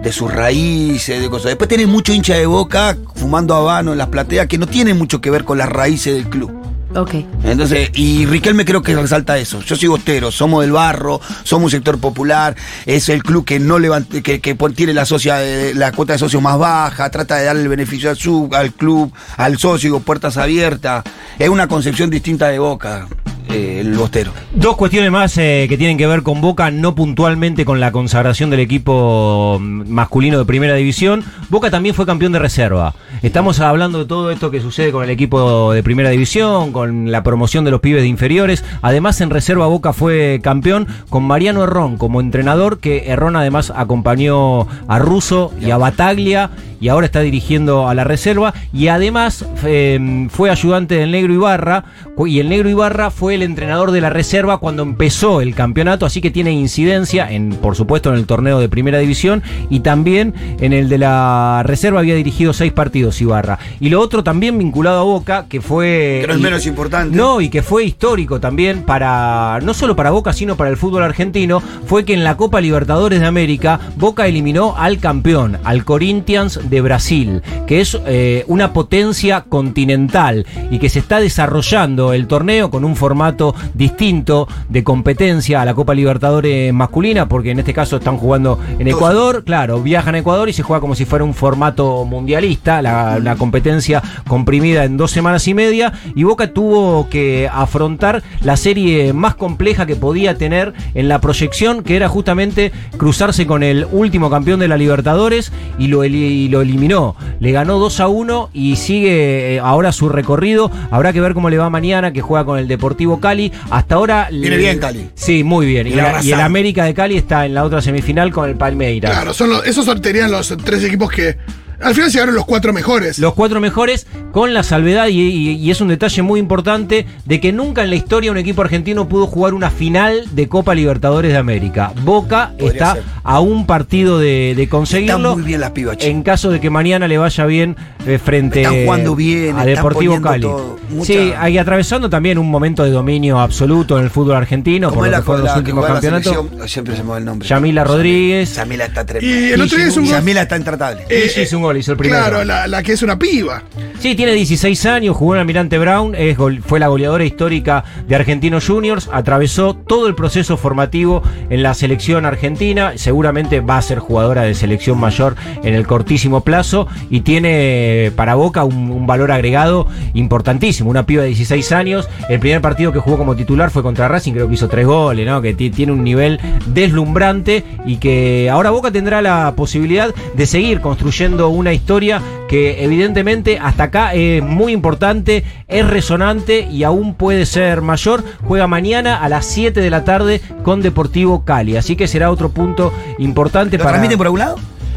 De 0.03 0.13
sus 0.13 0.33
raíces, 0.33 1.21
de 1.21 1.31
cosas. 1.31 1.47
Después 1.47 1.69
tiene 1.69 1.87
mucho 1.87 2.13
hincha 2.13 2.35
de 2.35 2.47
boca 2.47 2.97
fumando 3.15 3.55
habano 3.55 3.93
en 3.93 3.99
las 3.99 4.09
plateas 4.09 4.47
que 4.47 4.59
no 4.59 4.67
tiene 4.67 4.95
mucho 4.95 5.21
que 5.21 5.31
ver 5.31 5.45
con 5.45 5.59
las 5.59 5.69
raíces 5.69 6.15
del 6.15 6.29
club. 6.29 6.56
Ok. 6.97 7.15
Entonces, 7.45 7.91
y 7.95 8.25
Riquelme 8.27 8.65
creo 8.65 8.83
que 8.83 8.97
resalta 8.97 9.37
eso. 9.39 9.61
Yo 9.61 9.77
soy 9.77 9.89
bostero, 9.89 10.31
somos 10.33 10.63
del 10.63 10.73
barro, 10.73 11.21
somos 11.45 11.67
un 11.67 11.71
sector 11.71 11.99
popular, 12.01 12.57
es 12.87 13.09
el 13.11 13.23
club 13.23 13.45
que 13.45 13.59
no 13.61 13.79
levanta, 13.79 14.23
que, 14.23 14.41
que 14.41 14.55
tiene 14.75 14.95
la 14.95 15.05
socia, 15.05 15.37
de- 15.37 15.75
la 15.75 15.93
cuota 15.93 16.15
de 16.15 16.19
socios 16.19 16.43
más 16.43 16.59
baja, 16.59 17.11
trata 17.11 17.37
de 17.37 17.45
darle 17.45 17.63
el 17.63 17.69
beneficio 17.69 18.09
al 18.11 18.17
sub, 18.17 18.55
al 18.55 18.73
club, 18.73 19.13
al 19.37 19.59
socio, 19.59 20.01
puertas 20.01 20.37
abiertas. 20.39 21.05
Es 21.39 21.49
una 21.51 21.69
concepción 21.69 22.09
distinta 22.09 22.49
de 22.49 22.59
Boca, 22.59 23.07
eh, 23.49 23.81
el 23.81 23.95
bostero. 23.95 24.33
Dos 24.55 24.77
cuestiones 24.77 25.11
más 25.11 25.37
eh, 25.39 25.67
que 25.69 25.79
tienen 25.79 25.97
que 25.97 26.07
ver 26.07 26.23
con 26.23 26.41
Boca, 26.41 26.71
no 26.71 26.95
puntualmente 26.95 27.65
con 27.65 27.81
la 27.81 27.93
consagración 27.93 28.51
del 28.51 28.61
equipo 28.61 29.59
mm, 29.61 29.89
masculino 29.89 30.39
de 30.39 30.45
primera 30.45 30.75
división. 30.75 31.25
Boca 31.49 31.71
también 31.71 31.95
fue 31.95 32.07
campeón 32.07 32.33
de 32.33 32.39
reserva. 32.39 32.95
Estamos 33.23 33.61
hablando 33.61 33.99
de 33.99 34.05
todo 34.05 34.31
esto 34.31 34.51
que 34.51 34.61
sucede 34.61 34.93
con 34.93 35.05
el 35.05 35.11
equipo 35.11 35.73
de 35.73 35.83
primera 35.83 36.11
división, 36.11 36.73
con 36.73 37.11
la 37.11 37.23
promoción 37.23 37.65
de 37.65 37.71
los 37.71 37.81
pibes 37.81 38.03
de 38.03 38.09
inferiores. 38.09 38.65
Además, 38.83 39.21
en 39.21 39.31
reserva 39.31 39.67
Boca 39.67 39.93
fue 39.93 40.41
campeón 40.43 40.87
con 41.09 41.25
Mariano 41.25 41.65
Herrón 41.65 41.97
como 41.97 42.21
entrenador, 42.21 42.79
que 42.79 43.05
Herrón 43.07 43.37
además 43.37 43.73
acompañó 43.75 44.67
a 44.89 44.99
Russo 44.99 45.53
y 45.61 45.71
a 45.71 45.77
Bataglia 45.77 46.51
y 46.81 46.89
ahora 46.89 47.07
está 47.07 47.21
dirigiendo 47.21 47.89
a 47.89 47.95
la 47.95 48.05
reserva 48.05 48.55
y 48.73 48.89
además 48.89 49.45
eh, 49.65 50.27
fue 50.31 50.51
ayudante 50.51 50.97
del 50.97 51.11
Negro 51.11 51.33
Ibarra 51.33 51.85
y 52.27 52.41
el 52.41 52.49
Negro 52.49 52.69
Ibarra 52.69 53.11
fue 53.11 53.35
el 53.35 53.43
entrenador 53.43 53.91
de 53.91 54.01
la 54.01 54.11
reserva 54.11 54.59
cuando 54.59 54.83
empezó 54.83 55.41
el 55.41 55.55
campeonato, 55.55 56.07
así 56.07 56.21
que 56.21 56.31
tiene 56.31 56.53
incidencia 56.53 57.31
en 57.31 57.51
por 57.51 57.77
supuesto 57.77 58.11
en 58.11 58.17
el 58.17 58.27
torneo 58.27 58.59
de 58.59 58.69
Primera 58.69 58.99
División 58.99 59.43
y 59.71 59.81
también 59.81 60.35
en 60.61 60.73
el 60.73 60.89
de 60.89 60.99
la 60.99 61.63
reserva 61.65 62.01
había 62.01 62.15
dirigido 62.15 62.53
seis 62.53 62.73
partidos 62.73 63.21
Ibarra. 63.21 63.59
Y 63.81 63.89
lo 63.89 64.01
otro 64.01 64.25
también 64.25 64.59
vinculado 64.59 65.01
a 65.01 65.05
Boca 65.05 65.47
que 65.49 65.61
fue 65.61 66.19
Que 66.23 66.27
no 66.29 66.35
es 66.35 66.41
menos 66.41 66.67
importante. 66.67 67.17
no, 67.17 67.41
y 67.41 67.49
que 67.49 67.63
fue 67.63 67.85
histórico 67.85 68.41
también 68.41 68.83
para, 68.83 69.61
no 69.63 69.75
solo 69.75 69.97
para 69.97 70.11
Boca, 70.11 70.33
sino 70.33 70.57
para 70.57 70.71
el 70.71 70.77
fútbol 70.77 71.03
argentino, 71.03 71.61
fue 71.61 72.05
que 72.05 72.15
en 72.15 72.25
la 72.25 72.37
Copa 72.37 72.61
Libertadores 72.61 73.21
de 73.21 73.27
América, 73.27 73.81
Boca 73.97 74.27
eliminó 74.27 74.75
al 74.77 74.99
campeón, 74.99 75.59
al 75.65 75.85
Corinthians 75.85 76.61
de 76.69 76.81
Brasil, 76.81 77.43
que 77.67 77.81
es 77.81 77.99
eh, 78.07 78.45
una 78.49 78.73
potencia 78.73 79.43
continental 79.43 80.47
y 80.71 80.79
que 80.79 80.89
se 80.89 80.99
está 80.99 81.21
desarrollando 81.21 82.13
el 82.13 82.27
torneo 82.27 82.71
con 82.71 82.85
un 82.85 82.97
formato 82.97 83.55
distinto 83.75 84.49
de 84.69 84.85
competencia 84.85 85.61
a 85.61 85.65
la 85.65 85.75
Copa 85.75 85.95
Libertadores 85.95 86.73
masculina, 86.73 87.29
porque 87.29 87.51
en 87.51 87.59
este 87.59 87.75
caso 87.75 87.97
están 87.97 88.17
jugando 88.17 88.59
en 88.79 88.89
Ecuador, 88.89 89.45
claro, 89.45 89.83
viajan 89.83 90.15
a 90.15 90.19
Ecuador 90.19 90.49
y 90.49 90.53
se 90.53 90.63
juega 90.63 90.81
como 90.81 90.95
si 90.95 91.05
fuera 91.05 91.25
un 91.25 91.35
formato 91.35 92.05
mundialista, 92.05 92.83
la, 92.83 93.19
la 93.19 93.37
competencia 93.37 94.03
comprimida 94.27 94.85
en 94.85 94.97
dos 94.97 95.11
semanas 95.11 95.47
y 95.49 95.55
media, 95.55 95.93
y 96.15 96.25
Boca 96.25 96.53
tuvo 96.53 97.09
que 97.09 97.49
afrontar 97.53 98.23
la 98.43 98.57
serie 98.57 99.13
más 99.13 99.35
compleja 99.35 99.87
que 99.87 99.97
podía 99.97 100.37
tener 100.37 100.73
en 100.95 101.09
la 101.09 101.21
proyección, 101.21 101.83
que 101.83 101.97
era 101.97 102.09
justamente 102.09 102.73
cruzarse 102.97 103.47
con 103.47 103.63
el 103.63 103.87
último 103.93 104.31
campeón 104.31 104.61
de 104.61 104.69
la 104.69 104.77
Libertadores 104.77 105.53
y 105.79 105.89
lo, 105.89 106.05
eli- 106.05 106.45
y 106.45 106.49
lo 106.49 106.56
eliminó. 106.63 107.17
Le 107.41 107.53
ganó 107.53 107.79
2 107.79 108.01
a 108.01 108.09
1 108.09 108.51
y 108.53 108.77
sigue 108.77 109.55
eh, 109.57 109.61
ahora 109.61 109.93
su 109.93 110.09
recorrido. 110.09 110.71
Habrá 110.91 111.13
que 111.13 111.21
ver 111.21 111.35
cómo 111.35 111.51
le 111.51 111.59
va 111.59 111.71
mañana, 111.71 112.13
que 112.13 112.21
juega 112.21 112.45
con 112.45 112.59
el 112.59 112.69
Deportivo 112.69 113.21
Cali. 113.21 113.53
Hasta 113.71 113.95
ahora... 113.97 114.29
Viene 114.31 114.51
le- 114.51 114.57
bien 114.57 114.79
Cali. 114.79 115.11
Sí, 115.15 115.45
muy 115.45 115.67
bien. 115.67 115.87
Y, 115.87 115.91
Viene 115.93 116.13
la- 116.13 116.23
y 116.23 116.33
el. 116.33 116.41
América 116.41 116.85
de 116.85 116.95
Cali 116.95 117.17
está 117.17 117.47
en 117.47 117.55
la 117.55 117.65
otra 117.65 117.81
semifinal 117.83 118.33
con 118.33 118.49
el 118.49 118.57
Palmeiras. 118.57 119.13
Claro, 119.13 119.33
son 119.35 119.51
los- 119.51 119.67
esos 119.67 119.87
serían 120.03 120.31
los 120.31 120.55
tres 120.65 120.83
equipos 120.85 121.11
que 121.11 121.37
al 121.81 121.95
final 121.95 122.11
llegaron 122.11 122.35
los 122.35 122.45
cuatro 122.45 122.73
mejores. 122.73 123.19
Los 123.19 123.35
cuatro 123.35 123.61
mejores, 123.61 124.07
con 124.33 124.55
la 124.55 124.63
salvedad, 124.63 125.09
y, 125.09 125.21
y- 125.21 125.51
y 125.57 125.71
es 125.71 125.81
un 125.81 125.89
detalle 125.89 126.23
muy 126.23 126.41
importante, 126.41 127.07
de 127.25 127.41
que 127.41 127.53
nunca 127.53 127.83
en 127.85 127.91
la 127.91 127.97
historia 127.97 128.31
un 128.31 128.39
equipo 128.39 128.63
argentino 128.63 129.09
pudo 129.09 129.27
jugar 129.27 129.55
una 129.55 129.71
final 129.71 130.25
de 130.33 130.49
Copa 130.49 130.75
Libertadores 130.75 131.33
de 131.33 131.39
América. 131.39 131.93
Boca 132.03 132.51
Podría 132.59 132.71
está 132.73 132.95
ser. 132.95 133.03
a 133.25 133.41
un 133.41 133.67
partido 133.67 134.19
de, 134.19 134.55
de 134.57 134.69
conseguirlo. 134.69 135.17
Están 135.17 135.33
muy 135.35 135.43
bien 135.43 135.61
las 135.61 135.71
pibas. 135.71 135.97
En 136.01 136.23
caso 136.23 136.51
de 136.51 136.61
que 136.61 136.71
mañana 136.71 137.09
le 137.09 137.19
vaya 137.19 137.47
bien 137.47 137.77
eh, 138.07 138.19
frente 138.19 138.63
Están 138.63 138.85
jugando 138.85 139.17
bien, 139.17 139.57
a 139.59 139.65
Deportivo 139.65 140.21
Cali. 140.21 140.43
todo, 140.43 140.79
mucha- 140.91 141.07
Sí, 141.13 141.33
ahí 141.39 141.59
atravesando 141.59 142.09
también 142.09 142.39
un 142.39 142.49
momento 142.51 142.85
de 142.85 142.91
dominio 142.91 143.39
absoluto 143.41 143.99
en 143.99 144.05
el 144.05 144.11
fútbol 144.11 144.37
argentino, 144.37 144.89
Como 144.91 145.01
por 145.01 145.11
lo 145.11 145.17
que 145.17 145.23
fueron 145.23 145.45
los 145.47 145.57
últimos 145.57 145.87
campeonatos. 145.87 146.37
siempre 146.67 146.97
se 146.97 147.03
me 147.03 147.11
va 147.11 147.19
el 147.19 147.25
nombre. 147.25 147.49
Yamila 147.49 147.85
Rodríguez. 147.85 148.55
Yamila 148.55 148.85
está 148.87 149.05
tremenda. 149.05 149.37
Y 149.49 149.53
el 149.53 149.61
otro 149.61 149.77
día 149.79 149.87
es 149.89 149.97
un 149.97 150.05
gol. 150.05 150.13
Yamila 150.13 150.43
está 150.43 150.57
intratable. 150.57 151.05
Eh, 151.09 151.49
un 151.57 151.63
gol, 151.67 151.77
hizo 151.77 151.93
el 151.93 151.99
primero. 151.99 152.21
Claro, 152.23 152.45
la, 152.45 152.67
la 152.67 152.83
que 152.83 152.93
es 152.93 153.03
una 153.03 153.19
piba. 153.19 153.63
Sí, 153.99 154.15
tiene 154.15 154.33
16 154.33 154.87
años, 154.87 155.17
jugó 155.17 155.35
en 155.35 155.41
Almirante 155.41 155.79
Brown, 155.79 156.15
es 156.15 156.37
gol- 156.37 156.61
fue 156.63 156.79
la 156.81 156.89
goleadora 156.89 157.25
histórica 157.25 157.85
de 158.07 158.15
Argentinos 158.17 158.67
Juniors, 158.67 159.09
atravesó 159.13 159.75
todo 159.75 160.07
el 160.07 160.15
proceso 160.15 160.57
formativo 160.57 161.23
en 161.51 161.63
la 161.63 161.75
selección 161.75 162.25
argentina, 162.27 162.93
seguramente 162.97 163.61
va 163.61 163.79
a 163.79 163.83
ser 163.83 163.99
jugadora 163.99 164.43
de 164.43 164.55
selección 164.55 164.99
mayor 165.01 165.35
en 165.63 165.75
el 165.75 165.87
cortísimo 165.87 166.43
plazo 166.43 166.89
y 167.11 167.21
tiene 167.21 168.13
para 168.17 168.35
Boca 168.35 168.65
un, 168.65 168.91
un 168.91 169.07
valor 169.07 169.33
agregado 169.33 169.87
importantísimo, 170.15 170.91
una 170.91 171.07
piba 171.07 171.23
de 171.23 171.29
16 171.29 171.73
años, 171.73 172.09
el 172.29 172.39
primer 172.41 172.61
partido 172.61 172.93
que 172.93 172.99
jugó 172.99 173.17
como 173.19 173.35
titular 173.37 173.71
fue 173.71 173.83
contra 173.83 174.09
Racing, 174.09 174.33
creo 174.33 174.49
que 174.49 174.55
hizo 174.55 174.69
tres 174.69 174.87
goles, 174.87 175.27
¿no? 175.27 175.41
que 175.41 175.55
ti- 175.55 175.71
tiene 175.71 175.93
un 175.93 176.05
nivel 176.05 176.39
deslumbrante 176.67 177.65
y 177.87 177.97
que 177.97 178.49
ahora 178.51 178.71
Boca 178.71 178.91
tendrá 178.91 179.23
la 179.23 179.55
posibilidad 179.57 180.15
de 180.35 180.47
seguir 180.47 180.81
construyendo 180.81 181.49
una 181.57 181.73
historia 181.73 182.23
que 182.49 182.85
evidentemente 182.85 183.59
hasta 183.59 183.85
acá 183.85 184.15
es 184.15 184.43
muy 184.43 184.73
importante, 184.73 185.45
es 185.69 185.87
resonante 185.87 186.69
y 186.71 186.85
aún 186.85 187.15
puede 187.15 187.47
ser 187.47 187.83
mayor. 187.83 188.23
Juega 188.45 188.67
mañana 188.67 189.17
a 189.17 189.29
las 189.29 189.47
7 189.47 189.81
de 189.81 189.91
la 189.91 190.05
tarde 190.05 190.41
con 190.63 190.83
Deportivo 190.83 191.45
Cali, 191.45 191.77
así 191.77 191.97
que 191.97 192.07
será 192.07 192.31
otro 192.31 192.51
punto 192.51 192.93
importante 193.19 193.79
¿Lo 193.79 193.85
para... 193.85 193.95
transmiten 193.95 194.19
por 194.19 194.27
algún 194.27 194.41
lado? 194.41 194.57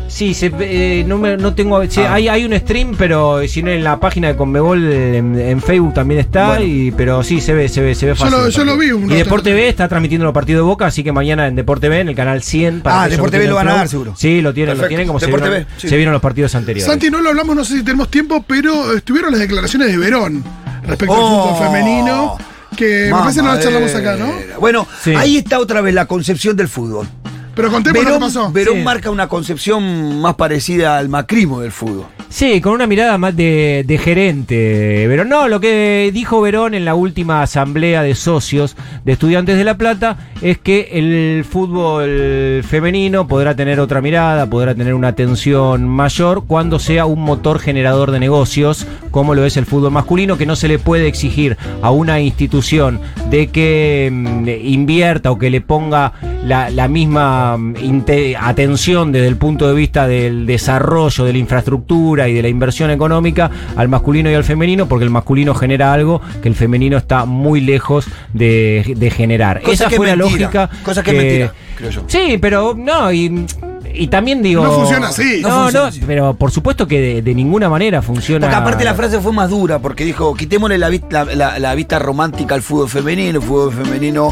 Sí, 0.10 0.34
se, 0.34 0.52
eh, 0.60 1.04
no, 1.08 1.17
me- 1.17 1.38
no 1.38 1.54
tengo. 1.54 1.82
sí, 1.88 2.02
Ah. 2.02 2.15
hay, 2.15 2.28
hay 2.28 2.43
un 2.45 2.54
stream, 2.58 2.95
pero 2.98 3.39
si 3.48 3.62
no 3.63 3.69
en 3.72 3.84
la 3.84 4.00
página 4.00 4.28
de 4.30 4.36
Conmebol 4.36 4.91
en, 4.91 5.39
en 5.39 5.62
Facebook 5.62 5.93
también 5.93 6.19
está. 6.19 6.48
Bueno. 6.48 6.65
y, 6.65 6.91
pero 6.91 7.24
sí, 7.24 7.39
se 7.39 7.54
ve, 7.54 7.69
se 7.69 7.82
ve, 7.82 7.93
se 7.95 8.06
ve 8.08 8.13
Yo 8.13 8.15
fácil. 8.15 8.38
lo- 8.38 8.50
yo 8.50 8.65
lo 8.65 8.78
vi 8.78 8.91
un 8.91 9.10
Y. 9.12 9.15
Deporte 9.15 9.54
B 9.54 9.69
está 9.69 9.88
transmitiendo 9.88 10.26
los 10.26 10.34
partidos 10.34 10.60
de 10.60 10.63
Boca, 10.63 10.88
así 10.88 11.04
que 11.04 11.12
mañana 11.12 11.48
en 11.48 11.56
Deporte 11.56 11.89
B, 11.89 12.00
en 12.00 12.10
el 12.10 12.15
canal 12.15 12.41
100. 12.43 12.82
Ah, 12.86 13.04
aquellos 13.04 13.17
Deporte 13.17 13.38
B 13.39 13.48
lo 13.48 13.56
van 13.56 13.67
a 13.69 13.76
dar, 13.76 13.88
seguro. 13.88 14.13
Sí, 14.17 14.41
lo 14.41 14.54
tienen, 14.54 14.78
lo 14.78 14.88
tienen 14.88 15.08
como 15.08 15.19
se 15.19 15.28
vieron, 15.28 15.50
B, 15.50 15.65
sí. 15.78 15.88
se 15.88 15.95
vieron 15.95 16.12
los 16.12 16.22
partidos 16.22 16.56
anteriores. 16.56 16.86
Santi, 16.86 17.10
no 17.10 17.22
lo 17.22 17.30
hablamos, 17.30 17.56
no 17.56 17.63
sé 17.63 17.78
si 17.78 17.84
tenemos 17.84 18.10
tiempo, 18.10 18.43
pero 18.48 18.93
estuvieron 18.98 19.32
las 19.32 19.39
declaraciones 19.39 19.89
de 19.89 19.98
Verón 19.98 20.43
respecto 20.88 21.13
Oh. 21.13 21.50
al 21.50 21.56
fútbol 21.56 21.67
femenino, 21.67 22.38
que 22.76 23.10
me 23.12 23.19
parece 23.19 23.41
no 23.41 23.50
las 23.54 23.63
charlamos 23.63 23.93
acá, 23.93 24.15
¿no? 24.15 24.32
Bueno, 24.60 24.88
Sí. 25.04 25.13
ahí 25.15 25.38
está 25.38 25.60
otra 25.60 25.82
vez 25.82 25.93
la 25.93 26.06
concepción 26.08 26.56
del 26.56 26.67
fútbol. 26.67 27.08
Pero 27.56 27.72
contemos 27.72 27.98
lo 27.98 28.06
que 28.06 28.06
Verón, 28.14 28.22
pasó. 28.22 28.52
Verón 28.52 28.76
Sí. 28.78 28.84
marca 28.84 29.10
una 29.12 29.28
concepción 29.28 30.22
más 30.22 30.36
parecida 30.36 30.98
al 30.98 31.10
macrismo 31.10 31.60
del 31.62 31.72
fútbol. 31.72 32.06
Sí, 32.30 32.62
con 32.62 32.74
una 32.74 32.86
mirada 32.86 33.18
más 33.18 33.36
de, 33.36 33.84
de 33.88 33.98
gerente. 33.98 35.06
Pero 35.08 35.26
no, 35.26 35.48
lo 35.48 35.60
que 35.60 36.12
dijo 36.14 36.42
Verón 36.42 36.76
en 36.76 36.86
la 36.86 36.94
última 36.94 37.42
asamblea 37.42 38.04
de 38.04 38.14
socios 38.14 38.76
de 39.04 39.14
Estudiantes 39.14 39.58
de 39.58 39.64
La 39.64 39.78
Plata 39.78 40.18
es 40.42 40.60
que 40.60 40.90
el 40.94 41.44
fútbol 41.44 42.64
femenino 42.64 43.28
podrá 43.28 43.56
tener 43.56 43.80
otra 43.80 44.00
mirada, 44.02 44.46
podrá 44.48 44.76
tener 44.76 44.94
una 44.94 45.08
atención 45.10 45.88
mayor 45.88 46.46
cuando 46.46 46.78
sea 46.78 47.06
un 47.06 47.22
motor 47.22 47.60
generador 47.60 48.12
de 48.12 48.20
negocios 48.20 48.86
como 49.12 49.34
lo 49.34 49.44
es 49.44 49.58
el 49.58 49.66
fútbol 49.66 49.92
masculino, 49.92 50.38
que 50.38 50.46
no 50.46 50.56
se 50.56 50.68
le 50.68 50.78
puede 50.78 51.08
exigir 51.08 51.58
a 51.82 51.90
una 51.90 52.20
institución 52.22 53.00
de 53.32 53.48
que 53.48 54.10
mm, 54.12 54.48
invierta 54.64 55.32
o 55.32 55.40
que 55.40 55.50
le 55.50 55.62
ponga 55.62 56.14
la, 56.46 56.70
la 56.70 56.88
misma 56.88 57.38
inte- 57.58 58.36
atención 58.39 59.12
desde 59.12 59.28
el 59.28 59.36
punto 59.38 59.67
de 59.67 59.73
vista 59.73 60.08
del 60.08 60.45
desarrollo, 60.45 61.25
de 61.25 61.34
la 61.34 61.39
infraestructura 61.39 62.28
y 62.28 62.34
de 62.34 62.41
la 62.41 62.49
inversión 62.49 62.91
económica 62.91 63.49
al 63.75 63.88
masculino 63.89 64.30
y 64.30 64.34
al 64.34 64.43
femenino, 64.43 64.88
porque 64.88 65.06
el 65.06 65.12
masculino 65.12 65.54
genera 65.56 65.93
algo 65.93 66.21
que 66.41 66.47
el 66.49 66.56
femenino 66.56 66.97
está 66.97 67.25
muy 67.25 67.62
lejos 67.62 68.06
de, 68.34 68.93
de 68.97 69.10
generar. 69.12 69.62
Cosa 69.62 69.73
Esa 69.73 69.88
que 69.89 69.95
fue 69.97 70.08
la 70.08 70.15
lógica. 70.15 70.69
cosa 70.84 71.04
que 71.04 71.12
es 71.12 71.17
mentira, 71.17 71.54
creo 71.75 71.89
yo. 71.89 72.04
Sí, 72.08 72.38
pero 72.39 72.73
no, 72.78 73.12
y, 73.12 73.45
y 73.93 74.08
también 74.08 74.41
digo. 74.41 74.63
No 74.63 74.71
funciona 74.73 75.08
así. 75.10 75.39
No 75.41 75.49
No, 75.49 75.56
no, 75.58 75.62
funciona 75.63 75.88
así. 75.88 76.02
pero 76.06 76.34
por 76.34 76.52
supuesto 76.52 76.88
que 76.88 76.99
de, 76.99 77.21
de 77.21 77.36
ninguna 77.36 77.69
manera 77.69 78.02
funciona. 78.02 78.45
Porque 78.47 78.56
aparte 78.56 78.84
la 78.84 78.93
frase 78.95 79.19
fue 79.19 79.34
más 79.34 79.49
dura, 79.49 79.80
porque 79.80 80.06
dijo, 80.06 80.34
quitémosle 80.36 80.78
la, 80.78 80.89
vis- 80.89 81.04
la- 81.10 81.25
la- 81.25 81.60
la 81.60 81.75
vista 81.75 81.99
romántica 81.99 82.56
al 82.56 82.62
fútbol 82.62 82.89
femenino, 82.89 83.39
el 83.39 83.45
fútbol 83.45 83.73
femenino 83.73 84.30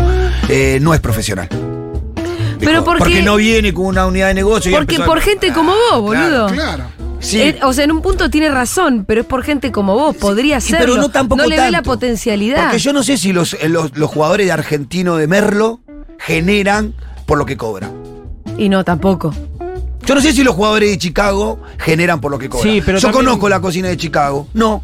eh, 0.50 0.80
no 0.82 0.94
es 0.94 1.00
profesional. 1.00 1.48
Pero 2.66 2.84
porque- 2.84 3.00
porque 3.00 3.22
no 3.24 3.36
viene 3.36 3.74
con 3.74 3.86
una 3.86 4.06
unidad 4.06 4.28
de 4.28 4.34
negocio. 4.34 4.72
y 4.72 4.74
Porque 4.76 4.98
a- 4.98 5.06
por 5.06 5.20
gente 5.22 5.52
como 5.54 5.74
vos, 5.74 6.02
boludo. 6.02 6.48
Claro. 6.48 6.84
Sí. 7.20 7.42
Eh, 7.42 7.60
o 7.64 7.74
sea, 7.74 7.84
en 7.86 7.92
un 7.92 8.02
punto 8.02 8.30
tiene 8.30 8.50
razón, 8.50 9.04
pero 9.08 9.22
es 9.22 9.28
por 9.28 9.44
gente 9.44 9.72
como 9.72 9.96
vos, 9.96 10.16
podría 10.16 10.60
ser. 10.62 10.78
pero 10.80 10.96
no 10.98 11.10
tampoco 11.10 11.44
le 11.46 11.56
ve 11.58 11.72
la 11.72 11.80
tanto. 11.80 11.90
potencialidad. 11.92 12.66
Porque 12.66 12.80
yo 12.80 12.94
no 12.94 13.02
sé 13.04 13.18
si 13.18 13.34
los, 13.34 13.54
eh, 13.56 13.70
los, 13.70 13.98
los 13.98 14.10
jugadores 14.10 14.46
de 14.46 14.52
argentino 14.52 15.16
de 15.18 15.26
Merlo 15.28 15.80
generan 16.20 16.94
por 17.26 17.38
lo 17.40 17.46
que 17.46 17.58
cobran. 17.58 17.92
Y 18.58 18.70
no, 18.70 18.84
tampoco. 18.84 19.34
Yo 20.06 20.16
no 20.16 20.22
sé 20.22 20.32
si 20.32 20.44
los 20.44 20.56
jugadores 20.56 20.90
de 20.92 20.98
Chicago 21.00 21.60
generan 21.80 22.22
por 22.22 22.32
lo 22.32 22.38
que 22.40 22.50
cobran. 22.50 22.72
Sí, 22.72 22.82
pero 22.86 22.98
Yo 23.00 23.08
también- 23.08 23.26
conozco 23.26 23.50
la 23.50 23.60
cocina 23.60 23.90
de 23.90 23.98
Chicago. 23.98 24.48
No. 24.54 24.82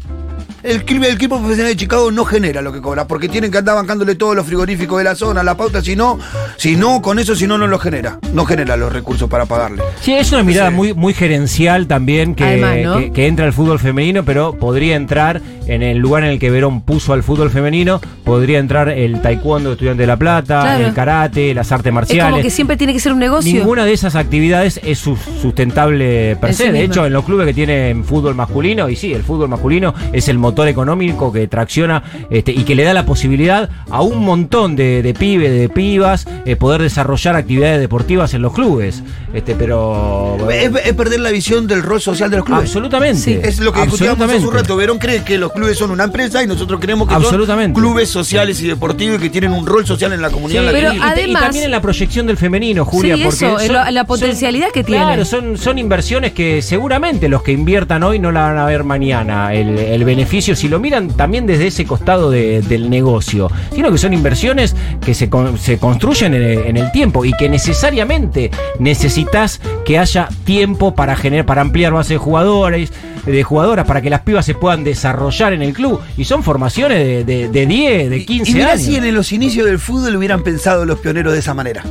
El, 0.64 0.80
equipo- 0.80 1.04
el 1.04 1.14
equipo 1.14 1.38
profesional 1.38 1.72
de 1.72 1.76
Chicago 1.76 2.10
no 2.10 2.24
genera 2.24 2.62
lo 2.62 2.72
que 2.72 2.80
cobra, 2.80 3.06
porque 3.06 3.28
tienen 3.28 3.50
que 3.50 3.58
andar 3.58 3.74
bancándole 3.76 4.14
todos 4.14 4.34
los 4.34 4.46
frigoríficos 4.46 4.96
de 4.98 5.04
la 5.04 5.14
zona, 5.14 5.42
la 5.42 5.56
pauta, 5.56 5.82
si 5.82 5.94
no, 5.94 6.18
si 6.56 6.74
no, 6.74 7.02
con 7.02 7.18
eso 7.18 7.34
si 7.36 7.46
no, 7.46 7.58
no 7.58 7.66
lo 7.66 7.78
genera. 7.78 8.18
No 8.32 8.46
genera 8.46 8.76
los 8.78 8.90
recursos 8.92 9.28
para 9.28 9.44
pagarle. 9.44 9.82
Sí, 10.00 10.14
es 10.14 10.32
una 10.32 10.42
mirada 10.42 10.70
muy, 10.70 10.94
muy 10.94 11.12
gerencial 11.12 11.86
también 11.86 12.34
que, 12.34 12.44
Además, 12.44 12.76
¿no? 12.82 12.98
que, 12.98 13.12
que 13.12 13.26
entra 13.26 13.44
al 13.44 13.52
fútbol 13.52 13.78
femenino, 13.78 14.24
pero 14.24 14.54
podría 14.54 14.96
entrar 14.96 15.42
en 15.66 15.82
el 15.82 15.98
lugar 15.98 16.24
en 16.24 16.30
el 16.30 16.38
que 16.38 16.50
Verón 16.50 16.80
puso 16.80 17.12
al 17.12 17.22
fútbol 17.22 17.50
femenino, 17.50 18.00
podría 18.24 18.58
entrar 18.58 18.88
el 18.88 19.20
taekwondo 19.20 19.68
de 19.70 19.74
Estudiante 19.74 20.02
de 20.02 20.06
La 20.06 20.16
Plata, 20.16 20.62
Claro. 20.62 20.86
el 20.86 20.94
karate, 20.94 21.52
las 21.54 21.70
artes 21.72 21.86
Es 21.86 21.90
como 21.90 21.94
marciales. 22.00 22.42
que 22.42 22.50
siempre 22.50 22.76
tiene 22.78 22.92
que 22.94 23.00
ser 23.00 23.12
un 23.12 23.18
negocio. 23.18 23.52
Ninguna 23.52 23.84
de 23.84 23.92
esas 23.92 24.14
actividades 24.14 24.80
es 24.82 24.98
sus- 24.98 25.18
sustentable 25.40 26.36
per 26.36 26.54
se. 26.54 26.66
sí 26.66 26.70
de 26.72 26.84
hecho, 26.84 27.04
en 27.06 27.12
los 27.12 27.24
clubes 27.24 27.46
que 27.46 27.54
tienen 27.54 28.04
fútbol 28.04 28.34
masculino, 28.34 28.88
y 28.88 28.96
sí, 28.96 29.12
el 29.12 29.22
fútbol 29.22 29.48
masculino 29.48 29.92
es 30.12 30.28
el 30.28 30.38
motor 30.38 30.53
económico 30.68 31.32
que 31.32 31.46
tracciona 31.48 32.02
este, 32.30 32.52
y 32.52 32.64
que 32.64 32.74
le 32.74 32.84
da 32.84 32.94
la 32.94 33.04
posibilidad 33.06 33.68
a 33.90 34.02
un 34.02 34.24
montón 34.24 34.76
de, 34.76 35.02
de 35.02 35.14
pibes, 35.14 35.50
de 35.52 35.68
pibas, 35.68 36.26
eh, 36.44 36.56
poder 36.56 36.82
desarrollar 36.82 37.36
actividades 37.36 37.80
deportivas 37.80 38.34
en 38.34 38.42
los 38.42 38.52
clubes. 38.52 39.02
Este, 39.32 39.54
pero. 39.54 40.36
Es, 40.50 40.70
es 40.84 40.92
perder 40.94 41.20
la 41.20 41.30
visión 41.30 41.66
del 41.66 41.82
rol 41.82 42.00
social 42.00 42.30
de 42.30 42.36
los 42.36 42.46
clubes. 42.46 42.64
Absolutamente. 42.64 43.20
Sí. 43.20 43.38
Es 43.42 43.58
lo 43.60 43.72
que 43.72 43.82
discutíamos 43.82 44.20
hace 44.28 44.46
un 44.46 44.52
rato. 44.54 44.76
Verón 44.76 44.98
cree 44.98 45.22
que 45.24 45.38
los 45.38 45.52
clubes 45.52 45.76
son 45.78 45.90
una 45.90 46.04
empresa 46.04 46.42
y 46.42 46.46
nosotros 46.46 46.80
creemos 46.80 47.08
que 47.08 47.14
Absolutamente. 47.14 47.74
son 47.78 47.82
clubes 47.84 48.08
sociales 48.10 48.60
y 48.62 48.68
deportivos 48.68 49.18
y 49.18 49.22
que 49.22 49.30
tienen 49.30 49.52
un 49.52 49.66
rol 49.66 49.86
social 49.86 50.12
en 50.12 50.22
la 50.22 50.30
comunidad. 50.30 50.60
en 50.60 50.66
la 50.66 50.72
pero 50.72 50.90
que 50.90 50.96
y, 50.96 51.00
además- 51.00 51.42
también 51.42 51.64
en 51.64 51.70
la 51.70 51.80
proyección 51.80 52.26
del 52.26 52.36
femenino, 52.36 52.84
Julia, 52.84 53.16
Sí, 53.16 53.22
porque 53.24 53.64
eso, 53.64 53.90
la 53.90 54.04
potencialidad 54.04 54.68
que 54.72 54.84
tiene. 54.84 55.02
Claro, 55.04 55.24
son, 55.24 55.56
son 55.56 55.78
inversiones 55.78 56.32
que 56.32 56.60
seguramente 56.62 57.28
los 57.28 57.42
que 57.42 57.52
inviertan 57.52 58.02
hoy 58.02 58.18
no 58.18 58.30
la 58.32 58.42
van 58.42 58.58
a 58.58 58.66
ver 58.66 58.84
mañana, 58.84 59.54
el, 59.54 59.78
el 59.78 60.04
beneficio, 60.04 60.43
si 60.54 60.68
lo 60.68 60.78
miran 60.80 61.08
también 61.08 61.46
desde 61.46 61.68
ese 61.68 61.84
costado 61.86 62.30
de- 62.30 62.60
del 62.62 62.90
negocio, 62.90 63.50
sino 63.74 63.90
que 63.90 63.98
son 63.98 64.12
inversiones 64.12 64.76
que 65.00 65.14
se, 65.14 65.30
con- 65.30 65.56
se 65.58 65.78
construyen 65.78 66.34
en 66.34 66.42
el, 66.42 66.58
en 66.66 66.76
el 66.76 66.92
tiempo 66.92 67.24
y 67.24 67.32
que 67.32 67.48
necesariamente 67.48 68.50
necesitas 68.78 69.60
que 69.84 69.98
haya 69.98 70.28
tiempo 70.44 70.94
para 70.94 71.16
generar, 71.16 71.46
para 71.46 71.62
ampliar 71.62 71.92
base 71.92 72.14
de 72.14 72.18
jugadores, 72.18 72.92
de 73.24 73.42
jugadoras, 73.42 73.86
para 73.86 74.02
que 74.02 74.10
las 74.10 74.20
pibas 74.20 74.44
se 74.44 74.54
puedan 74.54 74.84
desarrollar 74.84 75.52
en 75.54 75.62
el 75.62 75.72
club. 75.72 76.00
Y 76.16 76.24
son 76.24 76.42
formaciones 76.42 76.98
de, 76.98 77.24
de, 77.24 77.48
de 77.48 77.66
10, 77.66 78.10
de 78.10 78.26
15 78.26 78.50
y 78.50 78.54
mirá 78.54 78.72
años. 78.72 78.82
si 78.82 78.96
en 78.96 79.14
los 79.14 79.32
inicios 79.32 79.64
del 79.66 79.78
fútbol 79.78 80.16
hubieran 80.16 80.42
pensado 80.42 80.84
los 80.84 80.98
pioneros 80.98 81.32
de 81.32 81.38
esa 81.38 81.54
manera. 81.54 81.82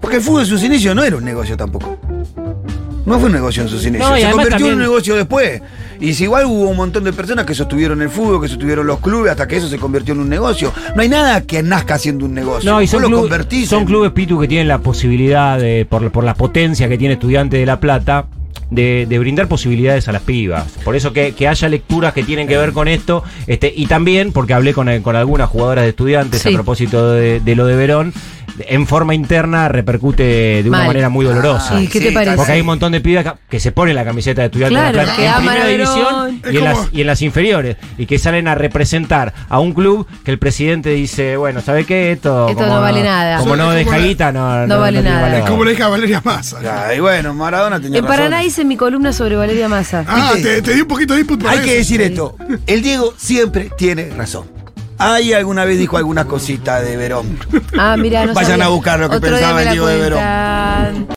Porque 0.00 0.16
el 0.18 0.22
fútbol 0.22 0.42
en 0.42 0.46
sus 0.46 0.62
inicios 0.62 0.94
no 0.94 1.02
era 1.02 1.16
un 1.16 1.24
negocio 1.24 1.56
tampoco. 1.56 1.98
No 3.06 3.18
fue 3.18 3.26
un 3.26 3.32
negocio 3.32 3.62
en 3.62 3.68
sus 3.68 3.84
inicios. 3.86 4.08
No, 4.08 4.16
y 4.16 4.22
Se 4.22 4.30
convirtió 4.30 4.66
en 4.68 4.72
un 4.74 4.78
negocio 4.80 5.14
después. 5.16 5.60
Y 6.00 6.14
si 6.14 6.24
igual 6.24 6.46
hubo 6.46 6.68
un 6.70 6.76
montón 6.76 7.04
de 7.04 7.12
personas 7.12 7.44
que 7.46 7.54
sostuvieron 7.54 8.02
el 8.02 8.10
fútbol, 8.10 8.42
que 8.42 8.48
sostuvieron 8.48 8.86
los 8.86 9.00
clubes, 9.00 9.30
hasta 9.32 9.46
que 9.48 9.56
eso 9.56 9.68
se 9.68 9.78
convirtió 9.78 10.14
en 10.14 10.20
un 10.20 10.28
negocio. 10.28 10.72
No 10.94 11.02
hay 11.02 11.08
nada 11.08 11.40
que 11.42 11.62
nazca 11.62 11.98
siendo 11.98 12.24
un 12.26 12.34
negocio. 12.34 12.70
No, 12.70 12.82
y 12.82 12.86
son, 12.86 13.02
lo 13.02 13.08
club- 13.08 13.66
son 13.66 13.80
en- 13.80 13.86
clubes 13.86 14.10
Pitu 14.12 14.38
que 14.40 14.48
tienen 14.48 14.68
la 14.68 14.78
posibilidad, 14.78 15.58
de, 15.58 15.86
por, 15.88 16.10
por 16.10 16.24
la 16.24 16.34
potencia 16.34 16.88
que 16.88 16.98
tiene 16.98 17.14
Estudiante 17.14 17.56
de 17.56 17.66
La 17.66 17.80
Plata, 17.80 18.26
de, 18.70 19.06
de 19.08 19.18
brindar 19.18 19.46
posibilidades 19.46 20.08
a 20.08 20.12
las 20.12 20.22
pibas. 20.22 20.64
Por 20.84 20.96
eso 20.96 21.12
que, 21.12 21.32
que 21.32 21.46
haya 21.48 21.68
lecturas 21.68 22.12
que 22.12 22.22
tienen 22.24 22.48
que 22.48 22.56
ver 22.56 22.72
con 22.72 22.88
esto, 22.88 23.22
este, 23.46 23.72
y 23.74 23.86
también 23.86 24.32
porque 24.32 24.54
hablé 24.54 24.72
con, 24.74 24.88
con 25.02 25.14
algunas 25.16 25.48
jugadoras 25.48 25.84
de 25.84 25.90
estudiantes 25.90 26.42
Sí. 26.42 26.48
a 26.48 26.52
propósito 26.52 27.12
de, 27.12 27.40
de 27.40 27.54
lo 27.56 27.66
de 27.66 27.76
Verón, 27.76 28.12
en 28.58 28.86
forma 28.86 29.14
interna 29.14 29.68
repercute 29.68 30.62
de 30.62 30.68
una 30.68 30.78
Mal. 30.78 30.86
manera 30.88 31.08
muy 31.08 31.24
dolorosa. 31.24 31.80
¿Y 31.80 31.88
qué 31.88 32.00
te 32.00 32.08
Sí, 32.08 32.14
parece? 32.14 32.36
Porque 32.36 32.52
hay 32.52 32.60
un 32.60 32.66
montón 32.66 32.92
de 32.92 33.00
pibas 33.00 33.34
que- 33.48 33.60
se 33.60 33.72
ponen 33.72 33.94
la 33.96 34.04
camiseta 34.04 34.42
de 34.42 34.46
estudiantes 34.46 34.78
Claro, 34.78 34.98
de 34.98 35.04
La 35.06 35.14
Plata 35.14 35.18
que 35.18 35.26
en 35.26 35.34
primera 35.36 35.66
división 35.66 36.42
y 36.52 36.56
en, 36.58 36.64
las, 36.64 36.78
y 36.92 37.00
en 37.00 37.06
las 37.06 37.22
inferiores 37.22 37.76
y 37.98 38.06
que 38.06 38.18
salen 38.18 38.46
a 38.48 38.54
representar 38.54 39.32
a 39.48 39.58
un 39.60 39.72
club 39.72 40.06
que 40.24 40.30
el 40.30 40.38
presidente 40.38 40.90
dice, 40.90 41.36
bueno, 41.36 41.60
¿sabe 41.60 41.84
qué? 41.84 42.12
Esto, 42.12 42.48
Esto 42.48 42.60
como 42.62 42.74
no 42.76 42.80
vale 42.80 43.02
nada. 43.02 43.38
Como 43.38 43.56
no 43.56 43.70
deja 43.70 43.98
guita, 43.98 44.32
no, 44.32 44.66
No 44.66 44.78
vale 44.80 45.02
nada. 45.02 45.22
valor. 45.22 45.38
Es 45.40 45.44
como 45.50 45.64
le 45.64 45.70
dije 45.72 45.82
a 45.82 45.88
Valeria 45.88 46.20
Massa. 46.24 46.86
Ay, 46.88 47.00
bueno, 47.00 47.34
Maradona 47.34 47.80
tenía 47.80 47.98
En 47.98 48.04
razón. 48.04 48.16
Paraná 48.16 48.44
hice 48.44 48.64
mi 48.64 48.76
columna 48.76 49.12
sobre 49.12 49.36
Valeria 49.36 49.68
Massa. 49.68 50.04
Ah, 50.06 50.32
te, 50.40 50.62
te 50.62 50.74
di 50.74 50.80
un 50.82 50.88
poquito 50.88 51.14
de 51.14 51.20
input 51.20 51.40
para 51.42 51.52
Hay 51.52 51.58
eso. 51.58 51.66
que 51.66 51.74
decir 51.76 52.00
esto. 52.02 52.36
El 52.66 52.82
Diego 52.82 53.14
siempre 53.16 53.70
tiene 53.76 54.10
razón. 54.16 54.44
Ahí 54.98 55.32
alguna 55.32 55.64
vez 55.64 55.78
dijo 55.78 55.96
algunas 55.96 56.26
cositas 56.26 56.84
de 56.84 56.96
Verón. 56.96 57.38
Ah, 57.76 57.96
mira, 57.96 58.24
no 58.26 58.34
Vayan 58.34 58.50
sabía. 58.52 58.64
a 58.66 58.68
buscar 58.68 59.00
lo 59.00 59.10
que 59.10 59.16
Otro 59.16 59.30
pensaba 59.30 59.62
el 59.62 59.70
Diego 59.70 59.86
de 59.88 59.98
Verón. 59.98 61.06